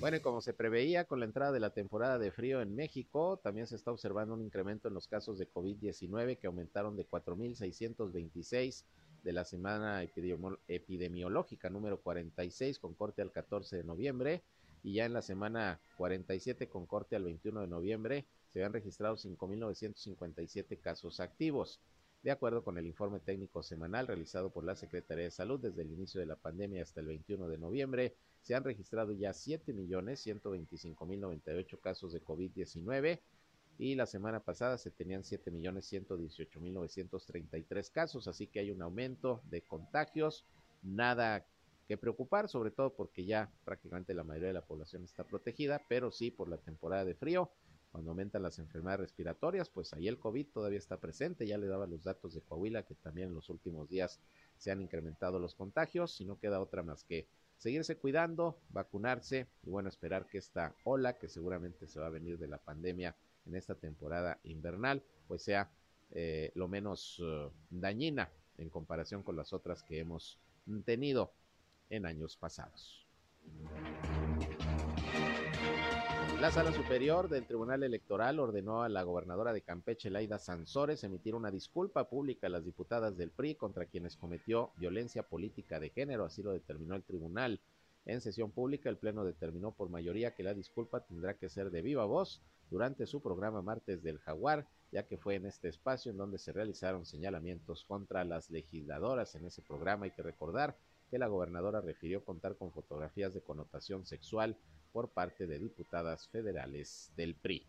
Bueno, 0.00 0.16
y 0.16 0.20
como 0.20 0.40
se 0.40 0.54
preveía 0.54 1.04
con 1.04 1.20
la 1.20 1.26
entrada 1.26 1.52
de 1.52 1.60
la 1.60 1.74
temporada 1.74 2.18
de 2.18 2.30
frío 2.30 2.62
en 2.62 2.74
México, 2.74 3.38
también 3.42 3.66
se 3.66 3.76
está 3.76 3.90
observando 3.90 4.32
un 4.32 4.40
incremento 4.40 4.88
en 4.88 4.94
los 4.94 5.06
casos 5.06 5.36
de 5.36 5.46
COVID-19 5.46 6.38
que 6.38 6.46
aumentaron 6.46 6.96
de 6.96 7.06
4.626 7.06 8.84
de 9.22 9.32
la 9.34 9.44
semana 9.44 10.02
epidemiológica 10.02 11.68
número 11.68 12.00
46 12.00 12.78
con 12.78 12.94
corte 12.94 13.20
al 13.20 13.30
14 13.30 13.76
de 13.76 13.84
noviembre 13.84 14.42
y 14.82 14.94
ya 14.94 15.04
en 15.04 15.12
la 15.12 15.20
semana 15.20 15.78
47 15.98 16.70
con 16.70 16.86
corte 16.86 17.14
al 17.14 17.24
21 17.24 17.60
de 17.60 17.66
noviembre 17.66 18.24
se 18.48 18.64
han 18.64 18.72
registrado 18.72 19.16
5.957 19.16 20.80
casos 20.80 21.20
activos. 21.20 21.78
De 22.22 22.30
acuerdo 22.30 22.64
con 22.64 22.78
el 22.78 22.86
informe 22.86 23.20
técnico 23.20 23.62
semanal 23.62 24.06
realizado 24.06 24.48
por 24.48 24.64
la 24.64 24.76
Secretaría 24.76 25.24
de 25.24 25.30
Salud 25.30 25.60
desde 25.60 25.82
el 25.82 25.90
inicio 25.90 26.20
de 26.20 26.26
la 26.26 26.36
pandemia 26.36 26.82
hasta 26.82 27.00
el 27.00 27.06
21 27.06 27.48
de 27.48 27.58
noviembre, 27.58 28.14
se 28.40 28.54
han 28.54 28.64
registrado 28.64 29.12
ya 29.12 29.30
7.125.098 29.30 31.80
casos 31.80 32.12
de 32.12 32.22
COVID-19 32.22 33.20
y 33.78 33.94
la 33.94 34.06
semana 34.06 34.40
pasada 34.40 34.76
se 34.76 34.90
tenían 34.90 35.22
7.118.933 35.22 37.90
casos, 37.90 38.28
así 38.28 38.46
que 38.46 38.60
hay 38.60 38.70
un 38.70 38.82
aumento 38.82 39.40
de 39.44 39.62
contagios, 39.62 40.44
nada 40.82 41.46
que 41.88 41.96
preocupar, 41.96 42.48
sobre 42.48 42.70
todo 42.70 42.94
porque 42.94 43.24
ya 43.24 43.50
prácticamente 43.64 44.14
la 44.14 44.22
mayoría 44.22 44.48
de 44.48 44.54
la 44.54 44.66
población 44.66 45.04
está 45.04 45.24
protegida, 45.24 45.82
pero 45.88 46.10
sí 46.10 46.30
por 46.30 46.48
la 46.48 46.58
temporada 46.58 47.04
de 47.04 47.14
frío, 47.14 47.50
cuando 47.90 48.10
aumentan 48.10 48.42
las 48.42 48.58
enfermedades 48.58 49.00
respiratorias, 49.00 49.68
pues 49.68 49.92
ahí 49.92 50.06
el 50.06 50.18
COVID 50.18 50.46
todavía 50.52 50.78
está 50.78 50.98
presente, 50.98 51.46
ya 51.46 51.58
le 51.58 51.66
daba 51.66 51.86
los 51.86 52.04
datos 52.04 52.34
de 52.34 52.42
Coahuila 52.42 52.84
que 52.84 52.94
también 52.94 53.28
en 53.28 53.34
los 53.34 53.50
últimos 53.50 53.88
días 53.88 54.20
se 54.56 54.70
han 54.70 54.80
incrementado 54.80 55.40
los 55.40 55.54
contagios 55.54 56.20
y 56.20 56.24
no 56.24 56.38
queda 56.38 56.60
otra 56.60 56.82
más 56.82 57.02
que 57.02 57.26
seguirse 57.60 57.98
cuidando, 57.98 58.58
vacunarse 58.70 59.46
y 59.62 59.70
bueno, 59.70 59.90
esperar 59.90 60.26
que 60.26 60.38
esta 60.38 60.74
ola 60.82 61.18
que 61.18 61.28
seguramente 61.28 61.86
se 61.86 62.00
va 62.00 62.06
a 62.06 62.10
venir 62.10 62.38
de 62.38 62.48
la 62.48 62.56
pandemia 62.56 63.14
en 63.44 63.54
esta 63.54 63.74
temporada 63.74 64.40
invernal, 64.44 65.02
pues 65.28 65.42
sea 65.42 65.70
eh, 66.10 66.52
lo 66.54 66.68
menos 66.68 67.20
uh, 67.20 67.50
dañina 67.68 68.30
en 68.56 68.70
comparación 68.70 69.22
con 69.22 69.36
las 69.36 69.52
otras 69.52 69.82
que 69.82 69.98
hemos 69.98 70.38
tenido 70.86 71.34
en 71.90 72.06
años 72.06 72.36
pasados. 72.36 73.06
La 76.40 76.50
Sala 76.50 76.72
Superior 76.72 77.28
del 77.28 77.44
Tribunal 77.44 77.82
Electoral 77.82 78.40
ordenó 78.40 78.82
a 78.82 78.88
la 78.88 79.02
gobernadora 79.02 79.52
de 79.52 79.60
Campeche, 79.60 80.08
Laida 80.08 80.38
Sansores, 80.38 81.04
emitir 81.04 81.34
una 81.34 81.50
disculpa 81.50 82.08
pública 82.08 82.46
a 82.46 82.50
las 82.50 82.64
diputadas 82.64 83.18
del 83.18 83.30
PRI 83.30 83.56
contra 83.56 83.84
quienes 83.84 84.16
cometió 84.16 84.70
violencia 84.78 85.22
política 85.22 85.78
de 85.78 85.90
género, 85.90 86.24
así 86.24 86.42
lo 86.42 86.52
determinó 86.52 86.94
el 86.94 87.02
tribunal. 87.02 87.60
En 88.06 88.22
sesión 88.22 88.52
pública, 88.52 88.88
el 88.88 88.96
Pleno 88.96 89.22
determinó 89.22 89.72
por 89.72 89.90
mayoría 89.90 90.34
que 90.34 90.42
la 90.42 90.54
disculpa 90.54 91.00
tendrá 91.00 91.34
que 91.34 91.50
ser 91.50 91.70
de 91.70 91.82
viva 91.82 92.06
voz 92.06 92.40
durante 92.70 93.06
su 93.06 93.20
programa 93.20 93.60
Martes 93.60 94.02
del 94.02 94.18
Jaguar, 94.18 94.66
ya 94.92 95.02
que 95.02 95.18
fue 95.18 95.34
en 95.34 95.44
este 95.44 95.68
espacio 95.68 96.10
en 96.10 96.16
donde 96.16 96.38
se 96.38 96.52
realizaron 96.52 97.04
señalamientos 97.04 97.84
contra 97.84 98.24
las 98.24 98.48
legisladoras. 98.48 99.34
En 99.34 99.44
ese 99.44 99.60
programa 99.60 100.06
hay 100.06 100.12
que 100.12 100.22
recordar 100.22 100.74
que 101.10 101.18
la 101.18 101.26
gobernadora 101.26 101.82
refirió 101.82 102.24
contar 102.24 102.56
con 102.56 102.72
fotografías 102.72 103.34
de 103.34 103.42
connotación 103.42 104.06
sexual 104.06 104.56
por 104.92 105.10
parte 105.10 105.46
de 105.46 105.58
diputadas 105.58 106.28
federales 106.28 107.12
del 107.16 107.34
PRI. 107.34 107.66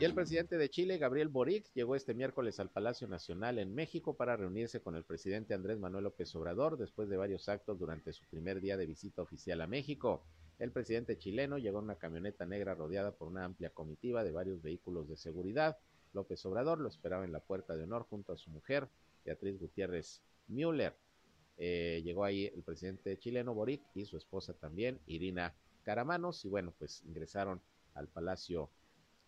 Y 0.00 0.04
el 0.04 0.14
presidente 0.14 0.56
de 0.56 0.70
Chile, 0.70 0.96
Gabriel 0.96 1.28
Boric, 1.28 1.70
llegó 1.74 1.94
este 1.94 2.14
miércoles 2.14 2.58
al 2.58 2.70
Palacio 2.70 3.06
Nacional 3.06 3.58
en 3.58 3.74
México 3.74 4.16
para 4.16 4.34
reunirse 4.34 4.80
con 4.80 4.96
el 4.96 5.04
presidente 5.04 5.52
Andrés 5.52 5.78
Manuel 5.78 6.04
López 6.04 6.34
Obrador 6.36 6.78
después 6.78 7.10
de 7.10 7.18
varios 7.18 7.50
actos 7.50 7.78
durante 7.78 8.14
su 8.14 8.24
primer 8.30 8.62
día 8.62 8.78
de 8.78 8.86
visita 8.86 9.20
oficial 9.20 9.60
a 9.60 9.66
México. 9.66 10.24
El 10.58 10.72
presidente 10.72 11.18
chileno 11.18 11.58
llegó 11.58 11.80
en 11.80 11.84
una 11.84 11.96
camioneta 11.96 12.46
negra 12.46 12.74
rodeada 12.74 13.12
por 13.12 13.28
una 13.28 13.44
amplia 13.44 13.68
comitiva 13.68 14.24
de 14.24 14.32
varios 14.32 14.62
vehículos 14.62 15.06
de 15.06 15.18
seguridad. 15.18 15.76
López 16.14 16.46
Obrador 16.46 16.80
lo 16.80 16.88
esperaba 16.88 17.26
en 17.26 17.32
la 17.32 17.40
puerta 17.40 17.76
de 17.76 17.84
honor 17.84 18.06
junto 18.08 18.32
a 18.32 18.38
su 18.38 18.48
mujer, 18.48 18.88
Beatriz 19.26 19.58
Gutiérrez 19.60 20.22
Müller. 20.48 20.96
Eh, 21.62 22.00
llegó 22.02 22.24
ahí 22.24 22.46
el 22.46 22.62
presidente 22.62 23.18
chileno 23.18 23.52
Boric 23.52 23.82
y 23.94 24.06
su 24.06 24.16
esposa 24.16 24.54
también, 24.54 24.98
Irina 25.06 25.54
Caramanos, 25.82 26.42
y 26.46 26.48
bueno, 26.48 26.72
pues 26.78 27.02
ingresaron 27.04 27.60
al 27.92 28.08
Palacio 28.08 28.70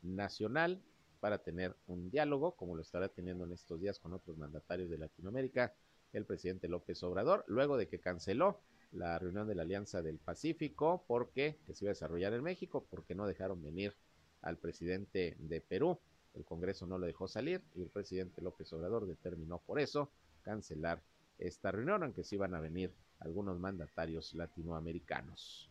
Nacional 0.00 0.82
para 1.20 1.42
tener 1.42 1.76
un 1.86 2.10
diálogo, 2.10 2.56
como 2.56 2.74
lo 2.74 2.80
estará 2.80 3.10
teniendo 3.10 3.44
en 3.44 3.52
estos 3.52 3.78
días 3.78 3.98
con 3.98 4.14
otros 4.14 4.38
mandatarios 4.38 4.88
de 4.88 4.96
Latinoamérica, 4.96 5.74
el 6.14 6.24
presidente 6.24 6.68
López 6.68 7.02
Obrador, 7.02 7.44
luego 7.48 7.76
de 7.76 7.86
que 7.86 8.00
canceló 8.00 8.62
la 8.92 9.18
reunión 9.18 9.46
de 9.46 9.54
la 9.54 9.62
Alianza 9.62 10.00
del 10.00 10.18
Pacífico, 10.18 11.04
porque 11.06 11.58
que 11.66 11.74
se 11.74 11.84
iba 11.84 11.90
a 11.90 11.94
desarrollar 11.94 12.32
en 12.32 12.42
México, 12.42 12.86
porque 12.88 13.14
no 13.14 13.26
dejaron 13.26 13.62
venir 13.62 13.94
al 14.40 14.56
presidente 14.56 15.36
de 15.38 15.60
Perú. 15.60 15.98
El 16.32 16.46
Congreso 16.46 16.86
no 16.86 16.96
lo 16.96 17.06
dejó 17.06 17.28
salir 17.28 17.62
y 17.74 17.82
el 17.82 17.90
presidente 17.90 18.40
López 18.40 18.72
Obrador 18.72 19.06
determinó 19.06 19.58
por 19.58 19.78
eso 19.78 20.10
cancelar 20.40 21.02
esta 21.46 21.70
reunión, 21.70 22.02
aunque 22.02 22.24
sí 22.24 22.36
van 22.36 22.54
a 22.54 22.60
venir 22.60 22.92
algunos 23.20 23.58
mandatarios 23.58 24.34
latinoamericanos. 24.34 25.70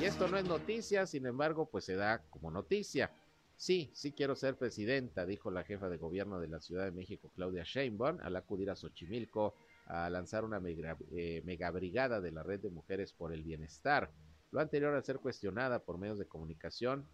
Y 0.00 0.04
esto 0.04 0.26
no 0.28 0.36
es 0.36 0.44
noticia, 0.44 1.06
sin 1.06 1.26
embargo, 1.26 1.68
pues 1.70 1.84
se 1.84 1.94
da 1.94 2.22
como 2.30 2.50
noticia. 2.50 3.10
Sí, 3.56 3.92
sí 3.94 4.12
quiero 4.12 4.34
ser 4.34 4.56
presidenta, 4.56 5.24
dijo 5.24 5.50
la 5.50 5.62
jefa 5.62 5.88
de 5.88 5.96
gobierno 5.96 6.40
de 6.40 6.48
la 6.48 6.60
Ciudad 6.60 6.84
de 6.84 6.90
México, 6.90 7.30
Claudia 7.36 7.62
Sheinbaum, 7.64 8.18
al 8.20 8.34
acudir 8.34 8.70
a 8.70 8.74
Xochimilco 8.74 9.54
a 9.86 10.10
lanzar 10.10 10.44
una 10.44 10.58
mega, 10.58 10.96
eh, 11.12 11.42
brigada 11.72 12.20
de 12.20 12.32
la 12.32 12.42
Red 12.42 12.60
de 12.60 12.70
Mujeres 12.70 13.12
por 13.12 13.32
el 13.32 13.42
Bienestar. 13.42 14.10
Lo 14.50 14.60
anterior 14.60 14.94
a 14.94 15.02
ser 15.02 15.18
cuestionada 15.18 15.78
por 15.78 15.98
medios 15.98 16.18
de 16.18 16.26
comunicación, 16.26 17.06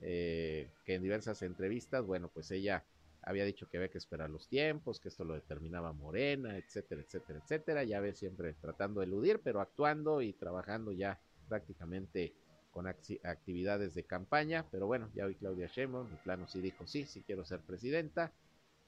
eh, 0.00 0.68
que 0.84 0.94
en 0.94 1.02
diversas 1.02 1.42
entrevistas, 1.42 2.04
bueno, 2.04 2.28
pues 2.28 2.50
ella 2.50 2.84
había 3.22 3.44
dicho 3.44 3.68
que 3.68 3.76
había 3.76 3.90
que 3.90 3.98
esperar 3.98 4.30
los 4.30 4.48
tiempos, 4.48 5.00
que 5.00 5.08
esto 5.08 5.24
lo 5.24 5.34
determinaba 5.34 5.92
Morena, 5.92 6.56
etcétera, 6.56 7.02
etcétera, 7.02 7.38
etcétera. 7.38 7.84
Ya 7.84 8.00
ve 8.00 8.14
siempre 8.14 8.54
tratando 8.54 9.00
de 9.00 9.06
eludir, 9.06 9.40
pero 9.42 9.60
actuando 9.60 10.22
y 10.22 10.32
trabajando 10.32 10.92
ya 10.92 11.20
prácticamente 11.48 12.34
con 12.72 12.86
actividades 12.86 13.94
de 13.94 14.04
campaña. 14.04 14.66
Pero 14.70 14.86
bueno, 14.86 15.10
ya 15.14 15.26
hoy 15.26 15.36
Claudia 15.36 15.68
Sheinbaum, 15.68 16.10
mi 16.10 16.16
plano 16.16 16.48
sí 16.48 16.60
dijo 16.60 16.86
sí, 16.86 17.04
sí 17.04 17.22
quiero 17.22 17.44
ser 17.44 17.60
presidenta, 17.60 18.32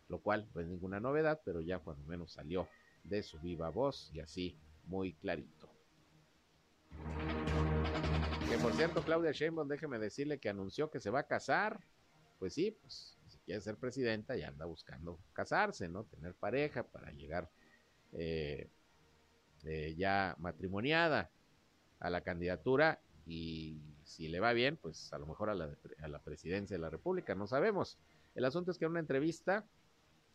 lo 0.09 0.19
cual 0.19 0.49
no 0.55 0.61
es 0.61 0.67
ninguna 0.67 0.99
novedad, 1.01 1.41
pero 1.45 1.61
ya 1.61 1.79
cuando 1.79 2.05
menos 2.07 2.33
salió 2.33 2.69
de 3.05 3.23
su 3.23 3.39
viva 3.39 3.69
voz 3.71 4.11
y 4.13 4.21
así 4.21 4.57
muy 4.87 5.13
clarito. 5.13 5.69
Que 8.49 8.59
por 8.59 8.75
cierto, 8.75 9.03
Claudia 9.03 9.33
Sheinbaum, 9.33 9.69
déjeme 9.69 9.99
decirle 9.99 10.39
que 10.39 10.49
anunció 10.49 10.91
que 10.91 11.01
se 11.01 11.11
va 11.11 11.21
a 11.21 11.27
casar. 11.27 11.79
Pues 12.39 12.55
sí, 12.55 12.77
pues 12.83 13.14
quiere 13.45 13.61
ser 13.61 13.77
presidenta 13.77 14.37
y 14.37 14.43
anda 14.43 14.65
buscando 14.65 15.19
casarse, 15.33 15.89
¿no? 15.89 16.05
Tener 16.05 16.35
pareja 16.35 16.83
para 16.83 17.11
llegar 17.13 17.49
eh, 18.13 18.69
eh, 19.65 19.95
ya 19.97 20.35
matrimoniada 20.39 21.31
a 22.01 22.11
la 22.11 22.23
candidatura 22.23 23.01
y 23.27 23.81
si 24.05 24.29
le 24.29 24.41
va 24.41 24.53
bien, 24.53 24.77
pues 24.77 25.13
a 25.13 25.19
lo 25.19 25.27
mejor 25.27 25.51
a 25.51 25.55
la, 25.55 25.71
a 26.03 26.09
la 26.09 26.19
presidencia 26.19 26.77
de 26.77 26.83
la 26.83 26.91
República, 26.91 27.35
no 27.35 27.47
sabemos. 27.47 27.99
El 28.35 28.45
asunto 28.45 28.71
es 28.71 28.79
que 28.79 28.85
en 28.85 28.93
una 28.93 29.01
entrevista, 29.01 29.65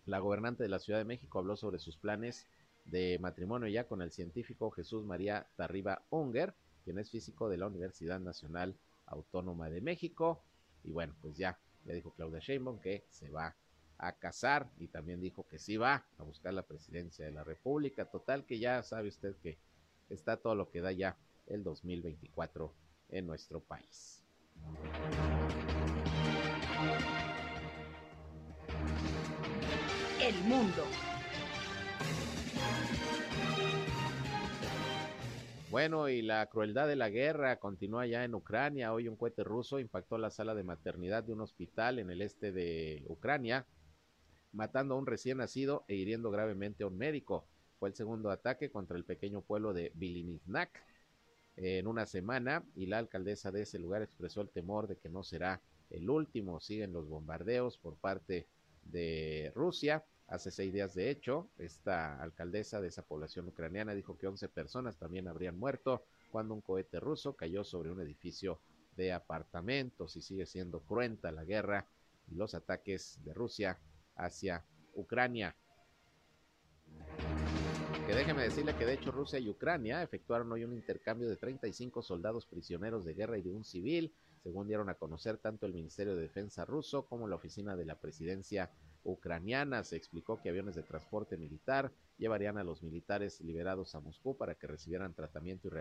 la 0.05 0.19
gobernante 0.19 0.63
de 0.63 0.69
la 0.69 0.79
Ciudad 0.79 0.99
de 0.99 1.05
México 1.05 1.39
habló 1.39 1.55
sobre 1.55 1.79
sus 1.79 1.97
planes 1.97 2.47
de 2.85 3.19
matrimonio 3.19 3.67
ya 3.67 3.83
con 3.85 4.01
el 4.01 4.11
científico 4.11 4.71
Jesús 4.71 5.05
María 5.05 5.45
Tarriba 5.55 6.01
Unger, 6.09 6.53
quien 6.83 6.97
es 6.97 7.11
físico 7.11 7.49
de 7.49 7.57
la 7.57 7.67
Universidad 7.67 8.19
Nacional 8.19 8.75
Autónoma 9.05 9.69
de 9.69 9.81
México. 9.81 10.41
Y 10.83 10.91
bueno, 10.91 11.13
pues 11.21 11.37
ya 11.37 11.59
ya 11.85 11.93
dijo 11.93 12.11
Claudia 12.11 12.39
Sheinbaum 12.39 12.79
que 12.79 13.05
se 13.09 13.29
va 13.29 13.55
a 13.97 14.13
casar 14.17 14.71
y 14.77 14.87
también 14.87 15.19
dijo 15.19 15.45
que 15.47 15.59
sí 15.59 15.77
va 15.77 16.05
a 16.17 16.23
buscar 16.23 16.53
la 16.53 16.65
presidencia 16.65 17.25
de 17.25 17.31
la 17.31 17.43
República. 17.43 18.05
Total 18.05 18.45
que 18.45 18.59
ya 18.59 18.81
sabe 18.81 19.09
usted 19.09 19.35
que 19.37 19.57
está 20.09 20.37
todo 20.37 20.55
lo 20.55 20.69
que 20.69 20.81
da 20.81 20.91
ya 20.91 21.17
el 21.47 21.63
2024 21.63 22.73
en 23.09 23.27
nuestro 23.27 23.59
país. 23.59 24.23
El 30.21 30.43
mundo. 30.43 31.08
Bueno, 35.69 36.09
y 36.09 36.23
la 36.23 36.47
crueldad 36.47 36.87
de 36.87 36.95
la 36.95 37.11
guerra 37.11 37.59
continúa 37.59 38.07
ya 38.07 38.23
en 38.23 38.33
Ucrania. 38.33 38.91
Hoy 38.91 39.07
un 39.07 39.15
cohete 39.15 39.43
ruso 39.43 39.77
impactó 39.79 40.17
la 40.17 40.31
sala 40.31 40.55
de 40.55 40.63
maternidad 40.63 41.23
de 41.23 41.33
un 41.33 41.41
hospital 41.41 41.99
en 41.99 42.09
el 42.09 42.23
este 42.23 42.51
de 42.51 43.03
Ucrania. 43.07 43.67
matando 44.51 44.95
a 44.95 44.97
un 44.97 45.05
recién 45.05 45.37
nacido 45.37 45.85
e 45.87 45.93
hiriendo 45.93 46.31
gravemente 46.31 46.83
a 46.83 46.87
un 46.87 46.97
médico. 46.97 47.45
Fue 47.77 47.89
el 47.89 47.95
segundo 47.95 48.31
ataque 48.31 48.71
contra 48.71 48.97
el 48.97 49.05
pequeño 49.05 49.41
pueblo 49.41 49.71
de 49.73 49.91
Biliniznak 49.93 50.71
en 51.55 51.85
una 51.85 52.07
semana 52.07 52.63
y 52.75 52.87
la 52.87 52.97
alcaldesa 52.97 53.51
de 53.51 53.61
ese 53.61 53.77
lugar 53.77 54.01
expresó 54.01 54.41
el 54.41 54.49
temor 54.49 54.87
de 54.87 54.97
que 54.97 55.09
no 55.09 55.21
será 55.21 55.61
el 55.91 56.09
último. 56.09 56.59
Siguen 56.59 56.93
los 56.93 57.07
bombardeos 57.07 57.77
por 57.77 57.95
parte 57.95 58.47
de 58.85 59.51
Rusia. 59.53 60.03
Hace 60.29 60.51
seis 60.51 60.71
días, 60.71 60.93
de 60.93 61.09
hecho, 61.09 61.49
esta 61.57 62.21
alcaldesa 62.21 62.79
de 62.79 62.89
esa 62.89 63.01
población 63.01 63.47
ucraniana 63.47 63.95
dijo 63.95 64.15
que 64.15 64.27
11 64.27 64.47
personas 64.49 64.95
también 64.95 65.27
habrían 65.27 65.57
muerto 65.57 66.05
cuando 66.31 66.53
un 66.53 66.61
cohete 66.61 66.99
ruso 66.99 67.35
cayó 67.35 67.63
sobre 67.63 67.89
un 67.89 67.99
edificio 67.99 68.59
de 68.95 69.11
apartamentos 69.11 70.15
y 70.15 70.21
sigue 70.21 70.45
siendo 70.45 70.81
cruenta 70.81 71.31
la 71.31 71.45
guerra 71.45 71.87
y 72.27 72.35
los 72.35 72.53
ataques 72.53 73.17
de 73.23 73.33
Rusia 73.33 73.79
hacia 74.17 74.63
Ucrania. 74.93 75.55
Que 78.05 78.13
déjeme 78.13 78.43
decirle 78.43 78.75
que 78.75 78.85
de 78.85 78.93
hecho 78.93 79.11
Rusia 79.11 79.39
y 79.39 79.49
Ucrania 79.49 80.03
efectuaron 80.03 80.51
hoy 80.51 80.63
un 80.63 80.73
intercambio 80.73 81.27
de 81.27 81.37
35 81.37 82.03
soldados 82.03 82.45
prisioneros 82.45 83.03
de 83.03 83.15
guerra 83.15 83.39
y 83.39 83.41
de 83.41 83.51
un 83.51 83.63
civil, 83.63 84.13
según 84.43 84.67
dieron 84.67 84.89
a 84.89 84.95
conocer 84.95 85.37
tanto 85.37 85.65
el 85.65 85.73
Ministerio 85.73 86.15
de 86.15 86.21
Defensa 86.21 86.65
ruso 86.65 87.07
como 87.07 87.27
la 87.27 87.35
oficina 87.35 87.75
de 87.75 87.85
la 87.85 87.95
presidencia 87.95 88.69
ucraniana. 89.03 89.83
Se 89.83 89.95
explicó 89.95 90.41
que 90.41 90.49
aviones 90.49 90.75
de 90.75 90.83
transporte 90.83 91.37
militar 91.37 91.91
llevarían 92.17 92.57
a 92.57 92.63
los 92.63 92.83
militares 92.83 93.41
liberados 93.41 93.95
a 93.95 93.99
Moscú 93.99 94.37
para 94.37 94.55
que 94.55 94.67
recibieran 94.67 95.13
tratamiento 95.13 95.67
y 95.67 95.71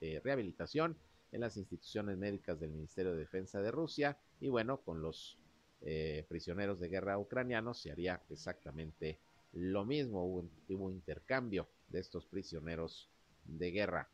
eh, 0.00 0.20
rehabilitación 0.22 0.96
en 1.32 1.40
las 1.40 1.56
instituciones 1.56 2.16
médicas 2.16 2.58
del 2.60 2.70
Ministerio 2.70 3.12
de 3.12 3.18
Defensa 3.18 3.60
de 3.60 3.70
Rusia. 3.70 4.18
Y 4.40 4.48
bueno, 4.48 4.78
con 4.78 5.02
los 5.02 5.38
eh, 5.82 6.24
prisioneros 6.28 6.80
de 6.80 6.88
guerra 6.88 7.18
ucranianos 7.18 7.80
se 7.80 7.90
haría 7.90 8.22
exactamente 8.30 9.18
lo 9.52 9.84
mismo. 9.84 10.24
Hubo, 10.24 10.48
hubo 10.68 10.90
intercambio 10.90 11.68
de 11.88 12.00
estos 12.00 12.26
prisioneros 12.26 13.08
de 13.44 13.70
guerra. 13.70 14.08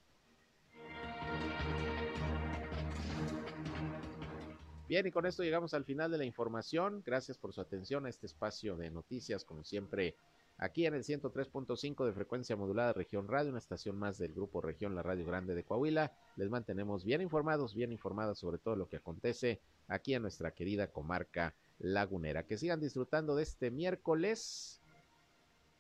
Bien, 4.92 5.06
y 5.06 5.10
con 5.10 5.24
esto 5.24 5.42
llegamos 5.42 5.72
al 5.72 5.86
final 5.86 6.10
de 6.10 6.18
la 6.18 6.26
información. 6.26 7.02
Gracias 7.02 7.38
por 7.38 7.54
su 7.54 7.62
atención 7.62 8.04
a 8.04 8.10
este 8.10 8.26
espacio 8.26 8.76
de 8.76 8.90
noticias, 8.90 9.42
como 9.42 9.64
siempre, 9.64 10.16
aquí 10.58 10.84
en 10.84 10.92
el 10.92 11.02
103.5 11.02 12.04
de 12.04 12.12
frecuencia 12.12 12.56
modulada 12.56 12.92
Región 12.92 13.26
Radio, 13.26 13.48
una 13.48 13.58
estación 13.58 13.96
más 13.96 14.18
del 14.18 14.34
Grupo 14.34 14.60
Región, 14.60 14.94
la 14.94 15.02
Radio 15.02 15.24
Grande 15.24 15.54
de 15.54 15.64
Coahuila. 15.64 16.12
Les 16.36 16.50
mantenemos 16.50 17.06
bien 17.06 17.22
informados, 17.22 17.74
bien 17.74 17.90
informadas 17.90 18.38
sobre 18.38 18.58
todo 18.58 18.76
lo 18.76 18.86
que 18.86 18.98
acontece 18.98 19.62
aquí 19.88 20.12
en 20.12 20.20
nuestra 20.20 20.50
querida 20.50 20.88
comarca 20.88 21.54
lagunera. 21.78 22.42
Que 22.42 22.58
sigan 22.58 22.78
disfrutando 22.78 23.34
de 23.34 23.44
este 23.44 23.70
miércoles. 23.70 24.82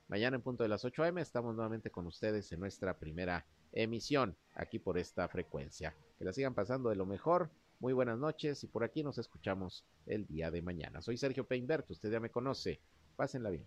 Mañana 0.08 0.36
en 0.36 0.42
punto 0.42 0.62
de 0.62 0.70
las 0.70 0.86
8 0.86 1.04
am 1.04 1.18
estamos 1.18 1.54
nuevamente 1.54 1.90
con 1.90 2.06
ustedes 2.06 2.50
en 2.50 2.60
nuestra 2.60 2.96
primera 2.96 3.44
emisión 3.72 4.34
aquí 4.54 4.78
por 4.78 4.96
esta 4.96 5.28
frecuencia. 5.28 5.94
Que 6.16 6.24
la 6.24 6.32
sigan 6.32 6.54
pasando 6.54 6.88
de 6.88 6.96
lo 6.96 7.04
mejor 7.04 7.50
muy 7.82 7.92
buenas 7.92 8.16
noches 8.16 8.62
y 8.62 8.68
por 8.68 8.84
aquí 8.84 9.02
nos 9.02 9.18
escuchamos 9.18 9.84
el 10.06 10.24
día 10.28 10.52
de 10.52 10.62
mañana. 10.62 11.02
Soy 11.02 11.16
Sergio 11.16 11.48
Peinberto, 11.48 11.92
usted 11.92 12.12
ya 12.12 12.20
me 12.20 12.30
conoce. 12.30 12.78
Pásenla 13.16 13.50
bien. 13.50 13.66